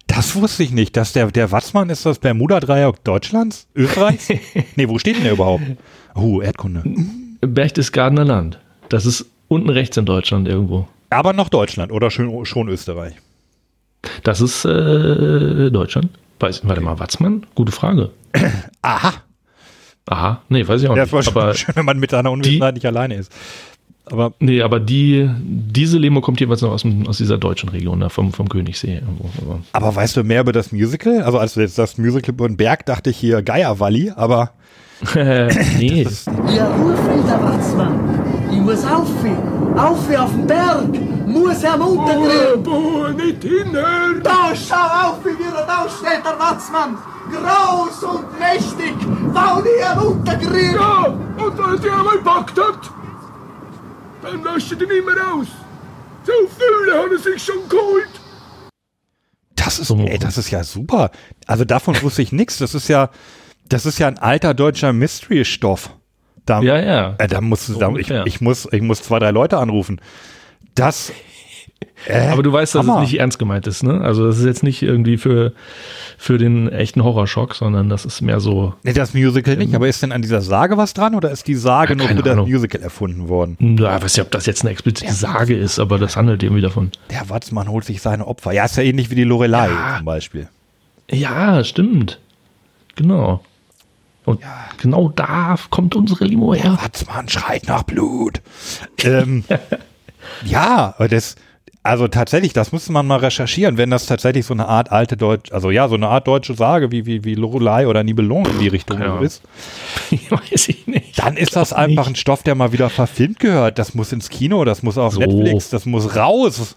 [0.08, 3.68] das wusste ich nicht, dass der, der Watzmann ist das Bermuda-Dreieck Deutschlands?
[3.76, 4.28] Österreichs?
[4.76, 5.64] nee, wo steht denn der überhaupt?
[6.16, 6.84] Oh, Erdkunde.
[7.42, 8.60] Berchtesgadener Land.
[8.90, 10.88] Das ist unten rechts in Deutschland irgendwo.
[11.10, 13.14] Aber noch Deutschland oder schon, schon Österreich?
[14.24, 16.10] Das ist äh, Deutschland.
[16.40, 17.46] Weiß, warte mal, Watzmann?
[17.56, 18.12] Gute Frage.
[18.82, 19.14] Aha.
[20.08, 21.14] Aha, nee, weiß ich auch Ja, nicht.
[21.14, 23.32] das war schon Aber schön, wenn man mit seiner Unwissenheit nicht alleine ist.
[24.06, 28.02] Aber Nee, aber die, diese Limo kommt jeweils noch aus, dem, aus dieser deutschen Region,
[28.02, 29.30] da vom, vom Königssee irgendwo.
[29.42, 31.24] Aber Aber weißt du mehr über das Musical?
[31.24, 34.52] Also als du jetzt das Musical über den Berg dachte ich hier Geierwalli, aber
[35.16, 36.04] nee,
[36.56, 38.25] Ja, Urfelder Watzmann,
[38.66, 38.84] muss.
[38.86, 41.28] Auf wie auf den Berg!
[41.28, 42.64] Muss er runterkriegen!
[42.64, 44.22] Boah, nicht hinhören!
[44.24, 46.98] Da, schau auf, wie wir da steht, der Watzmann!
[47.32, 48.96] Groß und mächtig!
[49.34, 50.76] Bau die herunterkriegen!
[50.76, 52.90] Ja, und wenn sie einmal gepackt hat,
[54.22, 55.48] dann löschen die nicht mehr aus.
[56.24, 58.10] So viele haben sich schon geholt.
[59.56, 61.12] Das ist, ey, das ist ja super.
[61.48, 62.58] Also davon wusste ich nichts.
[62.60, 63.10] Das ist ja,
[63.68, 65.90] das ist ja ein alter deutscher Mystery-Stoff.
[66.46, 67.16] Da, Ja, ja.
[67.18, 70.00] Äh, da muss, da, ich, ich, muss, ich muss zwei, drei Leute anrufen.
[70.76, 71.12] Das.
[72.08, 73.02] Äh, Aber du weißt, dass Hammer.
[73.02, 74.02] es nicht ernst gemeint ist, ne?
[74.02, 75.54] Also das ist jetzt nicht irgendwie für,
[76.18, 78.74] für den echten Horrorschock, sondern das ist mehr so.
[78.84, 81.56] Nee, das Musical nicht, aber ist denn an dieser Sage was dran oder ist die
[81.56, 82.50] Sage Ja, nur für das Ahnung.
[82.50, 83.78] Musical erfunden worden?
[83.80, 86.92] Ja, weiß nicht, ob das jetzt eine explizite Sage ist, aber das handelt irgendwie davon.
[87.10, 88.52] Der Watzmann holt sich seine Opfer.
[88.52, 90.48] Ja, ist ja ähnlich wie die Lorelei zum Beispiel.
[91.10, 92.20] Ja, stimmt.
[92.96, 93.42] Genau.
[94.26, 94.42] Und
[94.78, 96.78] genau da kommt unsere Limo her.
[96.82, 98.42] Watzmann schreit nach Blut.
[99.04, 99.44] ähm,
[100.46, 101.36] ja, aber das,
[101.84, 105.52] also tatsächlich, das müsste man mal recherchieren, wenn das tatsächlich so eine Art alte Deutsch,
[105.52, 108.68] also ja, so eine Art deutsche Sage wie, wie, wie Lorelei oder Nibelung in die
[108.68, 109.20] Richtung Ja.
[109.20, 109.44] ist,
[110.30, 111.20] Weiß ich nicht.
[111.20, 112.22] dann ist das einfach ein nicht.
[112.22, 113.78] Stoff, der mal wieder verfilmt gehört.
[113.78, 115.20] Das muss ins Kino, das muss auf So.
[115.20, 116.76] Netflix, das muss raus.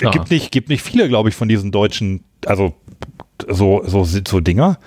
[0.00, 0.10] Ja.
[0.10, 2.74] Gibt nicht, gibt nicht viele, glaube ich, von diesen deutschen, also
[3.48, 4.78] so, so, so Dinger.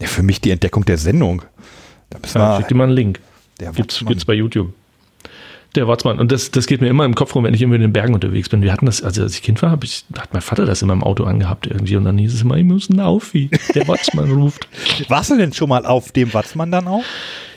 [0.00, 1.42] Ja, für mich die Entdeckung der Sendung.
[2.10, 3.20] Da müssen Ja, wir, schick dir mal einen Link.
[3.60, 4.72] der Gibt's, gibt's bei YouTube.
[5.76, 6.18] Der Watzmann.
[6.18, 8.12] Und das, das geht mir immer im Kopf rum, wenn ich irgendwie in den Bergen
[8.12, 8.60] unterwegs bin.
[8.60, 11.04] Wir hatten das, also als ich Kind war, ich, hat mein Vater das in meinem
[11.04, 11.94] Auto angehabt irgendwie.
[11.96, 13.50] Und dann hieß es immer, ich muss einen Aufi.
[13.76, 14.66] Der Watzmann ruft.
[15.08, 17.04] Warst du denn schon mal auf dem Watzmann dann auch?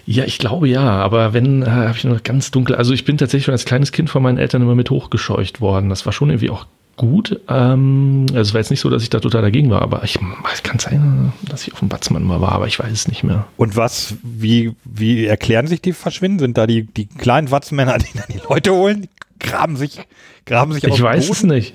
[0.06, 2.76] Ja, ich glaube ja, aber wenn, äh, habe ich noch ganz dunkel.
[2.76, 5.90] Also ich bin tatsächlich schon als kleines Kind von meinen Eltern immer mit hochgescheucht worden.
[5.90, 7.40] Das war schon irgendwie auch gut.
[7.48, 10.20] Ähm, also es war jetzt nicht so, dass ich da total dagegen war, aber ich
[10.64, 13.48] kann sein, dass ich auf dem Watzmann mal war, aber ich weiß es nicht mehr.
[13.58, 16.40] Und was, wie, wie erklären sich die Verschwinden?
[16.40, 19.08] Sind da die, die kleinen Watzmänner, die dann die Leute holen,
[19.40, 20.00] graben sich,
[20.46, 21.74] graben sich aus Ich weiß es nicht.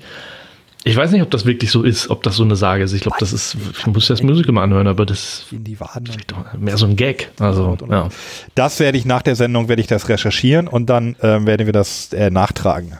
[0.85, 2.93] Ich weiß nicht, ob das wirklich so ist, ob das so eine Sage ist.
[2.93, 6.05] Ich glaube, das ist, ich muss das Musical mal anhören, aber das In die Waden.
[6.05, 6.17] ist
[6.57, 7.31] mehr so ein Gag.
[7.37, 8.07] Also, ja.
[8.55, 11.73] Das werde ich nach der Sendung, werde ich das recherchieren und dann ähm, werden wir
[11.73, 12.97] das äh, nachtragen.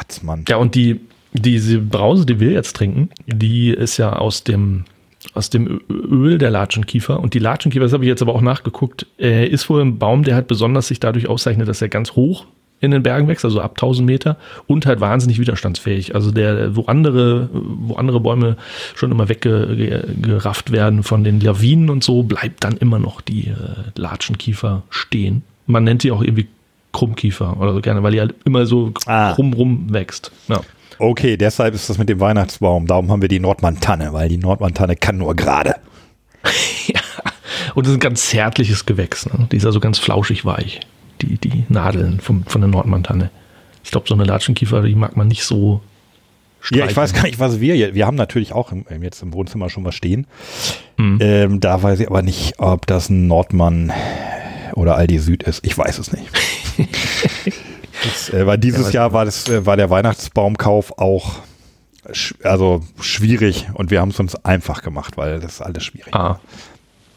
[0.00, 0.44] Watzmann.
[0.48, 1.00] Ja, und die,
[1.32, 4.84] diese Brause, die wir jetzt trinken, die ist ja aus dem,
[5.34, 7.20] aus dem Öl der Latschenkiefer.
[7.20, 10.24] Und die Latschenkiefer, das habe ich jetzt aber auch nachgeguckt, äh, ist wohl ein Baum,
[10.24, 12.46] der halt besonders sich dadurch auszeichnet, dass er ganz hoch
[12.82, 16.14] in den Bergen wächst, also ab 1000 Meter und halt wahnsinnig widerstandsfähig.
[16.14, 18.56] Also der, wo andere, wo andere Bäume
[18.94, 23.54] schon immer weggerafft werden von den Lawinen und so, bleibt dann immer noch die äh,
[23.96, 25.42] Latschenkiefer stehen.
[25.66, 26.48] Man nennt die auch irgendwie
[26.92, 29.32] Krummkiefer oder so gerne, weil die halt immer so Ah.
[29.34, 30.30] krumm rum wächst.
[30.48, 30.60] Ja.
[30.98, 32.86] Okay, deshalb ist das mit dem Weihnachtsbaum.
[32.86, 35.76] Darum haben wir die Nordmantanne, weil die Nordmantanne kann nur gerade.
[36.86, 37.00] ja.
[37.74, 39.26] Und das ist ein ganz zärtliches Gewächs.
[39.26, 39.48] Ne?
[39.50, 40.80] Die ist also ganz flauschig weich.
[41.22, 43.30] Die, die Nadeln vom, von der Nordmantanne.
[43.84, 45.80] Ich glaube, so eine Latschenkiefer, die mag man nicht so.
[46.70, 47.94] Ja, ich weiß gar nicht, was wir jetzt.
[47.94, 50.26] Wir haben natürlich auch im- jetzt im Wohnzimmer schon was stehen.
[50.98, 51.18] Mhm.
[51.22, 53.90] Ähm, da weiß ich aber nicht, ob das ein Nordmann
[54.74, 55.64] oder Aldi Süd ist.
[55.64, 56.26] Ich weiß es nicht.
[58.04, 61.40] das, äh, weil dieses weiß Jahr war, das, äh, war der Weihnachtsbaumkauf auch
[62.12, 66.14] sch also schwierig und wir haben es uns einfach gemacht, weil das ist alles schwierig.
[66.14, 66.40] Ah,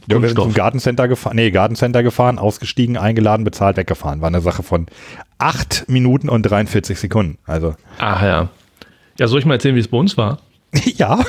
[0.07, 4.21] Ja, wir sind zum Gartencenter gefahren, nee, Gartencenter gefahren, ausgestiegen, eingeladen, bezahlt, weggefahren.
[4.21, 4.87] War eine Sache von
[5.37, 7.37] 8 Minuten und 43 Sekunden.
[7.45, 8.49] Also, ah ja.
[9.19, 10.39] Ja, soll ich mal erzählen, wie es bei uns war?
[10.83, 11.19] ja.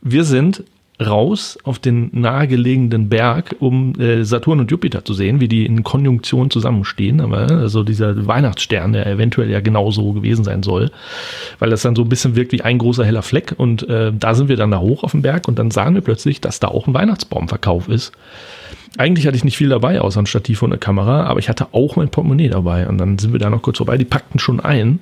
[0.00, 0.64] Wir sind
[1.02, 5.82] raus auf den nahegelegenen Berg, um äh, Saturn und Jupiter zu sehen, wie die in
[5.82, 7.20] Konjunktion zusammenstehen.
[7.20, 10.90] Aber also dieser Weihnachtsstern, der eventuell ja genauso gewesen sein soll,
[11.58, 13.54] weil das dann so ein bisschen wirkt wie ein großer heller Fleck.
[13.56, 16.02] Und äh, da sind wir dann da hoch auf dem Berg und dann sahen wir
[16.02, 18.12] plötzlich, dass da auch ein Weihnachtsbaumverkauf ist.
[18.98, 21.68] Eigentlich hatte ich nicht viel dabei, außer ein Stativ und eine Kamera, aber ich hatte
[21.72, 22.86] auch mein Portemonnaie dabei.
[22.88, 25.00] Und dann sind wir da noch kurz vorbei, die packten schon ein.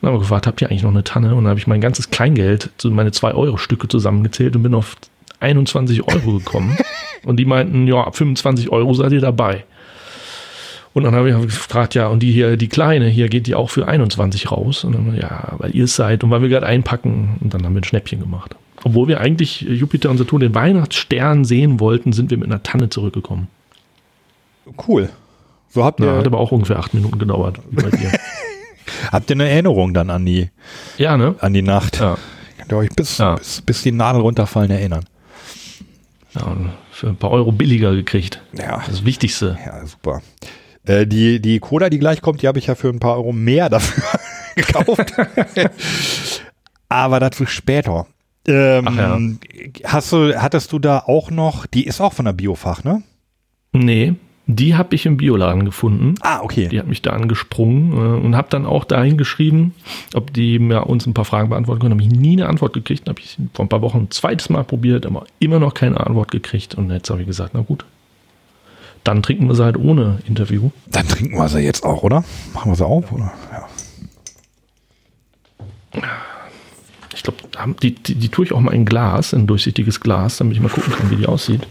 [0.00, 1.34] Und haben wir gefragt, habt ihr eigentlich noch eine Tanne?
[1.34, 4.96] Und dann habe ich mein ganzes Kleingeld, meine 2-Euro-Stücke zusammengezählt und bin auf
[5.40, 6.76] 21 Euro gekommen.
[7.24, 9.64] und die meinten, ja, ab 25 Euro seid ihr dabei.
[10.94, 13.68] Und dann habe ich gefragt, ja, und die hier, die kleine, hier geht die auch
[13.68, 14.82] für 21 raus.
[14.82, 17.36] Und dann, ja, weil ihr es seid und weil wir gerade einpacken.
[17.40, 18.56] Und dann haben wir ein Schnäppchen gemacht.
[18.82, 22.88] Obwohl wir eigentlich Jupiter und Saturn den Weihnachtsstern sehen wollten, sind wir mit einer Tanne
[22.88, 23.48] zurückgekommen.
[24.88, 25.10] Cool.
[25.68, 28.12] So habt ihr, Ja, hat aber auch ungefähr acht Minuten gedauert, wie bei dir.
[29.12, 30.50] habt ihr eine Erinnerung dann an die,
[30.96, 31.34] ja, ne?
[31.40, 32.00] an die Nacht?
[32.00, 32.16] Ja.
[32.58, 33.34] Könnt ihr euch bis, Ja.
[33.34, 35.04] bis, bis die Nadel runterfallen erinnern?
[36.38, 36.56] Ja
[36.90, 38.42] für ein paar Euro billiger gekriegt.
[38.52, 38.82] Ja.
[38.86, 39.58] Das Wichtigste.
[39.64, 40.22] Ja, super.
[40.84, 43.32] Äh, die, die Cola, die gleich kommt, die habe ich ja für ein paar Euro
[43.32, 44.04] mehr dafür
[44.54, 45.12] gekauft.
[46.88, 48.06] Aber dazu später.
[48.48, 49.20] Ähm, Ach ja.
[49.84, 53.02] hast du, hattest du da auch noch, die ist auch von der Biofach, ne?
[53.72, 54.14] Nee,
[54.48, 56.14] Die habe ich im Bioladen gefunden.
[56.20, 56.68] Ah, okay.
[56.68, 59.74] Die hat mich da angesprungen äh, und habe dann auch dahin geschrieben,
[60.14, 61.94] ob die mir uns ein paar Fragen beantworten können.
[61.94, 63.08] Habe ich nie eine Antwort gekriegt.
[63.08, 66.30] Habe ich vor ein paar Wochen ein zweites Mal probiert, aber immer noch keine Antwort
[66.30, 66.76] gekriegt.
[66.76, 67.84] Und jetzt habe ich gesagt, na gut,
[69.02, 70.70] dann trinken wir sie halt ohne Interview.
[70.86, 72.22] Dann trinken wir sie jetzt auch, oder?
[72.54, 73.32] Machen wir sie auf, oder?
[73.52, 73.66] Ja.
[77.14, 77.38] Ich glaube,
[77.82, 80.62] die, die, die tue ich auch mal in Glas, in ein durchsichtiges Glas, damit ich
[80.62, 81.66] mal gucken kann, wie die aussieht.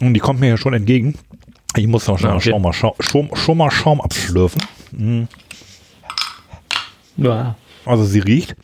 [0.00, 1.14] Und die kommt mir ja schon entgegen.
[1.76, 2.58] Ich muss noch schon, okay.
[2.58, 4.62] mal, schon, schon mal Schaum abschlürfen.
[4.92, 5.28] Mhm.
[7.16, 7.56] Ja.
[7.84, 8.56] Also sie riecht.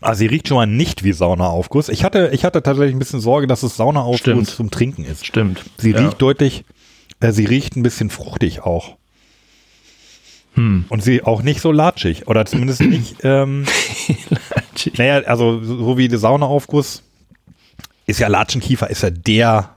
[0.00, 1.88] Also sie riecht schon mal nicht wie Saunaaufguss.
[1.88, 4.46] Ich hatte, ich hatte tatsächlich ein bisschen Sorge, dass es Saunaaufguss Stimmt.
[4.48, 5.26] zum Trinken ist.
[5.26, 5.62] Stimmt.
[5.76, 5.98] Sie ja.
[5.98, 6.64] riecht deutlich,
[7.20, 8.96] äh, sie riecht ein bisschen fruchtig auch.
[10.54, 10.84] Hm.
[10.88, 12.28] Und sie auch nicht so latschig.
[12.28, 13.64] Oder zumindest nicht, ähm,
[14.96, 17.02] naja, also so so wie der Saunaaufguss
[18.06, 19.74] ist ja Latschenkiefer, ist ja der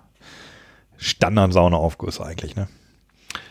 [1.01, 2.67] Standard-Saunaaufguss eigentlich, ne?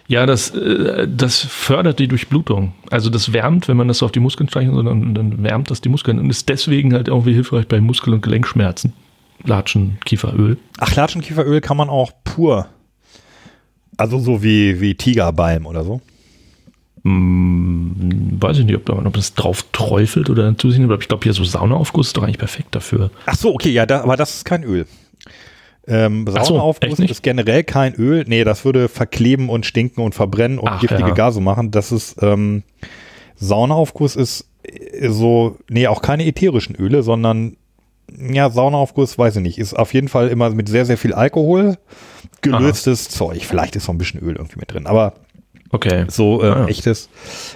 [0.07, 2.72] Ja, das, äh, das fördert die Durchblutung.
[2.90, 5.80] Also das wärmt, wenn man das so auf die Muskeln streicht, sondern dann wärmt das
[5.80, 8.92] die Muskeln und ist deswegen halt auch wie hilfreich bei Muskel- und Gelenkschmerzen.
[9.44, 10.59] Latschen, Kieferöl.
[10.78, 12.66] Ach, Latschenkieferöl kann man auch pur.
[13.96, 16.01] Also so wie, wie Tigerbalm oder so.
[17.05, 21.09] Hm, weiß ich nicht, ob, ob das drauf träufelt oder zu sich nimmt, aber ich
[21.09, 23.11] glaube, hier so Saunaaufguss ist doch eigentlich perfekt dafür.
[23.26, 24.86] Ach so, okay, ja, da, aber das ist kein Öl.
[25.91, 27.11] Ähm, so, Saunaaufguss nicht?
[27.11, 28.24] ist generell kein Öl.
[28.26, 31.14] Nee, das würde verkleben und stinken und verbrennen und Ach, giftige ja.
[31.14, 31.72] Gase machen.
[31.72, 32.62] Das ist, ähm,
[33.34, 37.57] Saunaaufguss ist äh, so, nee, auch keine ätherischen Öle, sondern,
[38.16, 41.76] ja, Saunaaufguss, weiß ich nicht, ist auf jeden Fall immer mit sehr, sehr viel Alkohol
[42.41, 43.45] gelöstes Zeug.
[43.45, 45.14] Vielleicht ist so ein bisschen Öl irgendwie mit drin, aber
[45.72, 46.04] Okay.
[46.08, 46.66] so äh, Ah.
[46.66, 47.08] echtes,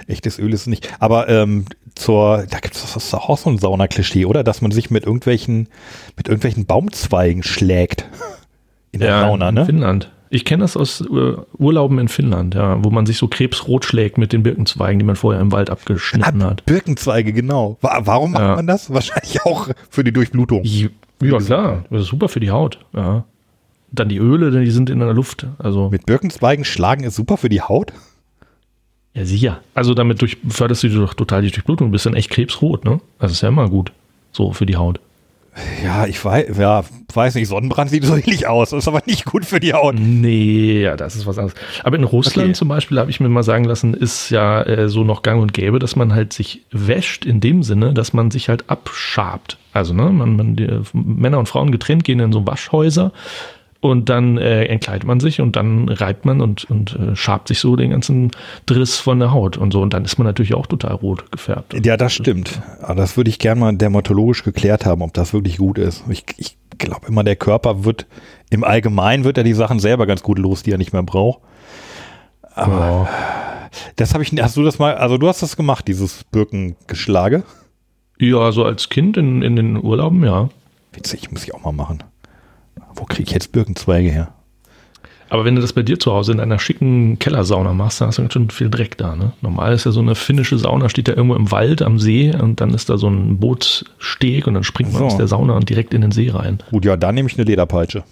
[0.07, 0.89] echtes Öl ist es nicht.
[1.01, 4.45] Aber ähm, zur, da gibt es auch so ein Sauna-Klischee, oder?
[4.45, 5.69] Dass man sich mit irgendwelchen,
[6.17, 8.07] mit irgendwelchen Baumzweigen schlägt.
[8.93, 9.67] In der Sauna, in ne?
[9.67, 10.11] Finnland.
[10.31, 14.19] Ich kenne das aus äh, Urlauben in Finnland, ja, wo man sich so krebsrot schlägt
[14.19, 16.65] mit den Birkenzweigen, die man vorher im Wald abgeschnitten Ah, hat.
[16.67, 17.79] Birkenzweige, genau.
[17.81, 18.57] Wa warum macht Ja.
[18.57, 18.93] man das?
[18.93, 20.63] Wahrscheinlich auch für die Durchblutung.
[20.65, 22.79] Ja, klar, das ist super für die Haut.
[22.95, 23.25] Ja.
[23.95, 25.47] Dann die Öle, die sind in der Luft.
[25.59, 27.93] Also, Mit Birkenzweigen schlagen ist super für die Haut.
[29.15, 29.61] ja, sicher.
[29.75, 31.89] Also damit durch, förderst du doch total die Durchblutung.
[31.89, 33.01] Du bist dann echt krebsrot, ne?
[33.19, 33.93] Das ist ja immer gut.
[34.33, 34.99] So für die Haut.
[35.85, 36.83] Ja, ich weiß, ja,
[37.15, 38.71] weiß nicht, Sonnenbrand sieht so ähnlich aus.
[38.71, 39.95] Das ist aber nicht gut für die Haut.
[39.97, 41.57] Nee, ja, das ist was anderes.
[41.85, 42.55] Aber in Russland Okay.
[42.55, 45.53] zum Beispiel, habe ich mir mal sagen lassen, ist ja äh, so noch gang und
[45.55, 49.57] gäbe, dass man halt sich wäscht in dem Sinne, dass man sich halt abschabt.
[49.73, 53.13] Also, ne, man, man, die, Männer und Frauen getrennt gehen in so Waschhäuser
[53.85, 57.59] und dann äh, entkleidet man sich und dann reibt man und, und äh, schabt sich
[57.59, 58.31] so den ganzen
[58.65, 59.83] Driss von der Haut und so.
[59.83, 61.85] Und dann ist man natürlich auch total rot gefärbt.
[61.85, 62.63] Ja, das stimmt.
[62.81, 66.03] Aber das würde ich gerne mal dermatologisch geklärt haben, ob das wirklich gut ist.
[66.09, 68.07] Ich, ich glaube immer, der Körper wird,
[68.49, 71.41] im Allgemeinen wird er die Sachen selber ganz gut los, die er nicht mehr braucht.
[72.55, 73.07] Aber
[73.97, 77.43] das habe ich, hast du das mal, also du hast das gemacht, dieses Birkengeschlage?
[78.19, 80.49] Ja, so als Kind in, in den Urlauben, ja.
[80.95, 82.03] Witzig, muss ich auch mal machen.
[82.97, 84.35] Wo kriege ich jetzt Birkenzweige her?
[85.31, 88.19] Aber wenn du das bei dir zu Hause in einer schicken Kellersauna machst, dann hast
[88.19, 89.17] du ganz schön viel Dreck da.
[89.17, 89.33] Ne?
[89.41, 92.61] Normal ist ja so eine finnische Sauna, steht ja irgendwo im Wald am See und
[92.61, 95.07] dann ist da so ein Bootssteg und dann springt man So.
[95.07, 96.59] aus der Sauna und direkt in den See rein.
[96.71, 98.05] Gut, ja, da nehme ich eine Lederpeitsche.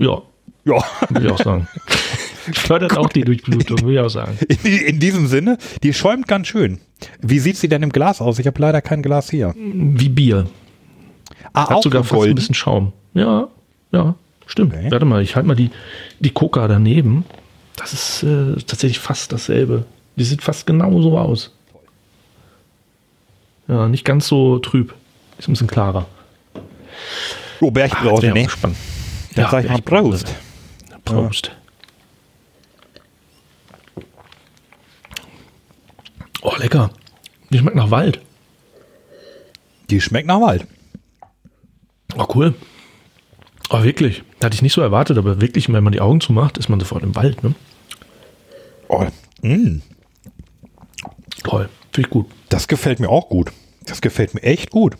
[0.00, 0.22] Ja,
[0.64, 1.68] Ja, würde ich auch sagen.
[2.52, 4.36] Fördert auch die Durchblutung, würde ich auch sagen.
[4.64, 6.78] in, in diesem Sinne, die schäumt ganz schön.
[7.20, 8.38] Wie sieht sie denn im Glas aus?
[8.38, 9.54] Ich habe leider kein Glas hier.
[9.56, 10.46] Wie Bier.
[11.52, 12.92] Ah, Hat sogar fast ein bisschen Schaum.
[13.14, 13.48] Ja,
[13.94, 14.14] ja,
[14.46, 14.74] stimmt.
[14.74, 14.90] Okay.
[14.90, 15.70] Warte mal, ich halte mal die,
[16.18, 17.24] die Coca daneben.
[17.76, 19.86] Das ist äh, tatsächlich fast dasselbe.
[20.16, 21.52] Die sieht fast genauso aus.
[23.66, 24.94] Ja, nicht ganz so trüb.
[25.38, 26.06] Ist ein bisschen klarer.
[27.60, 28.44] Oh, Bergbrause, auch ne?
[28.44, 28.76] gespannt.
[29.34, 29.80] Dann sag ich mal.
[29.80, 30.34] Prost.
[31.04, 31.50] Prost.
[36.42, 36.90] Oh, lecker.
[37.50, 38.20] Die schmeckt nach Wald.
[39.90, 40.66] Die schmeckt nach Wald.
[42.16, 42.54] Oh, cool.
[43.70, 44.22] Oh, wirklich.
[44.42, 47.02] Hatte ich nicht so erwartet, aber wirklich, wenn man die Augen zumacht, ist man sofort
[47.02, 47.54] im Wald, ne?
[48.88, 49.04] Oh,
[49.42, 49.80] mm,
[51.42, 51.68] Toll.
[51.92, 52.26] Finde ich gut.
[52.48, 53.50] das gefällt mir auch gut.
[53.86, 54.96] Das gefällt mir echt gut.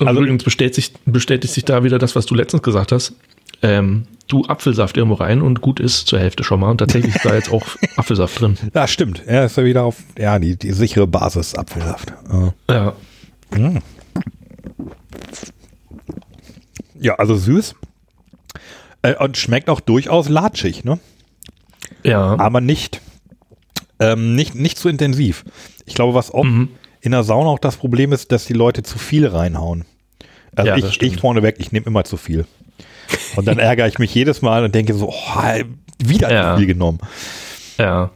[0.00, 3.14] Und Also- übrigens bestätigt sich, bestätigt sich da wieder das, was du letztens gesagt hast.
[3.62, 6.70] Ähm, du Apfelsaft irgendwo rein und gut ist zur Hälfte schon mal.
[6.70, 7.64] Und tatsächlich ist da jetzt auch
[7.96, 8.58] Apfelsaft drin.
[8.74, 9.22] Ja, stimmt.
[9.26, 12.12] Er ist ja wieder auf, ja, die, die sichere Basis Apfelsaft.
[12.68, 12.72] Äh.
[12.74, 12.92] Ja.
[17.00, 17.74] Ja, also süß.
[19.02, 20.98] Äh, und schmeckt auch durchaus latschig, ne?
[22.02, 22.38] Ja.
[22.38, 23.00] Aber nicht,
[24.00, 25.44] ähm, nicht, nicht zu intensiv.
[25.86, 26.68] Ich glaube, was oft Mhm.
[27.00, 29.84] in der Sauna auch das Problem ist, dass die Leute zu viel reinhauen.
[30.54, 32.46] Also Ja, ich, ich vorneweg, ich nehme immer zu viel.
[33.36, 35.52] Und dann ärgere ich mich jedes Mal und denke so, oh,
[35.98, 36.52] wieder Ja.
[36.54, 36.98] zu viel genommen.
[37.78, 38.10] Ja.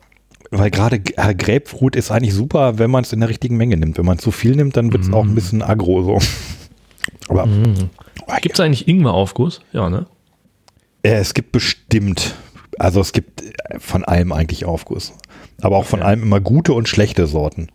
[0.50, 3.98] Weil gerade äh, Grapefruit ist eigentlich super, wenn man es in der richtigen Menge nimmt.
[3.98, 6.18] Wenn man zu viel nimmt, dann wird es auch ein bisschen aggro so.
[7.28, 7.46] Aber
[8.40, 9.60] Gibt es eigentlich Ingwer-Aufguss?
[9.72, 10.06] Ja, ne?
[11.02, 12.34] äh, es gibt bestimmt,
[12.78, 15.12] also es gibt äh, von allem eigentlich Aufguss.
[15.62, 17.68] Aber auch von allem immer gute und schlechte Sorten.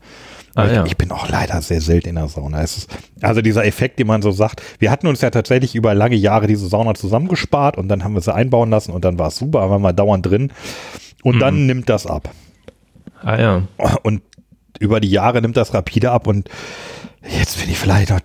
[0.56, 0.86] Ah, ich, ja.
[0.86, 2.62] ich bin auch leider sehr selten in der Sauna.
[2.62, 2.88] Ist,
[3.22, 6.48] also dieser Effekt, den man so sagt, wir hatten uns ja tatsächlich über lange Jahre
[6.48, 9.70] diese Sauna zusammengespart und dann haben wir sie einbauen lassen und dann war es super,
[9.70, 10.52] waren wir dauernd drin
[11.24, 11.40] und Mhm.
[11.40, 12.30] dann nimmt das ab.
[13.22, 13.62] Ah ja.
[14.04, 14.22] Und
[14.80, 16.50] über die Jahre nimmt das rapide ab und
[17.28, 18.22] jetzt bin ich vielleicht noch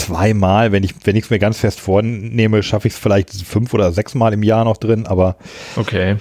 [0.00, 3.72] zweimal, wenn ich wenn ich es mir ganz fest vornehme, schaffe ich es vielleicht fünf
[3.74, 5.36] oder sechs Mal im Jahr noch drin, aber
[5.76, 6.16] Okay.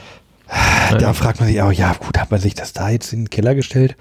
[1.00, 3.30] da fragt man sich auch, ja gut, hat man sich das da jetzt in den
[3.30, 3.96] Keller gestellt?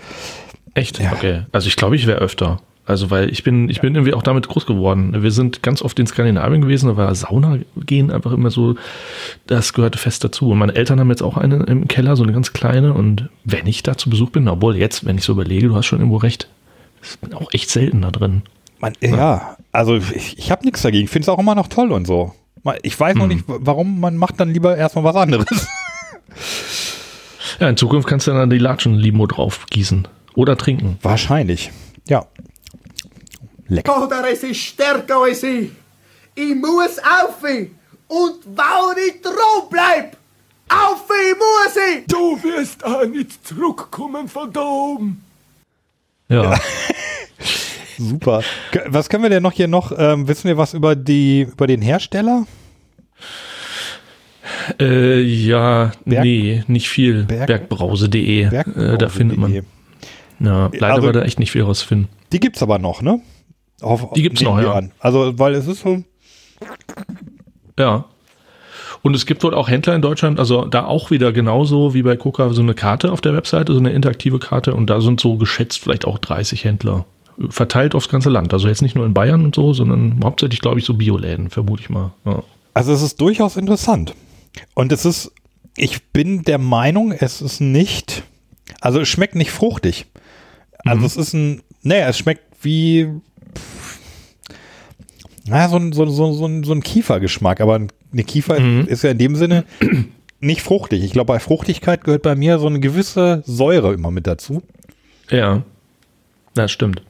[0.75, 0.99] Echt?
[0.99, 1.13] Ja.
[1.13, 1.43] Okay.
[1.53, 2.61] Also ich glaube, ich wäre öfter.
[2.85, 5.23] Also weil ich bin, ich bin irgendwie auch damit groß geworden.
[5.23, 8.75] Wir sind ganz oft in Skandinavien gewesen, da war Sauna gehen einfach immer so,
[9.47, 10.51] das gehörte fest dazu.
[10.51, 12.93] Und meine Eltern haben jetzt auch eine im Keller, so eine ganz kleine.
[12.93, 15.87] Und wenn ich da zu Besuch bin, obwohl jetzt, wenn ich so überlege, du hast
[15.87, 16.49] schon irgendwo recht,
[17.05, 18.43] ich bin auch echt selten da drin.
[18.81, 21.05] Man, ja, also ich, ich habe nichts dagegen.
[21.05, 22.35] Ich finde es auch immer noch toll und so.
[22.83, 25.47] Ich weiß noch nicht, w- warum man macht dann lieber erstmal was anderes.
[27.61, 30.09] Ja, in Zukunft kannst du dann die Latschen-Limo drauf gießen.
[30.35, 30.99] Oder trinken.
[31.03, 31.71] Wahrscheinlich.
[32.09, 32.27] Ja.
[33.69, 34.07] Lecker.
[34.07, 35.71] Oder es ist stärker als ich.
[36.35, 37.43] Ich muss auf
[38.09, 39.35] und weil ich dran
[39.71, 40.17] bleib,
[40.69, 42.07] auf muss ich.
[42.07, 45.23] Du wirst auch nicht zurückkommen von da oben.
[46.29, 46.59] Ja.
[48.09, 48.43] Super.
[48.87, 49.93] Was können wir denn noch hier noch?
[49.97, 52.47] Ähm, wissen wir was über die über den Hersteller?
[54.81, 57.25] Äh, ja, Berg- nee, nicht viel.
[57.25, 58.43] Berg- Bergbrause.de.
[58.45, 59.53] Äh, da findet man.
[59.53, 62.09] Ja, leider Also- war da echt nicht viel rauszufinden.
[62.33, 63.21] Die gibt's aber noch, ne?
[63.81, 64.73] Auf, Die gibt's noch, ja.
[64.75, 64.93] An.
[65.01, 66.03] Also, weil es ist so,
[67.79, 68.05] Ja.
[69.03, 72.17] Und es gibt wohl auch Händler in Deutschland, also da auch wieder genauso wie bei
[72.17, 75.37] Coca so eine Karte auf der Webseite, so eine interaktive Karte und da sind so
[75.37, 77.05] geschätzt vielleicht auch 30 Händler
[77.49, 78.53] verteilt aufs ganze Land.
[78.53, 81.83] Also jetzt nicht nur in Bayern und so, sondern hauptsächlich glaube ich so Bioläden, vermute
[81.83, 82.13] ich mal.
[82.25, 82.43] Ja.
[82.75, 84.15] also es ist durchaus interessant.
[84.75, 85.33] Und es ist,
[85.77, 88.23] ich bin der Meinung, es ist nicht,
[88.81, 90.07] also es schmeckt nicht fruchtig.
[90.85, 93.09] Also es ist ein, naja, es schmeckt wie,
[95.47, 97.77] naja, so ein, so, so, so, ein, so ein Kiefergeschmack, aber
[98.13, 99.65] eine Kiefer ist ja in dem Sinne
[100.41, 101.03] nicht fruchtig.
[101.05, 104.63] Ich glaube, bei Fruchtigkeit gehört bei mir so eine gewisse Säure immer mit dazu.
[105.31, 105.63] Ja,
[106.55, 107.03] das stimmt.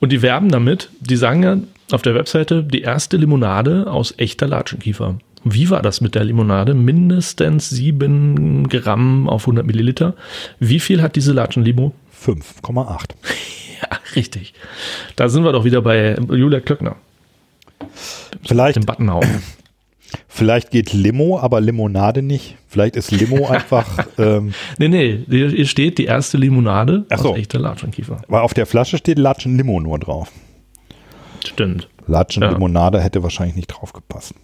[0.00, 1.56] Und die werben damit, die sagen ja
[1.90, 5.18] auf der Webseite, die erste Limonade aus echter Latschenkiefer.
[5.44, 6.74] Wie war das mit der Limonade?
[6.74, 10.14] Mindestens 7 Gramm auf 100 Milliliter.
[10.58, 11.92] Wie viel hat diese Latschenlimo?
[12.24, 13.10] 5,8.
[13.78, 14.54] Ja, richtig.
[15.16, 16.96] Da sind wir doch wieder bei Julia Klöckner,
[18.44, 19.26] Vielleicht, dem Buttonhauer.
[20.28, 22.56] Vielleicht geht Limo, aber Limonade nicht.
[22.68, 27.32] Vielleicht ist Limo einfach, ähm, nee, nee, hier steht die erste Limonade Ach so.
[27.32, 28.22] aus echter Latschenkiefer.
[28.28, 30.30] weil auf der Flasche steht Latschen Limo nur drauf.
[31.46, 31.88] Stimmt.
[32.06, 32.50] Latschen Ja.
[32.50, 34.34] Limonade hätte wahrscheinlich nicht drauf gepasst.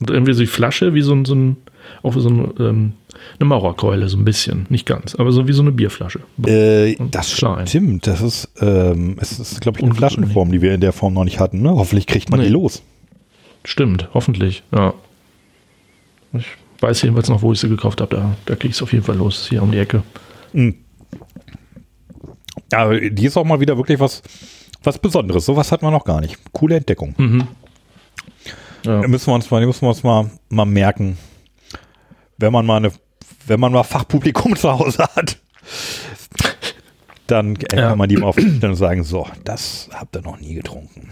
[0.00, 1.56] Und irgendwie so die Flasche wie so ein, so ein
[2.02, 2.92] auch so ein, ähm,
[3.38, 4.66] eine Mauerkeule, so ein bisschen.
[4.68, 6.20] Nicht ganz, aber so wie so eine Bierflasche.
[6.46, 7.66] Äh, das klein.
[7.66, 8.06] stimmt.
[8.06, 9.94] Das ist, ähm, es ist, glaube ich, eine.
[9.94, 11.60] Flaschenform, die wir in der Form noch nicht hatten.
[11.62, 11.70] Ne?
[11.70, 12.46] Hoffentlich kriegt man Nee.
[12.46, 12.82] die los.
[13.64, 14.94] Stimmt, hoffentlich, ja.
[16.32, 16.46] Ich
[16.80, 18.16] weiß jedenfalls noch, wo ich sie gekauft habe.
[18.16, 20.02] Da, da kriege ich es auf jeden Fall los, hier um die Ecke.
[22.72, 24.22] Aber die ist auch mal wieder wirklich was,
[24.82, 25.44] was Besonderes.
[25.46, 26.38] Sowas hat man noch gar nicht.
[26.52, 27.14] Coole Entdeckung.
[28.84, 29.00] Ja.
[29.02, 31.18] Da Müssen wir uns mal, die müssen wir uns mal, mal merken,
[32.38, 32.92] wenn man mal eine,
[33.46, 35.38] wenn man mal Fachpublikum zu Hause hat.
[37.28, 37.88] Dann äh, Ja.
[37.90, 41.10] kann man die mal aufstellen und sagen, so, das habt ihr noch nie getrunken.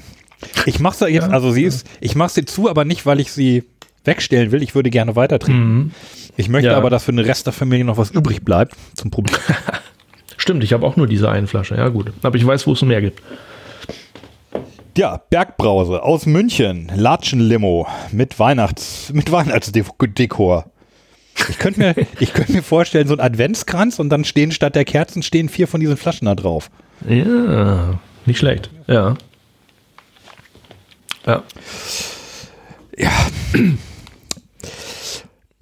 [0.67, 1.31] Ich mache jetzt, Ja.
[1.33, 3.65] also sie ist, ich mache sie zu, aber nicht, weil ich sie
[4.05, 4.63] wegstellen will.
[4.63, 5.95] Ich würde gerne weiter trinken.
[6.37, 6.73] Ich möchte Mhm.
[6.73, 6.79] Ja.
[6.79, 9.37] aber, dass für den Rest der Familie noch was übrig bleibt zum Problem.
[10.39, 11.77] Stimmt, ich habe auch nur diese eine Flasche.
[11.77, 12.13] Ja, gut.
[12.23, 13.21] Aber ich weiß, wo es mehr gibt.
[14.97, 20.71] Ja, Bergbrause aus München, Latschenlimo mit Weihnachts, mit Weihnachtsdekor.
[21.49, 24.85] Ich könnte mir, ich könnte mir vorstellen, so ein Adventskranz und dann stehen statt der
[24.85, 26.71] Kerzen stehen vier von diesen Flaschen da drauf.
[27.09, 28.71] Ja, nicht schlecht.
[28.89, 29.15] Ja.
[31.27, 31.43] Ja,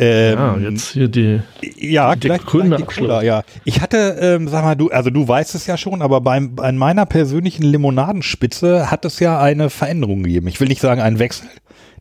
[0.00, 1.40] Ähm, ja jetzt hier die.
[1.76, 2.94] Ja, Der gleich, grüne gleich die.
[3.00, 3.42] Cola, ja.
[3.64, 6.70] Ich hatte, ähm, sag mal, du, also du weißt es ja schon, aber beim, bei
[6.70, 10.46] meiner persönlichen Limonadenspitze hat es ja eine Veränderung gegeben.
[10.46, 11.48] Ich will nicht sagen einen Wechsel.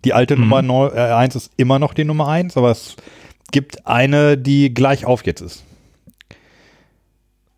[0.06, 0.42] Die alte Mhm.
[0.42, 2.98] Nummer neu, äh, 1 ist immer noch die Nummer 1, aber es
[3.52, 5.64] gibt eine, die gleich auf jetzt ist.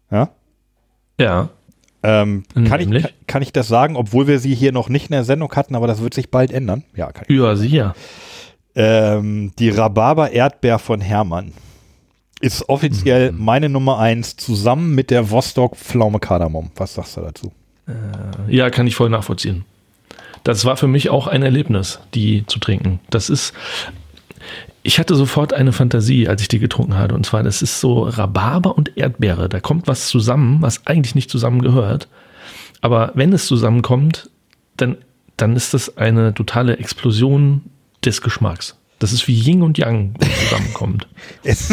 [0.10, 0.30] Ja?
[1.20, 1.50] Ja.
[2.02, 3.04] Ähm, kann, ich, Nämlich?
[3.04, 5.76] kann, kann ich das sagen, obwohl wir sie hier noch nicht in der Sendung hatten,
[5.76, 6.84] aber das wird sich bald ändern?
[6.95, 7.36] Ja, kann ich.
[7.38, 7.93] Ja, sicher.
[8.76, 11.54] Ähm, die Rhabarber Erdbeer von Hermann
[12.39, 16.72] ist offiziell meine Nummer eins zusammen mit der Vostok Pflaume Kardamom.
[16.76, 17.52] Was sagst du dazu?
[18.47, 19.66] Ja, kann ich voll nachvollziehen.
[20.43, 23.00] Das war für mich auch ein Erlebnis, die zu trinken.
[23.10, 23.54] Das ist,
[24.84, 27.15] ich hatte sofort eine Fantasie, als ich die getrunken hatte.
[27.15, 29.49] Und zwar, das ist so Rhabarber und Erdbeere.
[29.49, 32.07] Da kommt was zusammen, was eigentlich nicht zusammengehört.
[32.82, 34.30] Aber wenn es zusammenkommt,
[34.77, 34.97] dann,
[35.38, 37.61] dann ist das eine totale Explosion
[38.05, 38.75] des Geschmacks.
[38.99, 40.13] Das ist wie Yin und Yang,
[40.49, 41.07] zusammenkommt.
[41.43, 41.69] Es,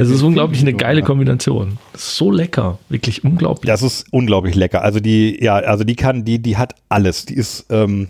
[0.00, 1.78] Das ist unglaublich eine geile Kombination.
[1.94, 3.68] So lecker, wirklich unglaublich.
[3.68, 4.82] Das ist unglaublich lecker.
[4.82, 7.24] Also die, ja, also die kann, die, die hat alles.
[7.24, 8.08] Die ist, ähm,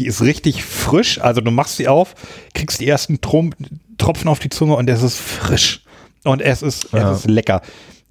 [0.00, 1.20] die ist richtig frisch.
[1.20, 2.14] Also du machst sie auf,
[2.54, 3.52] kriegst die ersten Trom
[3.98, 5.82] Tropfen auf die Zunge und es ist frisch.
[6.24, 7.12] Und es ist, Ja.
[7.12, 7.60] es ist lecker.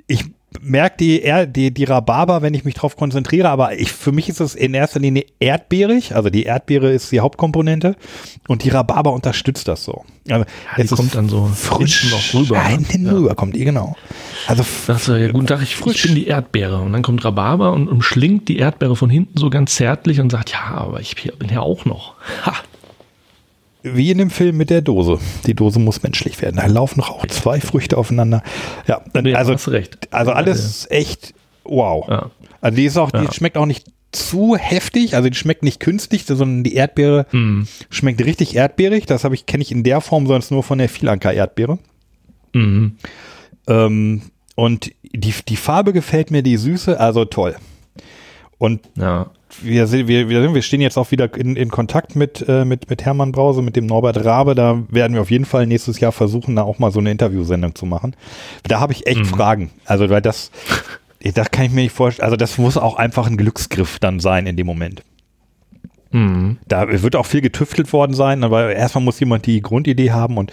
[0.07, 0.23] Ich
[0.61, 4.29] merke die, Er- die, die Rhabarber, wenn ich mich drauf konzentriere, aber ich, für mich
[4.29, 6.15] ist es in erster Linie erdbeerig.
[6.15, 7.95] Also die Erdbeere ist die Hauptkomponente
[8.47, 10.03] und die Rhabarber unterstützt das so.
[10.29, 10.45] Also
[10.77, 12.69] die es ist kommt dann so frisch noch rüber, Ja, ne?
[12.69, 13.11] hinten Ja.
[13.13, 13.95] rüber kommt die, genau.
[14.47, 16.77] Also du, ja, guten Tag, ich, ich bin die Erdbeere.
[16.79, 20.51] Und dann kommt Rhabarber und umschlingt die Erdbeere von hinten so ganz zärtlich und sagt,
[20.51, 22.15] ja, aber ich bin ja auch noch.
[22.45, 22.53] Ha.
[23.81, 25.19] Wie in dem Film mit der Dose.
[25.45, 26.57] Die Dose muss menschlich werden.
[26.57, 28.43] Da laufen noch auch zwei Früchte aufeinander.
[28.87, 30.07] Ja, Nee, also, hast recht.
[30.11, 32.05] also alles echt wow.
[32.09, 32.31] Ja.
[32.61, 33.31] Also die ist auch, die Ja.
[33.31, 37.67] schmeckt auch nicht zu heftig, also die schmeckt nicht künstlich, sondern die Erdbeere Mhm.
[37.89, 39.05] schmeckt richtig erdbeerig.
[39.05, 41.77] Das habe ich kenne ich in der Form sonst nur von der Vielanker Erdbeere.
[42.53, 42.97] Mhm.
[43.67, 44.21] Ähm,
[44.55, 47.55] und die, die Farbe gefällt mir, die Süße, also toll.
[48.57, 49.29] Und Ja.
[49.63, 53.31] Wir, wir, wir, stehen jetzt auch wieder in, in Kontakt mit, äh, mit, mit Hermann
[53.31, 54.55] Brause, mit dem Norbert Rabe.
[54.55, 57.75] Da werden wir auf jeden Fall nächstes Jahr versuchen, da auch mal so eine Interviewsendung
[57.75, 58.15] zu machen.
[58.63, 59.71] Da habe ich echt Fragen.
[59.85, 60.51] Also, weil das,
[61.33, 62.25] das kann ich mir nicht vorstellen.
[62.25, 65.03] Also, das muss auch einfach ein Glücksgriff dann sein in dem Moment.
[66.11, 66.57] Mhm.
[66.67, 70.51] Da wird auch viel getüftelt worden sein, aber erstmal muss jemand die Grundidee haben und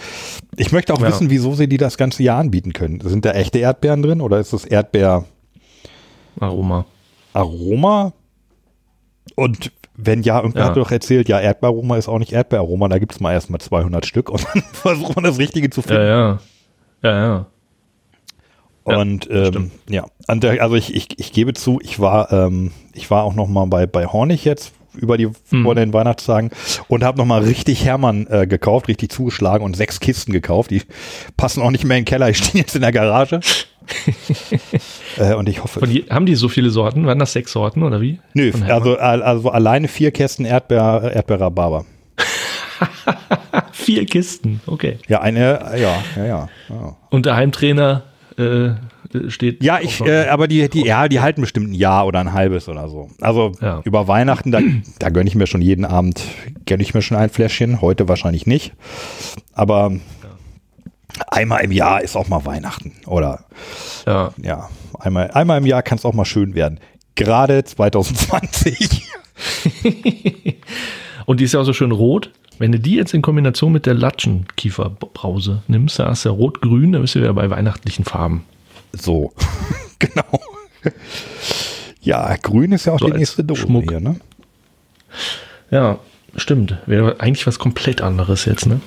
[0.56, 1.08] ich möchte auch Ja.
[1.08, 3.00] wissen, wieso sie die das ganze Jahr anbieten können.
[3.00, 5.24] Sind da echte Erdbeeren drin oder ist das Erdbeer
[6.40, 6.84] Aroma.
[7.32, 8.12] Aroma?
[9.34, 10.68] Und wenn ja, irgendwer Ja.
[10.68, 14.06] hat doch erzählt, ja, Erdbeeraroma ist auch nicht Erdbeeraroma, da gibt es mal erstmal 200
[14.06, 16.02] Stück und dann versucht man das Richtige zu Ja, finden.
[16.06, 16.38] ja.
[17.02, 17.46] Ja, ja.
[18.88, 22.72] ja, und ähm, ja, und der, also ich, ich, ich gebe zu, ich war, ähm,
[22.94, 25.62] ich war auch noch mal bei, bei Hornig jetzt über die Mhm.
[25.64, 26.50] vor den Weihnachtstagen
[26.88, 30.70] und habe noch mal richtig Hermann äh, gekauft, richtig zugeschlagen und sechs Kisten gekauft.
[30.70, 30.82] Die
[31.36, 33.40] passen auch nicht mehr in den Keller, ich stehe jetzt in der Garage.
[35.16, 37.06] äh, und ich hoffe, Von je, haben die so viele Sorten?
[37.06, 38.18] Waren das sechs Sorten oder wie?
[38.34, 41.84] Nö, also, al- also alleine vier Kästen Erdbeer, Erdbeerrhabarber.
[43.72, 44.98] Vier Kisten, okay.
[45.08, 46.48] Ja, eine, ja, ja, ja.
[46.68, 48.02] Ja, Und der Heimtrainer
[48.36, 48.70] äh,
[49.28, 49.62] steht.
[49.62, 52.68] ja ich, äh, aber die, die, ja, die halten bestimmt ein Jahr oder ein halbes
[52.68, 53.08] oder so.
[53.20, 53.80] Also Ja.
[53.84, 54.60] über Weihnachten, da,
[54.98, 56.22] da gönne ich mir schon jeden Abend,
[56.66, 57.80] gönne ich mir schon ein Fläschchen.
[57.80, 58.72] Heute wahrscheinlich nicht.
[59.52, 59.92] Aber
[61.28, 62.92] einmal im Jahr ist auch mal Weihnachten.
[63.06, 63.44] Oder
[64.06, 64.32] ja.
[64.42, 66.80] ja, einmal, einmal im Jahr kann es auch mal schön werden.
[67.14, 69.02] Gerade 2020.
[71.26, 72.30] Und die ist ja auch so schön rot.
[72.58, 76.92] Wenn du die jetzt in Kombination mit der Latschenkieferbrause nimmst, da hast du ja rot-grün,
[76.92, 78.44] dann bist du wieder bei weihnachtlichen Farben.
[78.98, 79.32] So,
[79.98, 80.40] genau.
[82.00, 83.90] Ja, grün ist ja auch So die nächste Dose Schmuck.
[83.90, 84.16] hier, ne?
[85.70, 85.98] Ja,
[86.36, 86.78] stimmt.
[86.86, 88.80] Wäre eigentlich was komplett anderes jetzt, ne?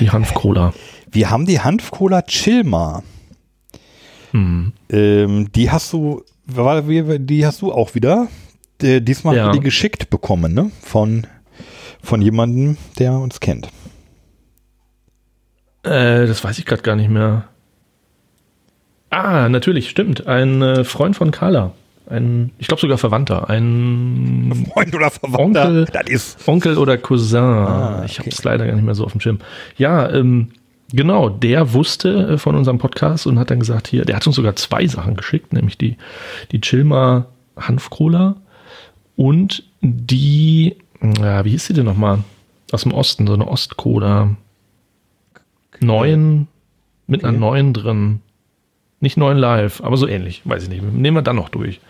[0.00, 0.72] Die Hanf-Cola.
[1.10, 3.02] Wir haben die Hanf-Cola Chilma.
[4.32, 4.72] Hm.
[4.90, 8.28] Ähm, die hast du, die hast du auch wieder.
[8.82, 9.50] Äh, diesmal Ja.
[9.52, 10.70] die geschickt bekommen, ne?
[10.82, 11.26] Von,
[12.02, 13.68] von jemandem, der uns kennt.
[15.82, 17.48] Äh, das weiß ich gerade gar nicht mehr.
[19.10, 20.26] Ah, natürlich, stimmt.
[20.26, 21.72] Ein äh, Freund von Carla.
[22.10, 23.50] Ein, ich glaube sogar Verwandter.
[23.50, 25.66] Ein Freund oder Verwandter.
[25.68, 26.48] Onkel, Das ist.
[26.48, 27.38] Onkel oder Cousin.
[27.40, 28.36] Ah, Ich habe okay.
[28.36, 29.40] es leider gar nicht mehr so auf dem Schirm.
[29.76, 30.48] Ja, ähm,
[30.92, 34.36] genau, der wusste äh, von unserem Podcast und hat dann gesagt, hier, der hat uns
[34.36, 35.96] sogar zwei Sachen geschickt, nämlich die,
[36.52, 37.26] die Chilma
[37.58, 38.36] Hanf-Cola
[39.16, 40.76] und die,
[41.20, 42.20] ja, wie hieß sie denn nochmal?
[42.72, 44.30] Aus dem Osten, so eine Ost-Cola.
[45.80, 46.48] Neuen,
[47.06, 47.40] mit einer Okay.
[47.40, 48.20] neuen drin.
[49.00, 50.82] Nicht neuen live, aber so ähnlich, weiß ich nicht.
[50.82, 51.80] Nehmen wir dann noch durch.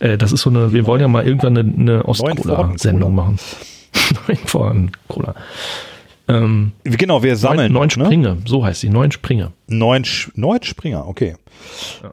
[0.00, 3.38] Äh, das ist so eine, wir wollen ja mal irgendwann eine, eine Ost-Cola-Sendung machen.
[4.28, 5.34] Neuen Vorhanden-Cola.
[6.28, 7.72] Ähm, Genau, wir sammeln.
[7.72, 8.04] neun, neun ne?
[8.06, 9.52] Springe, so heißt sie, neun Springe.
[9.68, 10.04] Neun,
[10.34, 11.36] neun Springer, okay.
[12.02, 12.12] Ja.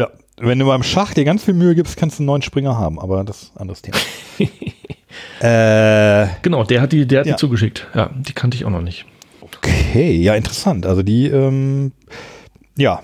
[0.00, 0.08] Ja.
[0.42, 2.98] Wenn du beim Schach dir ganz viel Mühe gibst, kannst du einen neuen Springer haben,
[2.98, 3.98] aber das ist ein anderes Thema.
[5.40, 7.34] äh, Genau, der hat die, der hat Ja.
[7.34, 7.86] die zugeschickt.
[7.94, 9.04] Ja, die kannte ich auch noch nicht.
[9.42, 10.86] Okay, ja, interessant.
[10.86, 11.92] Also die, ähm,
[12.76, 13.02] ja,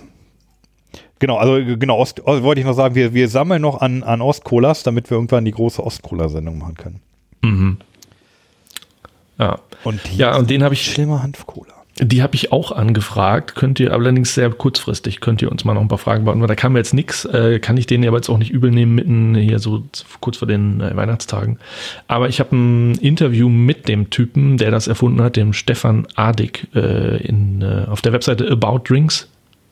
[1.19, 4.03] Genau, also äh, genau, Ost, oh, wollte ich noch sagen, wir, wir sammeln noch an,
[4.03, 7.01] an Ostcolas, damit wir irgendwann die große Ostcola-Sendung machen können.
[7.43, 7.77] Mhm.
[9.39, 9.59] Ja.
[9.85, 11.73] Und die Ja, und den habe ich, Schlimmer Hanf-Cola.
[12.01, 13.55] die habe ich auch angefragt.
[13.55, 16.49] Könnt ihr allerdings sehr kurzfristig, könnt ihr uns mal noch ein paar Fragen beantworten, weil
[16.49, 17.25] da kam jetzt nichts.
[17.27, 19.85] Äh, kann ich denen aber jetzt auch nicht übel nehmen, mitten hier so
[20.21, 21.59] kurz vor den äh, Weihnachtstagen.
[22.09, 26.67] Aber ich habe ein Interview mit dem Typen, der das erfunden hat, dem Stefan Adig,
[26.75, 28.45] äh, in, äh, auf der Webseite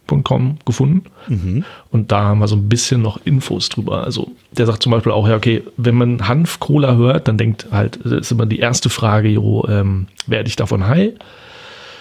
[0.07, 1.65] aboutdrinks.com gefunden.
[1.91, 4.05] Und da haben wir so ein bisschen noch Infos drüber.
[4.05, 7.99] Also der sagt zum Beispiel auch, ja, okay, wenn man Hanf-Cola hört, dann denkt halt,
[8.05, 11.13] das ist immer die erste Frage, jo, ähm, werde ich davon high?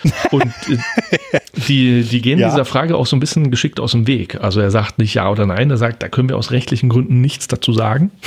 [0.32, 2.50] Und äh, die, die gehen Ja.
[2.50, 4.42] dieser Frage auch so ein bisschen geschickt aus dem Weg.
[4.42, 7.22] Also er sagt nicht ja oder nein, er sagt, da können wir aus rechtlichen Gründen
[7.22, 8.12] nichts dazu sagen.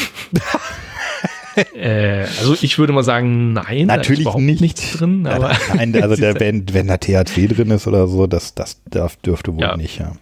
[1.74, 4.60] äh, also ich würde mal sagen, nein, Natürlich nicht.
[4.60, 5.26] nichts drin.
[5.26, 9.16] Aber Nein, also der, wenn, wenn da THC drin ist oder so, das, das darf,
[9.16, 9.76] dürfte wohl Ja.
[9.76, 10.12] nicht, ja.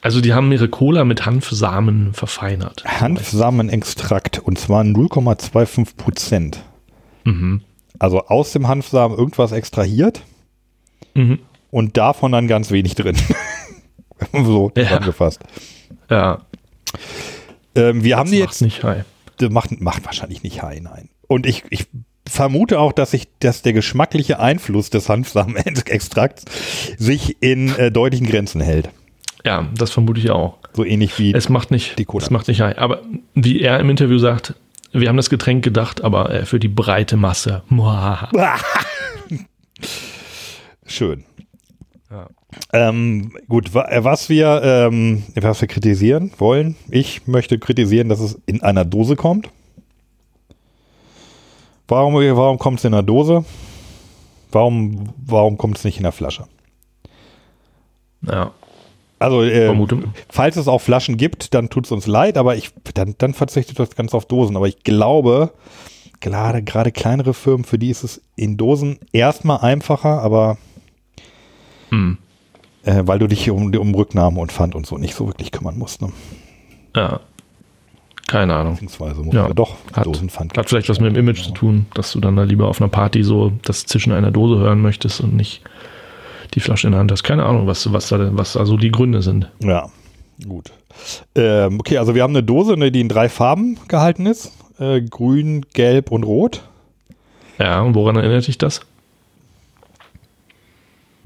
[0.00, 2.82] also die haben ihre Cola mit Hanfsamen verfeinert.
[2.86, 6.62] Hanfsamenextrakt und zwar 0,25 Prozent.
[7.24, 7.62] Mhm.
[7.98, 10.22] Also aus dem Hanfsamen irgendwas extrahiert
[11.14, 11.38] Mhm.
[11.70, 13.16] und davon dann ganz wenig drin.
[14.32, 14.84] so Ja.
[14.84, 15.40] zusammengefasst.
[16.10, 16.40] Ja,
[17.74, 19.04] Ähm, wir haben die jetzt nicht high.
[19.50, 21.08] Macht, macht wahrscheinlich nicht high, nein.
[21.26, 21.86] Und ich, ich
[22.28, 26.44] vermute auch, dass sich, dass der geschmackliche Einfluss des Hanfsamenextrakts
[26.98, 28.90] sich in äh, deutlichen Grenzen hält.
[29.44, 30.58] Ja, das vermute ich auch.
[30.72, 32.24] So ähnlich wie Es macht nicht, Die Cola.
[32.24, 32.78] es macht nicht high.
[32.78, 33.02] Aber
[33.34, 34.54] wie er im Interview sagt,
[34.92, 37.62] wir haben das Getränk gedacht, aber äh, für die breite Masse.
[40.86, 41.24] Schön.
[42.72, 48.40] Ähm, gut, äh, was wir, ähm, was wir kritisieren wollen, ich möchte kritisieren, dass es
[48.46, 49.50] in einer Dose kommt.
[51.88, 53.44] Warum, warum kommt es in einer Dose?
[54.50, 56.46] Warum, warum kommt es nicht in der Flasche?
[58.22, 58.52] Ja,
[59.18, 59.74] Also, äh,
[60.28, 63.78] falls es auch Flaschen gibt, dann tut es uns leid, aber ich, dann, dann verzichtet
[63.78, 64.56] das ganz auf Dosen.
[64.56, 65.52] Aber ich glaube,
[66.20, 70.58] gerade, gerade kleinere Firmen, für die ist es in Dosen erstmal einfacher, aber
[71.90, 72.16] Hm.
[72.84, 75.78] Äh, weil du dich um, um Rücknahme und Pfand und so nicht so wirklich kümmern
[75.78, 76.02] musst.
[76.02, 76.12] Ne?
[76.96, 77.20] ja.
[78.28, 78.74] Keine Ahnung.
[78.74, 81.84] Beziehungsweise muss Ja, ja, doch hat, Dosenpfand hat vielleicht was mit dem Image zu tun,
[81.92, 85.20] dass du dann da lieber auf einer Party so das Zischen einer Dose hören möchtest
[85.20, 85.60] und nicht
[86.54, 87.24] die Flasche in der Hand hast.
[87.24, 89.50] Keine Ahnung, was, was, da, was da so die Gründe sind.
[89.60, 89.90] Ja,
[90.48, 90.72] gut.
[91.34, 94.52] Ähm, okay, also wir haben eine Dose, ne, die in drei Farben gehalten ist.
[94.78, 96.62] Äh, grün, gelb und rot.
[97.58, 98.80] Ja, und woran erinnert dich das?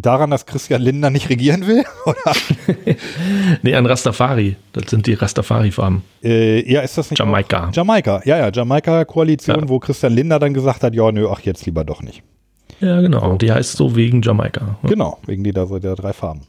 [0.06, 1.84] Daran, dass Christian Lindner nicht regieren will?
[2.06, 2.96] Oder?
[3.62, 4.56] Nee, an Rastafari.
[4.72, 6.02] Das sind die Rastafari-Farben.
[6.22, 7.68] Äh, ja, ist das nicht Jamaika.
[7.68, 7.74] Auch?
[7.74, 9.68] Jamaika, ja, ja, Jamaika-Koalition, Ja.
[9.68, 12.22] wo Christian Lindner dann gesagt hat, ja, nö, ach, jetzt lieber doch nicht.
[12.80, 13.30] Ja, genau.
[13.30, 14.78] Und die heißt so wegen Jamaika.
[14.82, 14.88] Ja.
[14.88, 16.42] Genau, wegen die so der drei Farben.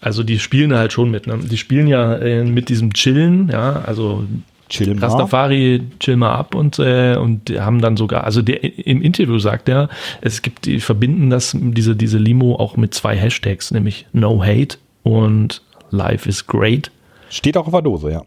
[0.00, 1.26] Also die spielen halt schon mit.
[1.26, 1.38] Ne?
[1.38, 4.24] Die spielen ja äh, mit diesem Chillen, ja, also
[4.68, 5.06] Chill mal.
[5.06, 9.68] Rastafari chill mal ab und, äh, und haben dann sogar, also der, im Interview sagt
[9.68, 9.88] er,
[10.20, 14.76] es gibt, die verbinden das, diese, diese Limo auch mit zwei Hashtags, nämlich No Hate
[15.02, 16.90] und Life is Great.
[17.30, 18.22] Steht auch auf der Dose, ja.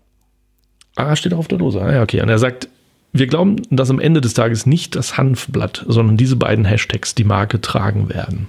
[0.95, 1.81] Ah, steht auch auf der Dose.
[1.81, 2.21] Ah, ja, okay.
[2.21, 2.67] Und er sagt,
[3.13, 7.23] wir glauben, dass am Ende des Tages nicht das Hanfblatt, sondern diese beiden Hashtags die
[7.23, 8.47] Marke tragen werden.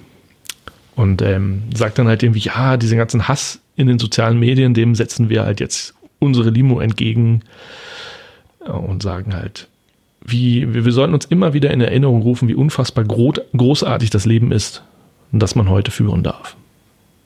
[0.95, 4.95] Und ähm, sagt dann halt irgendwie, ja, diesen ganzen Hass in den sozialen Medien, dem
[4.95, 7.43] setzen wir halt jetzt unsere Limo entgegen
[8.65, 9.69] äh, und sagen halt,
[10.25, 14.53] wie, wir, sollten uns immer wieder in Erinnerung rufen, wie unfassbar gro großartig das Leben
[14.53, 14.83] ist
[15.33, 16.57] und dass man heute führen darf.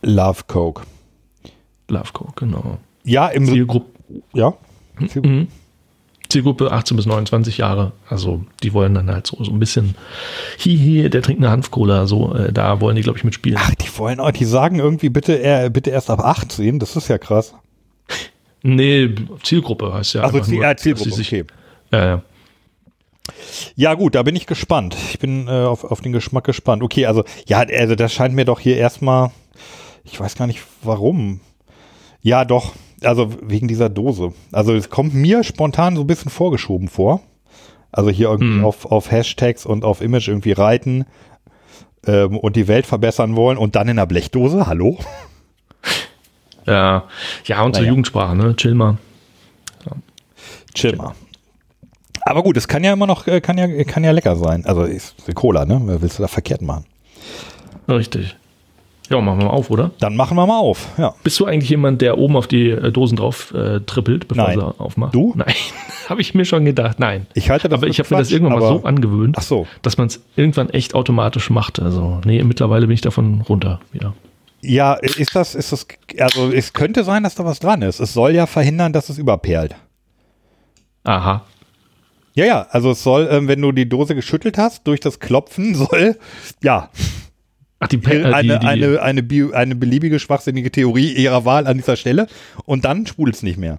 [0.02, 0.82] Love Coke.
[1.88, 2.78] Love Coke, genau.
[3.04, 3.90] Ja, im Zielgruppe,
[4.32, 4.54] ja.
[6.28, 7.92] Zielgruppe 18 bis 29 Jahre.
[8.08, 9.94] Also die wollen dann halt so, so ein bisschen,
[10.58, 12.06] hihi, der trinkt eine Hanfcola.
[12.06, 13.58] So, äh, da wollen die, glaube ich, mitspielen.
[13.60, 17.08] Ach, die wollen auch, die sagen irgendwie bitte, äh, bitte erst ab 18, das ist
[17.08, 17.54] ja krass.
[18.62, 20.22] Nee, Zielgruppe heißt ja.
[20.22, 21.44] Also Ziel, nur, ja, dass Zielgruppe, sich- okay.
[21.92, 22.22] Ja, ja.
[23.74, 24.96] Ja gut, da bin ich gespannt.
[25.10, 26.82] Ich bin äh, auf, auf den Geschmack gespannt.
[26.82, 29.30] Okay, also ja, also das scheint mir doch hier erstmal,
[30.04, 31.40] ich weiß gar nicht warum.
[32.22, 34.32] Ja, doch, also wegen dieser Dose.
[34.52, 37.20] Also es kommt mir spontan so ein bisschen vorgeschoben vor.
[37.92, 38.64] Also hier irgendwie Hm.
[38.64, 41.04] auf, auf Hashtags und auf Image irgendwie reiten
[42.06, 44.98] ähm, und die Welt verbessern wollen und dann in einer Blechdose, hallo?
[46.66, 47.04] Ja,
[47.44, 47.90] ja und zur Naja.
[47.90, 48.56] Jugendsprache, ne?
[48.56, 48.98] Chill mal.
[50.74, 51.14] Chill mal.
[52.22, 54.64] Aber gut, es kann ja immer noch, äh, kann ja, kann ja lecker sein.
[54.66, 55.80] Also ist Cola, ne?
[56.00, 56.84] Willst du da verkehrt machen?
[57.88, 58.34] Richtig.
[59.08, 59.92] Ja, machen wir mal auf, oder?
[60.00, 61.14] Dann machen wir mal auf, ja.
[61.22, 64.58] Bist du eigentlich jemand, der oben auf die äh, Dosen drauf äh, trippelt, bevor Nein.
[64.58, 65.14] sie aufmacht?
[65.14, 65.32] Du?
[65.36, 65.54] Nein,
[66.08, 66.98] habe ich mir schon gedacht.
[66.98, 67.26] Nein.
[67.34, 69.66] Ich halte das aber ich habe mir das irgendwann mal so angewöhnt, Ach so.
[69.82, 71.80] dass man es irgendwann echt automatisch macht.
[71.80, 74.14] Also, nee, mittlerweile bin ich davon runter wieder.
[74.62, 75.86] Ja, ist das, ist das,
[76.18, 78.00] also es könnte sein, dass da was dran ist.
[78.00, 79.74] Es soll ja verhindern, dass es überperlt.
[81.04, 81.44] Aha.
[82.34, 85.74] Ja, ja, also es soll, ähm, wenn du die Dose geschüttelt hast, durch das Klopfen
[85.74, 86.18] soll,
[86.62, 86.90] ja,
[87.78, 91.66] Ach, die, Pe- äh, eine, die, eine, eine, bio, eine beliebige schwachsinnige Theorie ihrer Wahl
[91.66, 92.26] an dieser Stelle
[92.64, 93.78] und dann sprudelt es nicht mehr.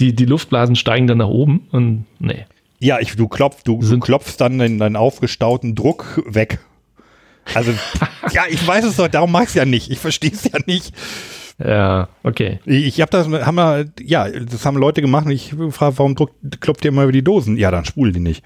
[0.00, 2.44] die, die Luftblasen steigen dann nach oben und nee.
[2.80, 6.58] Ja, ich, du, klopf, du, du klopfst dann den, deinen aufgestauten Druck weg.
[7.52, 7.72] Also,
[8.32, 9.90] ja, ich weiß es doch, darum mag ich es ja nicht.
[9.90, 10.94] Ich verstehe es ja nicht.
[11.58, 12.58] Ja, okay.
[12.64, 16.60] Ich, habe das, haben wir, ja, das haben Leute gemacht und ich frage, warum druckt,
[16.60, 17.56] klopft ihr immer über die Dosen?
[17.56, 18.42] Ja, dann sprudelt die nicht.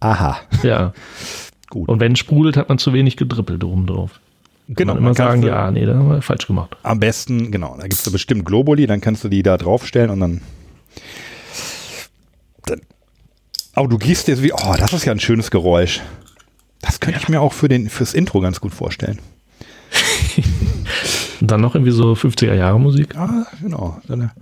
[0.00, 0.38] Aha.
[0.62, 0.92] Ja.
[1.70, 1.88] Gut.
[1.88, 4.20] Und wenn sprudelt, hat man zu wenig gedrippelt oben drauf.
[4.68, 4.94] Genau.
[4.94, 6.76] Kann man immer sagen, du ja, nee, da haben wir falsch gemacht.
[6.82, 10.20] Am besten, genau, da gibt es bestimmt Globuli, dann kannst du die da draufstellen und
[10.20, 10.40] dann.
[12.66, 12.80] dann
[13.76, 16.00] oh, du gießt jetzt wie, oh, das ist ja ein schönes Geräusch.
[16.80, 19.18] Das könnte ich mir auch für den, fürs Intro ganz gut vorstellen.
[21.40, 23.14] Dann noch irgendwie so 50er Jahre Musik.
[23.14, 24.00] Ja, genau.
[24.08, 24.32] Eine-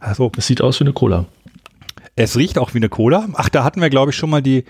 [0.00, 1.26] Also, Das sieht aus wie eine Cola.
[2.16, 3.28] es riecht auch wie eine Cola.
[3.34, 4.64] Ach, da hatten wir, glaube ich, schon mal die,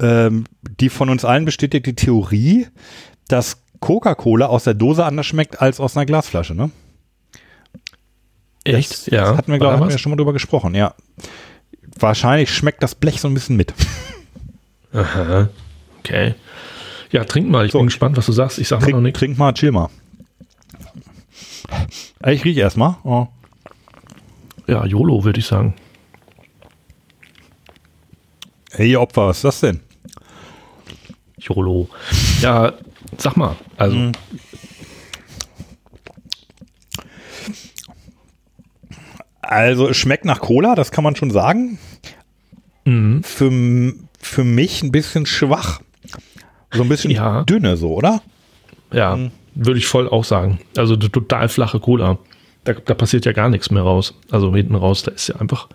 [0.00, 0.44] ähm,
[0.80, 2.68] die von uns allen bestätigte Theorie,
[3.28, 6.70] dass Coca-Cola aus der Dose anders schmeckt als aus einer Glasflasche, ne?
[8.64, 8.90] Echt?
[8.92, 9.28] Das, ja.
[9.28, 10.94] Das hatten wir, glaube ich, schon mal drüber gesprochen, ja.
[11.98, 13.74] Wahrscheinlich schmeckt das Blech so ein bisschen mit.
[14.92, 15.48] Aha.
[15.98, 16.34] Okay.
[17.14, 17.64] Ja, trink mal.
[17.64, 17.78] Ich So.
[17.78, 18.58] bin gespannt, was du sagst.
[18.58, 19.18] Ich sag mal noch Trink, nichts.
[19.20, 19.88] trink mal, chill mal.
[22.26, 22.96] Ich rieche erstmal.
[23.04, 23.28] Oh.
[24.66, 25.74] Ja, YOLO, würde ich sagen.
[28.72, 29.80] Hey, Opfer, was ist das denn?
[31.38, 31.88] YOLO.
[32.40, 32.72] Ja,
[33.16, 33.54] sag mal.
[33.76, 34.12] Also, Mhm.
[39.40, 41.78] Also, es schmeckt nach Cola, das kann man schon sagen.
[42.84, 43.22] mhm.
[43.22, 43.52] Für,
[44.18, 45.80] für mich ein bisschen schwach.
[46.74, 47.42] So ein bisschen Ja.
[47.44, 48.22] dünne, so, oder?
[48.92, 49.30] ja, Mhm.
[49.54, 50.58] würde ich voll auch sagen.
[50.76, 52.18] Also, eine total flache Cola.
[52.64, 54.14] Da, da passiert ja gar nichts mehr raus.
[54.30, 55.68] Also, hinten raus, da ist ja einfach,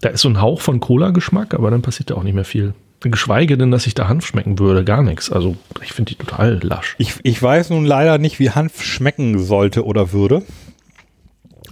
[0.00, 2.74] da ist so ein Hauch von Cola-Geschmack, aber dann passiert ja auch nicht mehr viel.
[3.00, 5.30] Geschweige denn, dass ich da Hanf schmecken würde, gar nichts.
[5.30, 6.94] Also, ich finde die total lasch.
[6.98, 10.42] Ich, ich weiß nun leider nicht, wie Hanf schmecken sollte oder würde.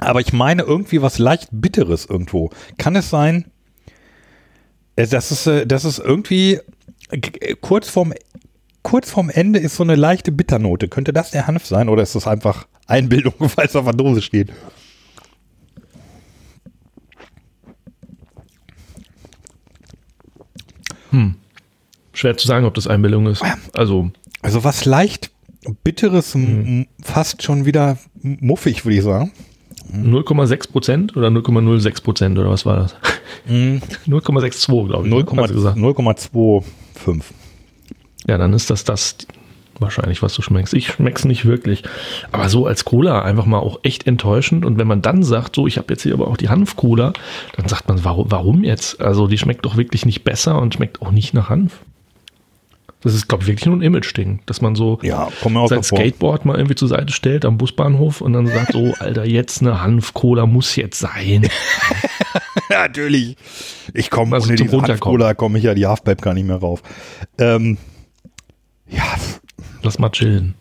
[0.01, 2.51] Aber ich meine irgendwie was leicht Bitteres irgendwo.
[2.77, 3.47] Kann es sein,
[4.97, 6.59] dass es, dass es irgendwie
[7.11, 8.12] äh, kurz vorm,
[8.83, 10.89] kurz vorm Ende ist so eine leichte Bitternote.
[10.89, 14.23] Könnte das der Hanf sein oder ist das einfach Einbildung, weil es auf der Dose
[14.23, 14.51] steht?
[22.13, 23.43] Schwer zu sagen, ob das Einbildung ist.
[23.75, 24.11] Also,
[24.43, 25.31] Also was leicht
[25.85, 29.33] Bitteres, m- fast schon wieder muffig, würde ich sagen.
[29.93, 32.97] 0,6 Prozent oder 0,06 Prozent oder was war das?
[33.49, 35.15] 0,62 glaube ich.
[35.15, 35.25] ne?
[35.43, 35.77] Hast du gesagt.
[35.79, 37.23] 0,25.
[38.28, 39.16] Ja, dann ist das das
[39.78, 40.74] wahrscheinlich, was du schmeckst.
[40.74, 41.82] Ich schmeck's nicht wirklich.
[42.31, 44.65] Aber so als Cola einfach mal auch echt enttäuschend.
[44.65, 47.12] Und wenn man dann sagt, so, ich habe jetzt hier aber auch die Hanf-Cola,
[47.57, 49.01] dann sagt man, warum, warum jetzt?
[49.01, 51.81] Also die schmeckt doch wirklich nicht besser und schmeckt auch nicht nach Hanf.
[53.01, 55.28] Das ist, glaube ich, wirklich nur ein Image-Ding, dass man so Ja,
[55.66, 55.82] sein.
[55.82, 59.82] Skateboard mal irgendwie zur Seite stellt am Busbahnhof und dann sagt, so, Alter, jetzt eine
[59.82, 61.49] Hanf-Cola muss jetzt sein.
[62.70, 63.36] Natürlich.
[63.93, 64.90] Ich komme Also ohne Runterkommen.
[64.90, 66.82] Hanfcola komme ich ja die Halfpipe gar nicht mehr rauf.
[67.39, 67.77] Ähm,
[68.93, 69.16] ja,
[69.82, 70.55] Lass mal chillen.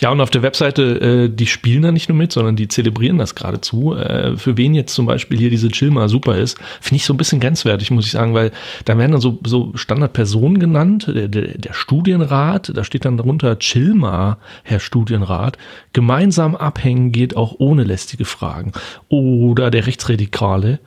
[0.00, 0.10] Ja.
[0.10, 3.34] und auf der Webseite, äh, die spielen da nicht nur mit, sondern die zelebrieren das
[3.34, 3.94] geradezu.
[3.94, 7.18] Äh, für wen jetzt zum Beispiel hier diese Chilma super ist, finde ich so ein
[7.18, 8.52] bisschen grenzwertig, muss ich sagen, weil
[8.86, 13.58] da werden dann so, so Standardpersonen genannt, der, der, der Studienrat, da steht dann darunter
[13.58, 15.58] Chilma, Herr Studienrat,
[15.92, 18.72] gemeinsam abhängen geht auch ohne lästige Fragen.
[19.08, 20.80] Oder der Rechtsradikale,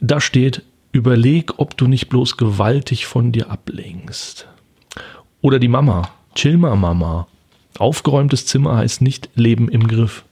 [0.00, 4.48] da steht, überleg, ob du nicht bloß gewaltig von dir ablenkst.
[5.46, 6.08] Oder die Mama.
[6.34, 7.28] Chill mal, Mama.
[7.78, 10.24] Aufgeräumtes Zimmer heißt nicht Leben im Griff.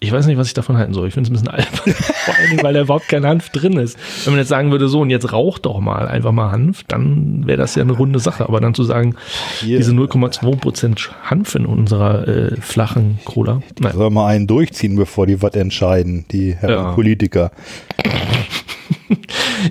[0.00, 1.08] Ich weiß nicht, was ich davon halten soll.
[1.08, 2.02] Ich finde es ein bisschen albern.
[2.24, 3.98] Vor allen Dingen, weil da überhaupt kein Hanf drin ist.
[4.24, 7.46] Wenn man jetzt sagen würde, so, und jetzt rauch doch mal einfach mal Hanf, dann
[7.46, 8.48] wäre das ja eine runde Sache.
[8.48, 9.14] Aber dann zu sagen,
[9.60, 9.76] Hier.
[9.76, 13.60] diese 0,2% Hanf in unserer äh, flachen Cola.
[13.78, 13.92] Nein.
[13.94, 16.92] soll mal einen durchziehen, bevor die was entscheiden, die Herren Ja.
[16.92, 17.50] Politiker.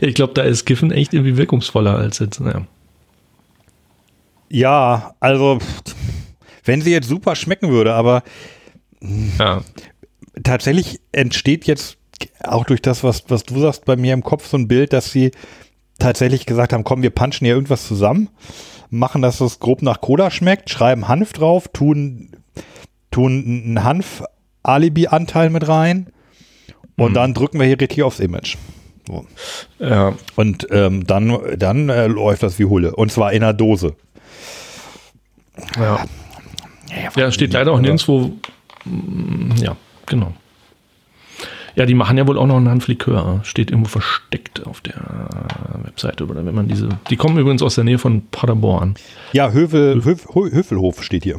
[0.02, 2.40] Ich glaube, da ist Kiffen echt irgendwie wirkungsvoller als jetzt.
[2.40, 2.66] Naja.
[4.54, 5.58] Ja, also
[6.64, 8.22] wenn sie jetzt super schmecken würde, aber
[9.40, 9.62] Ja.
[10.44, 11.98] tatsächlich entsteht jetzt
[12.44, 15.12] auch durch das, was, was du sagst, bei mir im Kopf so ein Bild, dass
[15.12, 15.32] sie
[15.98, 18.30] tatsächlich gesagt haben, komm, wir punchen hier irgendwas zusammen,
[18.92, 22.30] machen, dass es grob nach Cola schmeckt, schreiben Hanf drauf, tun,
[23.10, 26.08] tun einen Hanf-Alibi-Anteil mit rein
[26.96, 28.56] und dann drücken wir hier richtig aufs Image.
[29.08, 29.26] So.
[29.80, 30.14] ja.
[30.36, 32.96] Und ähm, dann, dann äh, läuft das wie Hulle.
[32.96, 33.96] Und zwar in einer Dose.
[35.78, 36.06] Ja.
[37.16, 38.32] Ja, steht leider auch nirgendwo.
[38.86, 39.76] mm, Ja,
[40.06, 40.34] genau.
[41.76, 43.40] Ja, die machen ja wohl auch noch einen Hanflikör.
[43.44, 45.28] Steht irgendwo versteckt auf der
[45.84, 46.28] Webseite.
[46.28, 46.90] Oder wenn man diese.
[47.10, 48.94] Die kommen übrigens aus der Nähe von Paderborn.
[49.32, 51.38] Ja, Hövel, Höf, Hö- Höfelhof steht hier.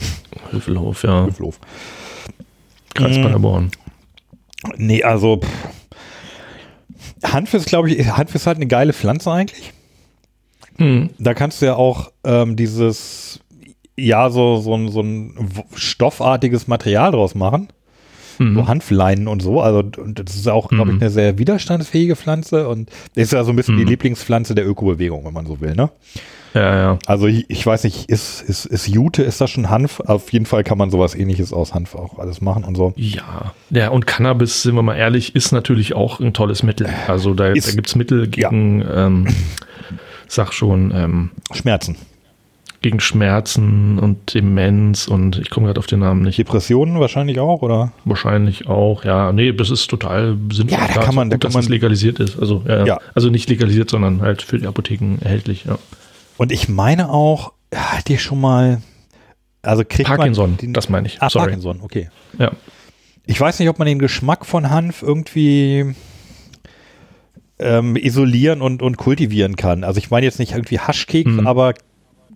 [0.50, 1.26] Höfelhof, ja.
[1.26, 1.60] Höfelhof.
[2.94, 3.22] Kreis Mm.
[3.22, 3.70] Paderborn.
[4.76, 7.32] Nee, also pff.
[7.32, 9.72] Hanf ist, glaube ich, Hanf ist halt eine geile Pflanze eigentlich.
[10.78, 11.10] Mhm.
[11.18, 13.38] Da kannst du ja auch ähm, dieses,
[13.96, 15.34] ja, so, so, ein- so ein
[15.74, 17.68] stoffartiges Material draus machen.
[18.38, 18.54] Mhm.
[18.56, 19.60] So Hanfleinen und so.
[19.60, 21.02] Also, und das ist auch, glaube ich, Mhm.
[21.02, 23.90] eine sehr widerstandsfähige Pflanze und ist ja so ein bisschen die Mhm.
[23.90, 25.90] Lieblingspflanze der Ökobewegung, wenn man so will, ne?
[26.52, 26.98] Ja, ja.
[27.06, 29.98] Also ich, ich weiß nicht, ist, ist, ist Jute, ist das schon Hanf?
[30.00, 32.92] Auf jeden Fall kann man sowas ähnliches aus Hanf auch alles machen und so.
[32.96, 33.54] Ja.
[33.70, 36.88] Ja, und Cannabis, sind wir mal ehrlich, ist natürlich auch ein tolles Mittel.
[37.08, 39.26] Also da, Ist- da gibt es Mittel gegen, ähm,
[40.28, 41.96] sag schon, ähm, Schmerzen.
[42.84, 46.38] Gegen Schmerzen und Demenz und ich komme gerade auf den Namen nicht.
[46.38, 47.92] Depressionen wahrscheinlich auch, oder?
[48.04, 49.32] Wahrscheinlich auch, ja.
[49.32, 50.78] Nee, das ist total sinnvoll.
[50.78, 52.38] Ja, da kann man- da gut, kann dass es man- legalisiert ist.
[52.38, 52.84] Also, ja.
[52.84, 52.98] Ja.
[53.14, 55.78] also nicht legalisiert, sondern halt für die Apotheken erhältlich, ja.
[56.36, 58.82] Und ich meine auch, hat ihr schon mal,
[59.62, 61.22] also kriegt Parkinson, man den, das meine ich.
[61.22, 61.46] Ah, Sorry.
[61.46, 62.10] Parkinson, okay.
[62.38, 62.52] Ja.
[63.24, 65.94] Ich weiß nicht, ob man den Geschmack von Hanf irgendwie
[67.58, 69.84] ähm, isolieren und, und kultivieren kann.
[69.84, 71.46] Also ich meine jetzt nicht irgendwie Haschkeks, Mhm.
[71.46, 71.72] aber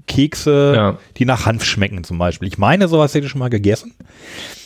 [0.09, 0.99] Kekse, Ja.
[1.17, 2.49] die nach Hanf schmecken zum Beispiel.
[2.49, 3.95] Ich meine, sowas hätte ich schon mal gegessen.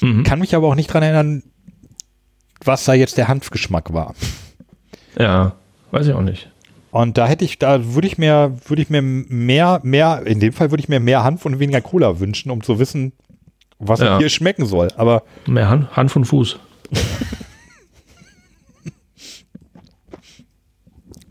[0.01, 0.23] Mhm.
[0.25, 1.43] Kann mich aber auch nicht dran erinnern,
[2.65, 4.15] was da jetzt der Hanfgeschmack war.
[5.19, 5.57] Ja,
[5.91, 6.49] weiß ich auch nicht.
[6.91, 10.53] Und da hätte ich, da würde ich mir, würde ich mir mehr, mehr, in dem
[10.53, 13.13] Fall würde ich mir mehr Hanf und weniger Cola wünschen, um zu wissen,
[13.79, 14.19] was Ja.
[14.19, 14.89] hier schmecken soll.
[14.97, 16.59] Aber Mehr Hand, Hand und Fuß.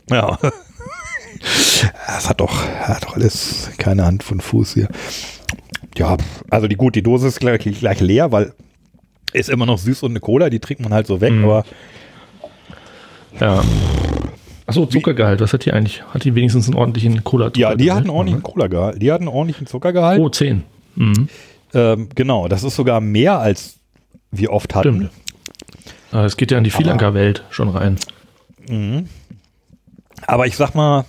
[0.09, 0.37] ja.
[2.07, 4.87] Das hat doch, hat doch alles keine Hand von Fuß hier.
[5.97, 6.17] Ja,
[6.49, 8.53] also die gut, die Dose ist gleich, gleich leer, weil
[9.33, 11.43] ist immer noch süß und eine Cola, die trinkt man halt so weg, Mhm.
[11.45, 11.65] aber
[13.39, 13.63] Ja.
[14.67, 16.03] Achso, Zuckergehalt, was hat die eigentlich?
[16.13, 20.19] Hat die wenigstens einen ordentlichen cola ja, die hatten ordentlichen Cola-Gehalt, die hatten ordentlichen Zuckergehalt.
[20.19, 20.63] Oh, 10.
[20.95, 21.29] Mhm.
[21.73, 23.75] Ähm, genau, das ist sogar mehr als
[24.31, 24.95] wir oft hatten.
[24.95, 25.11] Stimmt.
[26.11, 27.97] Aber Es geht ja in die Vielanker-Welt schon rein.
[28.69, 29.07] Mhm.
[30.27, 31.05] Aber ich sag mal,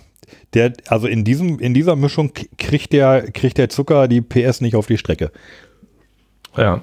[0.54, 4.76] der, also in diesem, in dieser Mischung kriegt der, kriegt der Zucker die PS nicht
[4.76, 5.30] auf die Strecke.
[6.56, 6.82] Ja.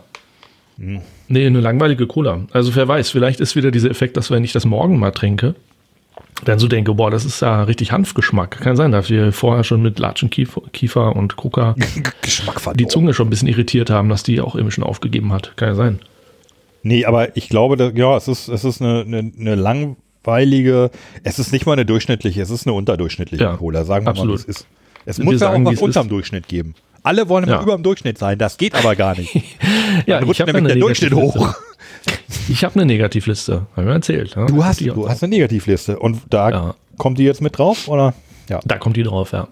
[0.77, 1.01] Hm.
[1.27, 2.41] Nee, eine langweilige Cola.
[2.51, 5.55] Also wer weiß, vielleicht ist wieder dieser Effekt, dass wenn ich das morgen mal trinke,
[6.45, 8.59] dann so denke, boah, das ist ja richtig Hanfgeschmack.
[8.61, 11.35] Kann sein, dass wir vorher schon mit Latschenkiefer Kiefer und
[12.21, 15.55] Geschmack die Zunge schon ein bisschen irritiert haben, dass die auch irgendwie schon aufgegeben hat.
[15.57, 15.99] Kann ja sein.
[16.81, 19.55] Nee, aber ich glaube, dass, ja, es ist, es ist eine, eine, eine
[20.25, 20.91] langweilige,
[21.23, 24.39] es ist nicht mal eine durchschnittliche, es ist eine unterdurchschnittliche Ja, Cola, sagen wir absolut.
[24.39, 24.67] mal, wie es ist.
[25.05, 26.11] Es Wir muss ja auch was unterm ist.
[26.11, 26.75] Durchschnitt geben.
[27.01, 27.61] Alle wollen immer Ja.
[27.63, 29.33] über dem Durchschnitt sein, das geht aber gar nicht.
[30.05, 31.53] Ja, Dann rutscht nämlich der Durchschnitt hoch.
[32.47, 34.35] Ich habe eine Negativliste, haben wir erzählt.
[34.35, 34.45] Ja?
[34.45, 36.75] Du hast, du hast eine Negativliste und da Ja.
[36.97, 38.13] kommt die jetzt mit drauf, oder?
[38.49, 38.59] Ja.
[38.65, 39.47] Da kommt die drauf, ja.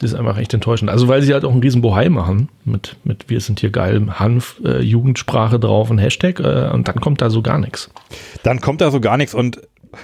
[0.00, 0.90] Das ist einfach echt enttäuschend.
[0.90, 4.06] Also weil sie halt auch einen riesen Bohai machen mit, mit wir sind hier geil,
[4.18, 7.90] Hanf, äh, Jugendsprache drauf und Hashtag äh, und dann kommt da so gar nichts.
[8.42, 9.60] dann kommt da so gar nichts und,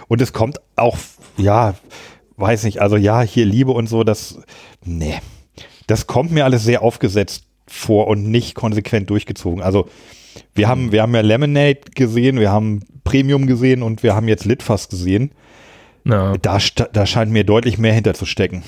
[0.08, 0.98] und es kommt auch,
[1.36, 1.74] ja,
[2.36, 4.40] weiß nicht, also ja, hier Liebe und so, das,
[4.84, 5.20] nee,
[5.86, 9.62] das kommt mir alles sehr aufgesetzt vor und nicht konsequent durchgezogen.
[9.62, 9.88] Also
[10.54, 14.44] wir haben, wir haben ja Lemonade gesehen, wir haben Premium gesehen und wir haben jetzt
[14.44, 15.32] Litfass gesehen.
[16.04, 16.58] Ja, Da,
[16.92, 18.62] da scheint mir deutlich mehr hinterzustecken.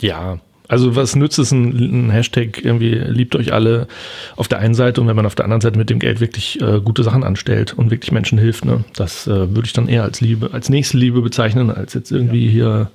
[0.00, 0.38] ja.
[0.72, 3.88] Also was nützt es ein, ein Hashtag irgendwie liebt euch alle
[4.36, 6.62] auf der einen Seite und wenn man auf der anderen Seite mit dem Geld wirklich
[6.62, 10.02] äh, gute Sachen anstellt und wirklich Menschen hilft, ne, das äh, würde ich dann eher
[10.02, 12.90] als Liebe, als nächste Liebe bezeichnen, als jetzt irgendwie hier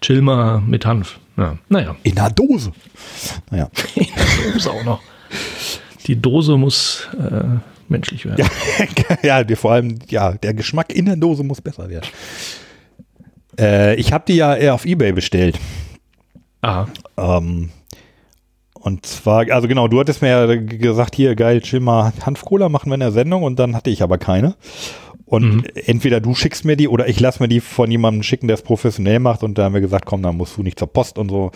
[0.00, 1.18] chill mal mit Hanf.
[1.36, 1.96] Ja, naja.
[2.02, 2.72] In der Dose.
[3.50, 3.68] Naja.
[4.54, 5.02] Dose auch noch.
[6.06, 7.44] Die Dose muss äh,
[7.90, 8.48] menschlich werden.
[9.22, 12.08] ja, die, vor allem, ja, der Geschmack in der Dose muss besser werden.
[13.60, 15.58] Äh, ich habe die ja eher auf Ebay bestellt.
[16.62, 16.86] Ah,
[17.16, 17.70] Ähm,
[18.74, 22.90] und zwar, also genau, du hattest mir ja gesagt, hier geil, chill mal Hanfcola machen
[22.90, 24.54] wir in der Sendung und dann hatte ich aber keine.
[25.24, 25.64] Und Mhm.
[25.86, 28.62] entweder du schickst mir die oder ich lasse mir die von jemandem schicken, der es
[28.62, 31.28] professionell macht und da haben wir gesagt, komm, dann musst du nicht zur Post und
[31.28, 31.50] so.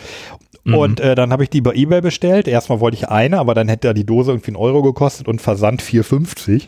[0.63, 0.75] Mhm.
[0.75, 2.47] Und äh, dann habe ich die bei Ebay bestellt.
[2.47, 5.41] Erstmal wollte ich eine, aber dann hätte ja die Dose irgendwie einen Euro gekostet und
[5.41, 6.67] Versand 4,50.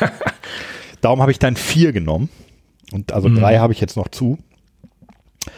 [1.00, 2.28] Darum habe ich dann vier genommen.
[2.92, 3.36] Und also Mhm.
[3.36, 4.38] drei habe ich jetzt noch zu.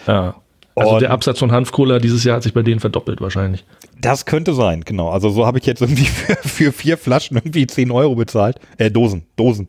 [0.07, 0.35] ja.
[0.77, 3.65] Also Und- der Absatz von Hanfcola dieses Jahr hat sich bei denen verdoppelt wahrscheinlich.
[4.01, 5.11] Das könnte sein, genau.
[5.11, 8.59] Also so habe ich jetzt irgendwie für, für vier Flaschen irgendwie 10 Euro bezahlt.
[8.79, 9.69] Äh, Dosen, Dosen.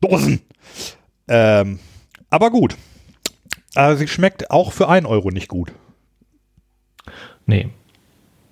[0.00, 0.40] Dosen!
[1.28, 1.78] Ähm,
[2.28, 2.76] aber gut.
[3.74, 5.72] Also sie schmeckt auch für 1 Euro nicht gut.
[7.46, 7.68] Nee.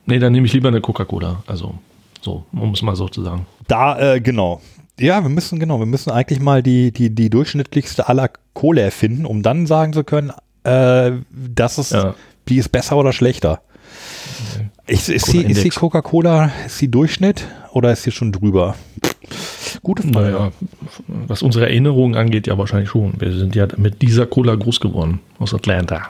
[0.07, 1.43] Nee, dann nehme ich lieber eine Coca-Cola.
[1.47, 1.75] Also,
[2.21, 3.47] so, um es mal so zu sagen.
[3.67, 4.61] Da, äh, genau.
[4.99, 9.27] Ja, wir müssen, genau, wir müssen eigentlich mal die, die, die durchschnittlichste aller Cola erfinden,
[9.27, 10.33] um dann sagen zu können,
[10.69, 12.15] äh, das ist, Ja.
[12.49, 13.61] die ist besser oder schlechter.
[14.87, 15.69] Ist, ist, die, ist die.
[15.71, 18.75] Coca-Cola, ist die Durchschnitt oder ist sie schon drüber?
[19.83, 20.31] Gute Frage.
[20.31, 20.53] Naja,
[21.07, 23.13] was unsere Erinnerungen angeht, ja wahrscheinlich schon.
[23.19, 26.09] Wir sind ja mit dieser Cola groß geworden aus Atlanta.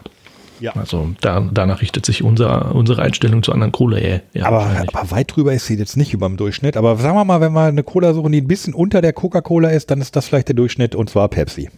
[0.61, 0.73] Ja.
[0.75, 3.99] Also da, danach richtet sich unser, unsere Einstellung zu anderen Cola.
[3.99, 6.77] Ja, aber, aber weit drüber ist sie jetzt nicht über dem Durchschnitt.
[6.77, 9.71] Aber sagen wir mal, wenn wir eine Cola suchen, die ein bisschen unter der Coca-Cola
[9.71, 11.71] ist, dann ist das vielleicht der Durchschnitt und zwar Pepsi.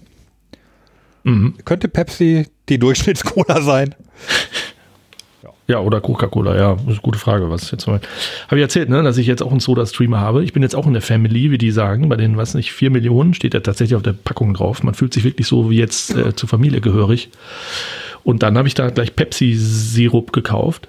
[1.24, 1.54] Mhm.
[1.64, 3.94] Könnte Pepsi die Durchschnitts-Cola sein?
[5.70, 7.48] Ja, oder Coca-Cola, ja, das ist eine gute Frage.
[7.48, 8.00] Was jetzt mal.
[8.48, 10.42] Habe ich erzählt, ne, dass ich jetzt auch einen Soda-Streamer habe.
[10.42, 12.08] Ich bin jetzt auch in der Family, wie die sagen.
[12.08, 14.82] Bei den, weiß nicht, 4 Millionen steht ja tatsächlich auf der Packung drauf.
[14.82, 17.30] Man fühlt sich wirklich so wie jetzt äh, zur Familie gehörig.
[18.24, 20.88] Und dann habe ich da gleich Pepsi-Sirup gekauft.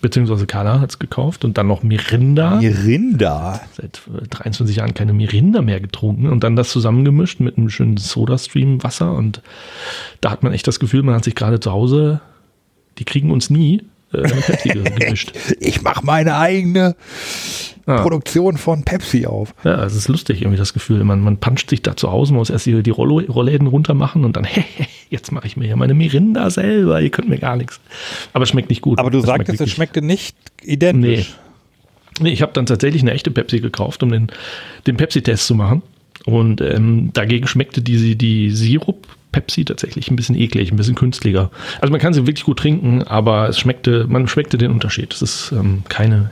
[0.00, 1.44] Beziehungsweise Carla hat es gekauft.
[1.44, 2.56] Und dann noch Mirinda.
[2.56, 3.60] Mirinda.
[3.72, 6.26] Seit äh, 23 Jahren keine Mirinda mehr getrunken.
[6.28, 9.12] Und dann das zusammengemischt mit einem schönen Soda-Stream-Wasser.
[9.12, 9.42] Und
[10.20, 12.20] da hat man echt das Gefühl, man hat sich gerade zu Hause,
[12.98, 13.82] die kriegen uns nie,
[14.12, 14.28] äh,
[14.68, 15.32] gemischt.
[15.60, 16.96] Ich mache meine eigene
[17.90, 18.02] Ah.
[18.02, 19.54] Produktion von Pepsi auf.
[19.64, 21.02] Ja, es ist lustig, irgendwie das Gefühl.
[21.04, 23.94] Man, man puncht sich da zu Hause, man muss erst die, die Rollo, Rollläden runter
[23.94, 24.46] machen und dann,
[25.10, 27.80] jetzt mache ich mir hier meine Mirinda selber, ihr könnt mir gar nichts.
[28.32, 28.98] Aber es schmeckt nicht gut.
[28.98, 31.34] Aber du Es sagtest, es wirklich- schmeckte nicht identisch.
[32.20, 34.28] Nee, ich habe dann tatsächlich eine echte Pepsi gekauft, um den,
[34.86, 35.82] den Pepsi-Test zu machen.
[36.26, 38.50] Und ähm, dagegen schmeckte die, die
[39.30, 41.50] Sirup-Pepsi tatsächlich ein bisschen eklig, ein bisschen künstlicher.
[41.80, 45.12] Also man kann sie wirklich gut trinken, aber es schmeckte, man schmeckte den Unterschied.
[45.14, 46.30] Es ist ähm, keine,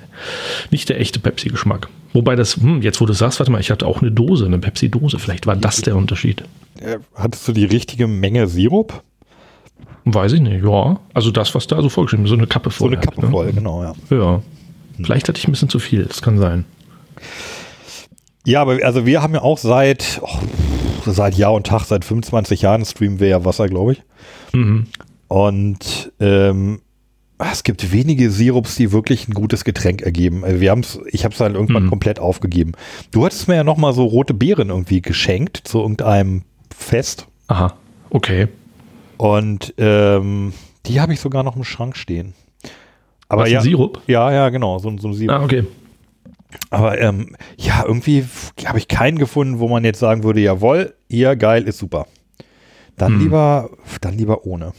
[0.71, 1.89] nicht der echte Pepsi-Geschmack.
[2.13, 4.59] Wobei das, hm, jetzt wo du sagst, warte mal, ich hatte auch eine Dose, eine
[4.59, 5.19] Pepsi-Dose.
[5.19, 6.43] Vielleicht war das der Unterschied.
[6.81, 9.03] Äh, Hattest du die richtige Menge Sirup?
[10.05, 10.99] Weiß ich nicht, ja.
[11.13, 12.89] Also das, was da so vorgeschrieben ist, so eine Kappe So voll.
[12.89, 13.31] eine halt, Kappe ne?
[13.31, 13.93] voll, genau, ja.
[14.11, 14.43] Ja.
[15.03, 16.65] Vielleicht hatte ich ein bisschen zu viel, das kann sein.
[18.47, 20.29] Ja, aber also wir haben ja auch seit, oh,
[21.13, 24.03] seit Jahr und Tag, seit 25 Jahren streamen wir ja Wasser, glaube ich.
[24.53, 24.87] Mhm.
[25.29, 26.81] Und ähm,
[27.39, 30.45] es gibt wenige Sirups, die wirklich ein gutes Getränk ergeben.
[30.45, 31.91] Also wir haben's, ich habe es halt irgendwann Mhm.
[31.91, 32.73] komplett aufgegeben.
[33.11, 36.43] Du hattest mir ja noch mal so rote Beeren irgendwie geschenkt zu irgendeinem
[36.77, 37.27] Fest.
[37.47, 37.75] Aha,
[38.11, 38.49] okay.
[39.19, 40.53] Und ähm,
[40.87, 42.35] die habe ich sogar noch im Schrank stehen.
[43.29, 44.01] Aber Was, ein ja, Sirup?
[44.07, 45.37] Ja, ja, genau, so, so ein Sirup.
[45.37, 45.65] Ah, okay.
[46.71, 48.25] Aber ähm, ja, irgendwie
[48.65, 52.07] habe ich keinen gefunden, wo man jetzt sagen würde, jawohl, ihr geil ist super.
[52.97, 53.21] Dann Hm.
[53.21, 53.71] lieber,
[54.01, 54.73] dann lieber ohne.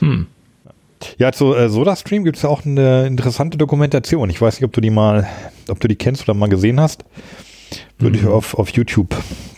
[0.00, 0.26] Hm.
[1.18, 4.30] Ja, zu äh, SodaStream gibt es ja auch eine interessante Dokumentation.
[4.30, 5.26] Ich weiß nicht, ob du die mal,
[5.68, 7.04] ob du die kennst oder mal gesehen hast.
[7.98, 8.24] Würde Hm.
[8.26, 9.10] ich auf, auf YouTube,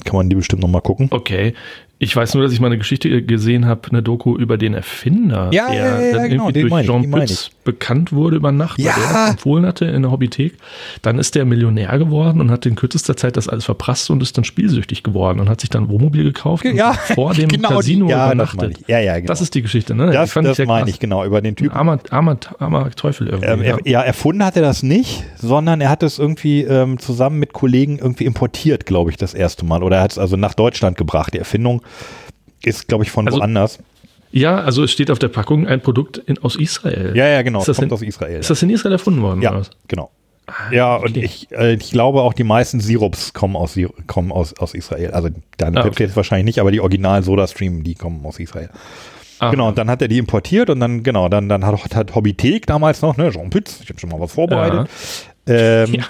[0.04, 1.08] kann man die bestimmt noch mal gucken.
[1.10, 1.54] Okay.
[1.98, 5.48] Ich weiß nur, dass ich mal eine Geschichte gesehen habe, eine Doku über den Erfinder,
[5.52, 8.78] Ja, der ja, ja, dann genau, irgendwie durch ich, Jean Pütz bekannt wurde über Nacht,
[8.78, 10.58] weil er das empfohlen hatte in der Hobbythek.
[11.00, 14.36] Dann ist der Millionär geworden und hat in kürzester Zeit das alles verprasst und ist
[14.36, 16.78] dann spielsüchtig geworden und hat sich dann ein Wohnmobil gekauft und
[17.14, 18.78] vor dem genau die- Casino das übernachtet.
[18.88, 19.28] Ja, ja, genau.
[19.28, 20.10] Das ist die Geschichte, ne?
[20.12, 21.74] Das, Die fand das meine ich, genau, über den Typen.
[21.74, 23.48] armer, armer, armer Teufel irgendwie.
[23.48, 27.38] Ähm, er, ja, erfunden hat er das nicht, sondern er hat es irgendwie ähm, zusammen
[27.38, 29.82] mit Kollegen irgendwie importiert, glaube ich, das erste Mal.
[29.82, 31.32] Oder er hat es also nach Deutschland gebracht.
[31.32, 31.80] Die Erfindung
[32.64, 33.78] ist, glaube ich, von Also- woanders.
[34.32, 37.12] ja, also es steht auf der Packung ein Produkt in, aus Israel.
[37.16, 37.60] Ja, ja, genau.
[37.60, 38.40] Ist das kommt in- aus Israel.
[38.40, 39.42] Ist das in Israel erfunden worden?
[39.42, 40.10] ja, genau.
[40.70, 41.24] Ja, und okay.
[41.24, 43.76] ich, äh, ich glaube auch, die meisten Sirups kommen aus,
[44.06, 45.10] kommen aus, aus Israel.
[45.10, 46.02] Also deine Ah, Pepsi okay.
[46.04, 48.70] jetzt wahrscheinlich nicht, aber die Original Soda Stream, die kommen aus Israel.
[49.40, 52.14] Ah, Genau, und dann hat er die importiert und dann, genau, dann, dann hat, hat
[52.14, 54.88] Hobbythek damals noch, ne, Jean Pütz, ich habe schon mal was vorbereitet.
[55.48, 56.04] Ähm, Ja.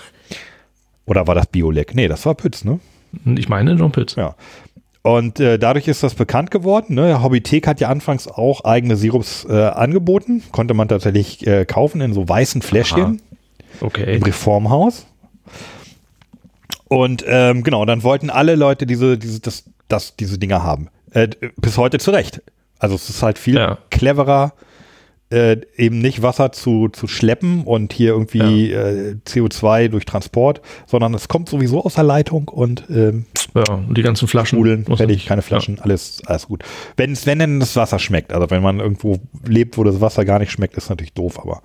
[1.07, 1.95] Oder war das Biolek?
[1.95, 2.79] Nee, das war Pütz, ne?
[3.37, 4.17] Ich meine John Pütz.
[4.17, 4.35] Ja.
[5.07, 6.95] Und äh, dadurch ist das bekannt geworden.
[6.97, 7.23] Ne?
[7.23, 10.43] Hobbythek hat ja anfangs auch eigene Sirups äh, angeboten.
[10.51, 13.23] Konnte man tatsächlich äh, kaufen in so weißen Fläschchen
[13.81, 14.17] Okay.
[14.17, 15.07] im Reformhaus.
[16.89, 20.89] Und ähm, genau, dann wollten alle Leute diese, diese, das, das, diese Dinger haben.
[21.13, 22.43] Äh, bis heute zurecht.
[22.79, 23.79] Also es ist halt viel Ja.
[23.91, 24.55] cleverer,
[25.31, 31.15] äh, eben nicht Wasser zu, zu schleppen und hier irgendwie äh, CO2 durch Transport, sondern
[31.15, 34.57] es kommt sowieso aus der Leitung und ähm, Ja, und die ganzen Flaschen.
[34.57, 36.63] Sprudeln, muss fertig, keine Flaschen, alles, alles gut.
[36.97, 40.39] Wenn's, wenn denn das Wasser schmeckt, also wenn man irgendwo lebt, wo das Wasser gar
[40.39, 41.61] nicht schmeckt, ist natürlich doof, aber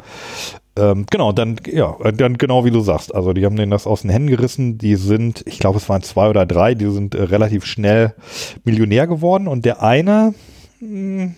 [0.77, 4.01] ähm, genau, dann, ja, dann genau wie du sagst, also die haben denen das aus
[4.01, 7.23] den Händen gerissen, die sind, ich glaube es waren zwei oder drei, die sind äh,
[7.23, 8.13] relativ schnell
[8.63, 10.33] Millionär geworden und der eine
[10.79, 11.31] mh,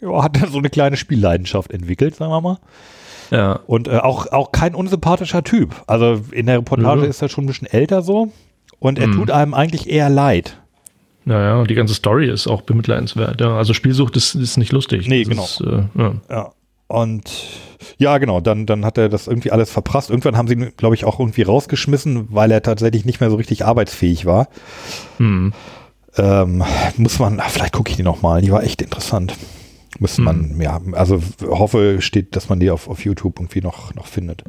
[0.00, 2.58] ja, hat dann so eine kleine Spielleidenschaft entwickelt, sagen wir mal.
[3.30, 3.60] Ja.
[3.66, 5.82] Und äh, auch, auch kein unsympathischer Typ.
[5.86, 7.08] Also in der Reportage Ja.
[7.08, 8.32] ist er schon ein bisschen älter so.
[8.78, 9.12] Und er Mhm.
[9.16, 10.58] tut einem eigentlich eher leid.
[11.24, 13.40] Naja, und die ganze Story ist auch bemitleidenswert.
[13.40, 15.06] Ja, also Spielsucht ist, ist nicht lustig.
[15.08, 15.44] Nee, Das genau.
[15.44, 16.12] Ist, äh, ja.
[16.30, 16.50] Ja.
[16.86, 17.30] Und
[17.98, 20.08] ja, genau, dann, dann hat er das irgendwie alles verprasst.
[20.08, 23.36] Irgendwann haben sie ihn, glaube ich, auch irgendwie rausgeschmissen, weil er tatsächlich nicht mehr so
[23.36, 24.48] richtig arbeitsfähig war.
[25.18, 25.52] Hm.
[26.16, 26.64] Ähm,
[26.96, 29.34] muss man, ach, vielleicht gucke ich die nochmal, die war echt interessant.
[29.98, 34.06] Muss man, ja, also hoffe, steht, dass man die auf, auf YouTube irgendwie noch, noch
[34.06, 34.44] findet.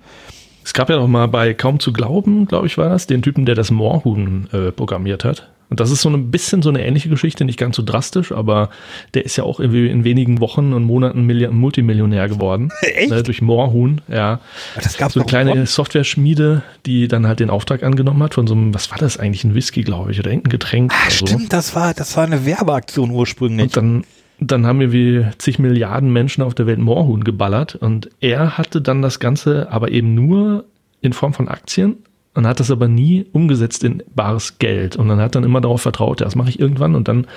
[0.64, 3.46] Es gab ja noch mal bei Kaum zu glauben, glaube ich, war das, den Typen,
[3.46, 5.50] der das Moorhuhn äh, programmiert hat.
[5.70, 8.70] Und das ist so ein bisschen so eine ähnliche Geschichte, nicht ganz so drastisch, aber
[9.14, 12.72] der ist ja auch irgendwie in wenigen Wochen und Monaten Milli Multimillionär geworden.
[12.82, 13.12] Echt?
[13.12, 14.40] Ne, durch Moorhuhn, ja.
[14.76, 18.56] Das gab's so eine kleine Software-Schmiede, die dann halt den Auftrag angenommen hat von so
[18.56, 20.92] einem, was war das eigentlich, ein Whisky, glaube ich, oder irgendein Getränk.
[20.92, 21.28] Ah, oder so.
[21.28, 23.66] stimmt, das war, das war eine Werbeaktion ursprünglich.
[23.66, 24.04] Und dann,
[24.40, 28.82] dann haben wir wie zig Milliarden Menschen auf der Welt Moorhuhn geballert und er hatte
[28.82, 30.66] dann das Ganze aber eben nur
[31.02, 31.98] in Form von Aktien
[32.36, 35.82] und hat das aber nie umgesetzt in bares Geld und dann hat dann immer darauf
[35.82, 37.28] vertraut, ja, das mache ich irgendwann und dann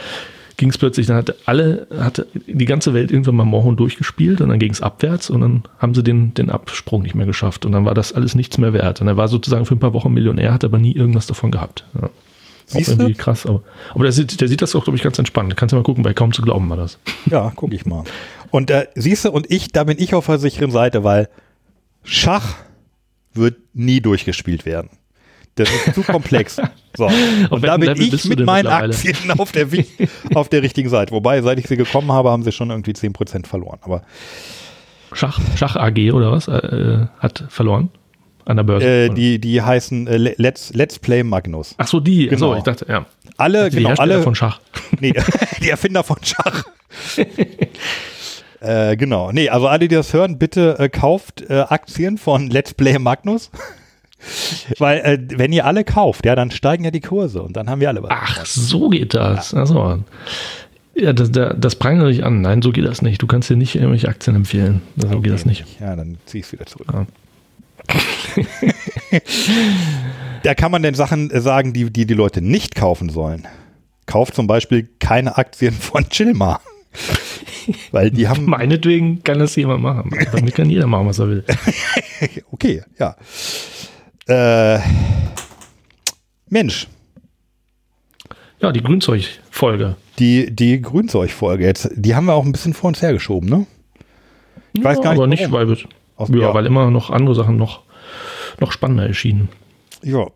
[0.57, 4.51] ging es plötzlich, dann hatte alle, hatte die ganze Welt irgendwann mal Moorhuhn durchgespielt und
[4.51, 7.73] dann ging es abwärts und dann haben sie den, den Absprung nicht mehr geschafft und
[7.73, 10.13] dann war das alles nichts mehr wert und er war sozusagen für ein paar Wochen
[10.13, 11.85] Millionär, hat aber nie irgendwas davon gehabt.
[12.01, 12.11] Ja.
[12.73, 12.93] Auch Siehst du?
[12.95, 15.57] irgendwie krass, aber, aber der, sieht, der sieht das auch, glaube ich, ganz entspannt.
[15.57, 16.99] Kannst du mal gucken, bei kaum zu glauben war das.
[17.27, 18.05] Ja, guck ich mal.
[18.51, 21.29] Und äh, siehst du, und ich, da bin ich auf der sicheren Seite, weil
[22.05, 22.57] Schach
[23.35, 24.91] wird nie durchgespielt werden.
[25.55, 26.61] Das ist zu komplex.
[26.95, 27.11] So.
[27.49, 28.67] Und da bin ich du mit meinen?
[28.67, 29.67] Aktien auf der,
[30.35, 31.11] auf der richtigen Seite.
[31.13, 33.79] Wobei, seit ich sie gekommen habe, haben sie schon irgendwie 10% verloren.
[33.81, 34.03] Aber
[35.15, 36.49] Schach, Schach AG oder was?
[36.49, 37.89] Äh, hat verloren
[38.45, 38.87] an der Börse.
[38.87, 41.75] äh, die, die heißen äh, Le- Let's, Let's Play Magnus.
[41.79, 42.27] Ach so, die.
[42.29, 42.49] Genau.
[42.49, 42.59] Genau.
[42.59, 43.07] ich dachte, ja.
[43.37, 44.23] Alle, Die genau, Hersteller alle.
[44.23, 44.61] von Schach.
[45.01, 45.15] Nee,
[45.63, 46.65] die Erfinder von Schach.
[48.61, 49.33] äh, genau.
[49.33, 53.51] Nee, also alle, die das hören, bitte äh, kauft äh, Aktien von Let's Play Magnus.
[54.79, 57.81] Weil, äh, wenn ihr alle kauft, ja, dann steigen ja die Kurse und dann haben
[57.81, 58.11] wir alle was.
[58.13, 59.53] Ach, so geht das.
[59.55, 59.99] Ach so.
[60.95, 62.41] Ja, das, das, das prangere ich an.
[62.43, 63.21] Nein, so geht das nicht.
[63.23, 64.83] Du kannst dir nicht irgendwelche Aktien empfehlen.
[64.97, 65.65] So geht das nicht.
[65.81, 66.87] Ja, dann zieh ich es wieder zurück.
[66.93, 67.07] Ja.
[70.43, 73.47] da kann man denn Sachen äh, sagen, die, die die Leute nicht kaufen sollen.
[74.07, 76.61] Kauft zum Beispiel keine Aktien von Chilmar.
[77.93, 80.11] Weil die haben, Meinetwegen kann das jemand machen.
[80.33, 81.45] Damit kann jeder machen, was er will.
[82.51, 83.17] okay, ja.
[84.27, 84.81] Äh,
[86.49, 86.87] Mensch,
[88.61, 89.97] Ja, die Grünzeug-Folge.
[90.19, 93.67] die, die Grünzeugfolge jetzt, die haben wir auch ein bisschen vor uns hergeschoben, ne?
[94.75, 95.53] Ich weiß Ja, gar nicht, aber nicht, warum.
[95.53, 95.77] weil, wir,
[96.31, 96.55] ja, ja.
[96.55, 97.81] weil immer noch andere Sachen noch,
[98.61, 99.49] noch spannender erschienen.
[100.03, 100.27] Ja.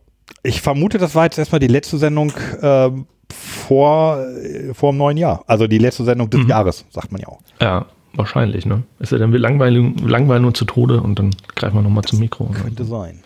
[0.43, 2.33] Ich vermute, das war jetzt erstmal die letzte Sendung
[2.63, 5.43] ähm, vor, äh, vor dem neuen Jahr.
[5.47, 6.39] Also die letzte Sendung Mhm.
[6.41, 7.41] des Jahres, sagt man ja auch.
[7.61, 8.83] Ja, wahrscheinlich, ne?
[8.99, 12.21] Ist ja dann wir langweilen, langweilen uns zu Tode und dann greifen wir nochmal zum
[12.21, 12.47] Mikro.
[12.47, 13.23] Könnte sein.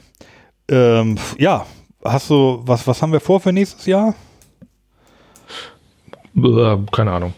[0.69, 1.66] Ähm, ja,
[2.05, 4.15] hast du, was, was haben wir vor für nächstes Jahr?
[6.37, 7.35] Äh, keine Ahnung.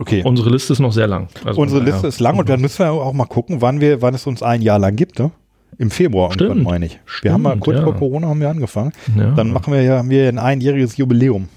[0.00, 0.22] Okay.
[0.24, 1.28] Unsere Liste ist noch sehr lang.
[1.44, 1.82] Also, Unsere.
[1.84, 4.42] Liste ist lang und dann müssen wir auch mal gucken, wann wir, wann es uns
[4.42, 5.30] ein Jahr lang gibt, ne?
[5.78, 6.48] Im Februar Stimmt.
[6.50, 6.98] irgendwann, meine ich.
[7.22, 7.84] wir haben mal Stimmt, kurz ja.
[7.84, 8.92] vor Corona haben wir angefangen.
[9.16, 9.30] Ja.
[9.32, 11.48] Dann machen wir ja, haben wir ein einjähriges Jubiläum.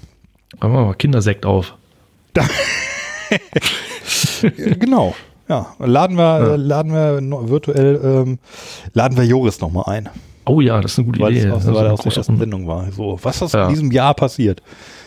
[0.60, 1.74] Machen wir mal Kindersekt auf.
[4.78, 5.14] Genau.
[5.48, 8.38] Ja, laden wir, äh, laden wir virtuell, ähm,
[8.92, 10.08] laden wir Joris nochmal ein,
[10.46, 11.50] Oh ja, das ist eine gute weil Idee.
[11.50, 12.36] aus, weil er eine aus der ersten.
[12.38, 12.92] Sendung war.
[12.92, 13.64] So, was ist Ja.
[13.64, 14.62] in diesem Jahr passiert?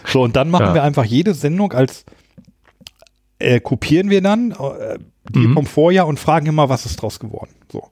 [0.08, 0.74] So, und dann machen Ja.
[0.74, 2.06] wir einfach jede Sendung als
[3.40, 4.98] äh, kopieren wir dann äh,
[5.30, 5.54] die Mhm.
[5.54, 7.52] vom Vorjahr und fragen immer, was ist draus geworden.
[7.72, 7.84] So.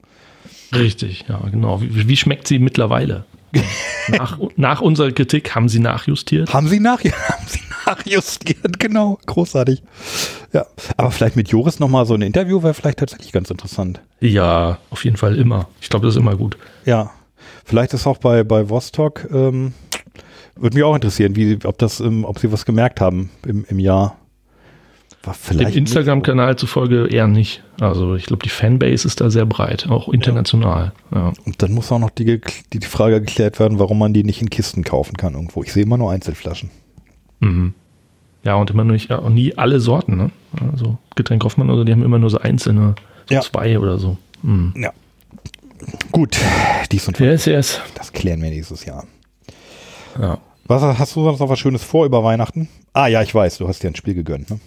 [0.74, 1.80] Richtig, ja, genau.
[1.82, 3.24] Wie, wie schmeckt sie mittlerweile?
[4.08, 6.52] nach, nach unserer Kritik haben sie nachjustiert.
[6.52, 9.82] Haben sie nach, haben sie nachjustiert, genau, großartig.
[10.52, 10.66] Ja,
[10.96, 14.00] aber vielleicht mit Joris nochmal so ein Interview wäre vielleicht tatsächlich ganz interessant.
[14.20, 15.68] Ja, auf jeden Fall immer.
[15.80, 16.56] Ich glaube, das ist immer gut.
[16.84, 17.12] Ja,
[17.64, 19.72] vielleicht ist auch bei, bei Vostok, ähm,
[20.56, 23.78] würde mich auch interessieren, wie, ob das, ähm, ob sie was gemerkt haben im, im
[23.78, 24.16] Jahr.
[25.26, 27.64] War Dem vielleicht Instagram-Kanal zufolge eher nicht.
[27.80, 30.92] Also ich glaube, die Fanbase ist da sehr breit, auch international.
[31.12, 31.30] Ja.
[31.30, 31.46] nicht.
[31.46, 32.40] Und dann muss auch noch die,
[32.72, 35.64] die, Frage geklärt werden, warum man die nicht in Kisten kaufen kann irgendwo.
[35.64, 36.70] Ich sehe immer nur Einzelflaschen.
[37.40, 37.74] Mhm.
[38.44, 40.30] Ja, und immer nicht, ja, und nie alle Sorten, ne?
[40.70, 42.94] Also Getränk Hoffmann, also die haben immer nur so einzelne,
[43.28, 43.40] so Ja.
[43.40, 44.16] zwei oder so.
[44.42, 44.74] Mhm.
[44.76, 44.92] Ja.
[46.12, 46.38] Gut,
[46.92, 47.80] dies und Yes, yes.
[47.96, 49.04] das klären wir nächstes Jahr.
[50.20, 50.38] Ja.
[50.68, 52.68] Was, hast du sonst noch was Schönes vor über Weihnachten?
[52.92, 54.60] Ah ja, ich weiß, du hast dir ein Spiel gegönnt, ne?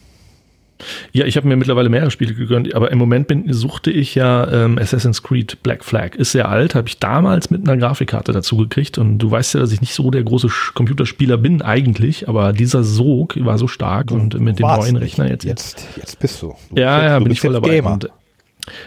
[1.11, 4.49] Ja, ich habe mir mittlerweile mehrere Spiele gegönnt, aber im Moment bin, suchte ich ja
[4.51, 6.15] ähm, Assassin's Creed Black Flag.
[6.15, 9.60] Ist sehr alt, habe ich damals mit einer Grafikkarte dazu gekriegt und du weißt ja,
[9.60, 14.11] dass ich nicht so der große Computerspieler bin eigentlich, aber dieser Sog war so stark
[14.11, 14.97] und mit dem neuen.
[14.97, 15.43] Rechner jetzt.
[15.43, 16.56] Jetzt, jetzt bist du.
[16.73, 17.81] du Ja, bist ja, du bin ich voll dabei.
[17.81, 18.10] Und äh,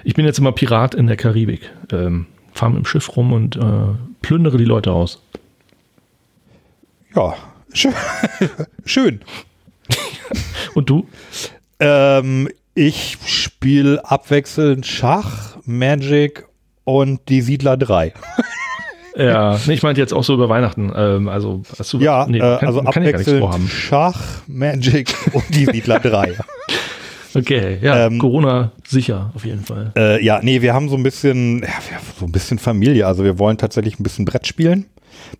[0.04, 1.70] ich bin jetzt immer Pirat in der Karibik.
[1.90, 3.60] Ähm, fahr mit dem Schiff rum und äh,
[4.20, 5.22] plündere die Leute aus.
[7.14, 7.34] Ja,
[7.72, 7.94] schön.
[8.84, 9.20] schön.
[10.74, 11.06] Und du?
[11.82, 16.46] Ähm, Ich spiele abwechselnd Schach, Magic
[16.84, 18.14] und die Siedler 3.
[19.14, 20.90] Ja, nee, ich meinte jetzt auch so über Weihnachten.
[20.96, 23.68] Ähm, also, hast du, Ja, nee, äh, kann, also kann abwechselnd.
[23.68, 26.34] Schach, Magic und die Siedler 3.
[27.34, 29.92] Okay, ja, Ähm, Corona sicher, auf jeden Fall.
[29.96, 31.68] Äh, ja, nee, wir haben so ein bisschen, ja,
[32.18, 33.06] so ein bisschen Familie.
[33.06, 34.84] Also wir wollen tatsächlich ein bisschen Brett spielen.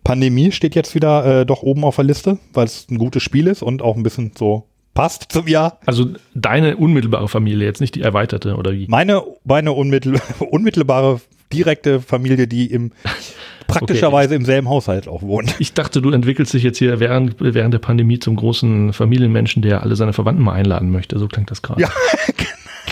[0.03, 3.45] Pandemie steht jetzt wieder äh, doch oben auf der Liste, weil es ein gutes Spiel
[3.45, 5.79] ist und auch ein bisschen so passt zum Jahr.
[5.85, 8.87] Also deine unmittelbare Familie, jetzt nicht die erweiterte oder wie?
[8.87, 11.21] Meine, meine unmittel, unmittelbare,
[11.51, 12.91] direkte Familie, die im
[13.67, 15.55] praktischerweise im selben Haushalt auch wohnt.
[15.59, 19.83] Ich dachte, du entwickelst dich jetzt hier während, während der Pandemie zum großen Familienmenschen, der
[19.83, 21.17] alle seine Verwandten mal einladen möchte.
[21.19, 21.81] So klingt das gerade.
[21.81, 21.89] Ja.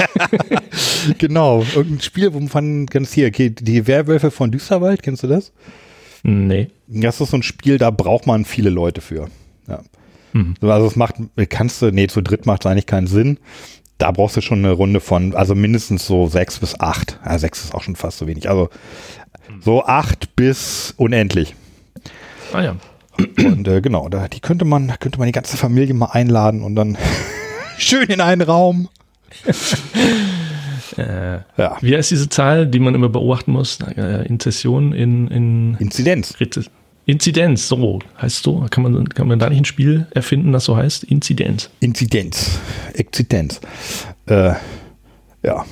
[1.17, 5.51] genau, irgendein Spiel, wo man kennst hier, okay, die Werwölfe von Düsterwald, kennst du das?
[6.23, 6.69] Nee.
[6.87, 9.29] Das ist so ein Spiel, da braucht man viele Leute für.
[9.67, 9.81] Ja.
[10.33, 10.55] Mhm.
[10.61, 11.15] Also es macht,
[11.49, 13.37] kannst du, nee, zu dritt macht es eigentlich keinen Sinn.
[13.97, 17.19] Da brauchst du schon eine Runde von, also mindestens so sechs bis acht.
[17.25, 18.49] Ja, sechs ist auch schon fast so wenig.
[18.49, 18.69] Also
[19.59, 21.55] so acht bis unendlich.
[22.53, 22.75] Ah ja.
[23.37, 26.63] Und äh, genau, da, die könnte man, da könnte man die ganze Familie mal einladen
[26.63, 26.97] und dann
[27.77, 28.89] schön in einen Raum.
[30.97, 31.77] Äh, Ja.
[31.81, 33.79] Wie heißt diese Zahl, die man immer beobachten muss?
[33.95, 36.35] Äh, Inzession in, in Inzidenz.
[36.39, 36.67] Reze-
[37.05, 38.65] Inzidenz, so heißt so.
[38.69, 41.03] Kann man, kann man da nicht ein Spiel erfinden, das so heißt?
[41.03, 41.69] Inzidenz.
[41.79, 42.59] Inzidenz.
[42.93, 43.59] Exzidenz.
[44.27, 44.53] Äh,
[45.43, 45.65] ja.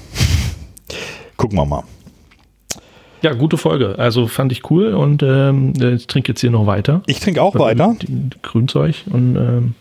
[1.38, 1.84] Gucken wir mal.
[3.22, 3.96] Ja, gute Folge.
[4.00, 7.04] Also fand ich cool und ähm, ich trinke jetzt hier noch weiter.
[7.06, 7.96] Ich trinke auch weiter.
[8.02, 9.76] Die Grünzeug und ähm,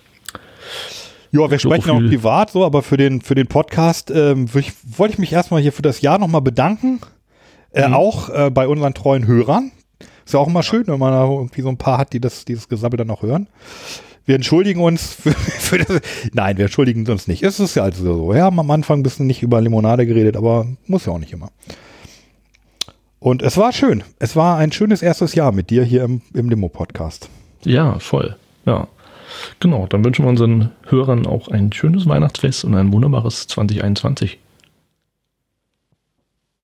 [1.31, 5.19] Ja, wir sprechen auch privat so, aber für den, für den Podcast ähm, wollte ich
[5.19, 7.01] mich erstmal hier für das Jahr nochmal bedanken.
[7.71, 9.71] Äh, Auch äh, bei unseren treuen Hörern.
[10.29, 12.45] Ist ja auch immer schön, wenn man da irgendwie so ein paar hat, die das,
[12.45, 13.47] dieses Gesabbel dann auch hören.
[14.27, 16.03] Wir entschuldigen uns für, für das.
[16.35, 17.43] Nein, wir entschuldigen uns nicht.
[17.43, 18.35] Es ist ja also so.
[18.35, 21.33] Wir haben am Anfang ein bisschen nicht über Limonade geredet, aber muss ja auch nicht
[21.33, 21.49] immer.
[23.21, 24.05] Und es war schön.
[24.19, 27.31] Es war ein schönes erstes Jahr mit dir hier im, im Limo-Podcast.
[27.65, 28.37] ja, voll.
[28.67, 28.87] Ja.
[29.61, 34.39] Genau, dann wünschen wir unseren Hörern auch ein schönes Weihnachtsfest und ein wunderbares 2021.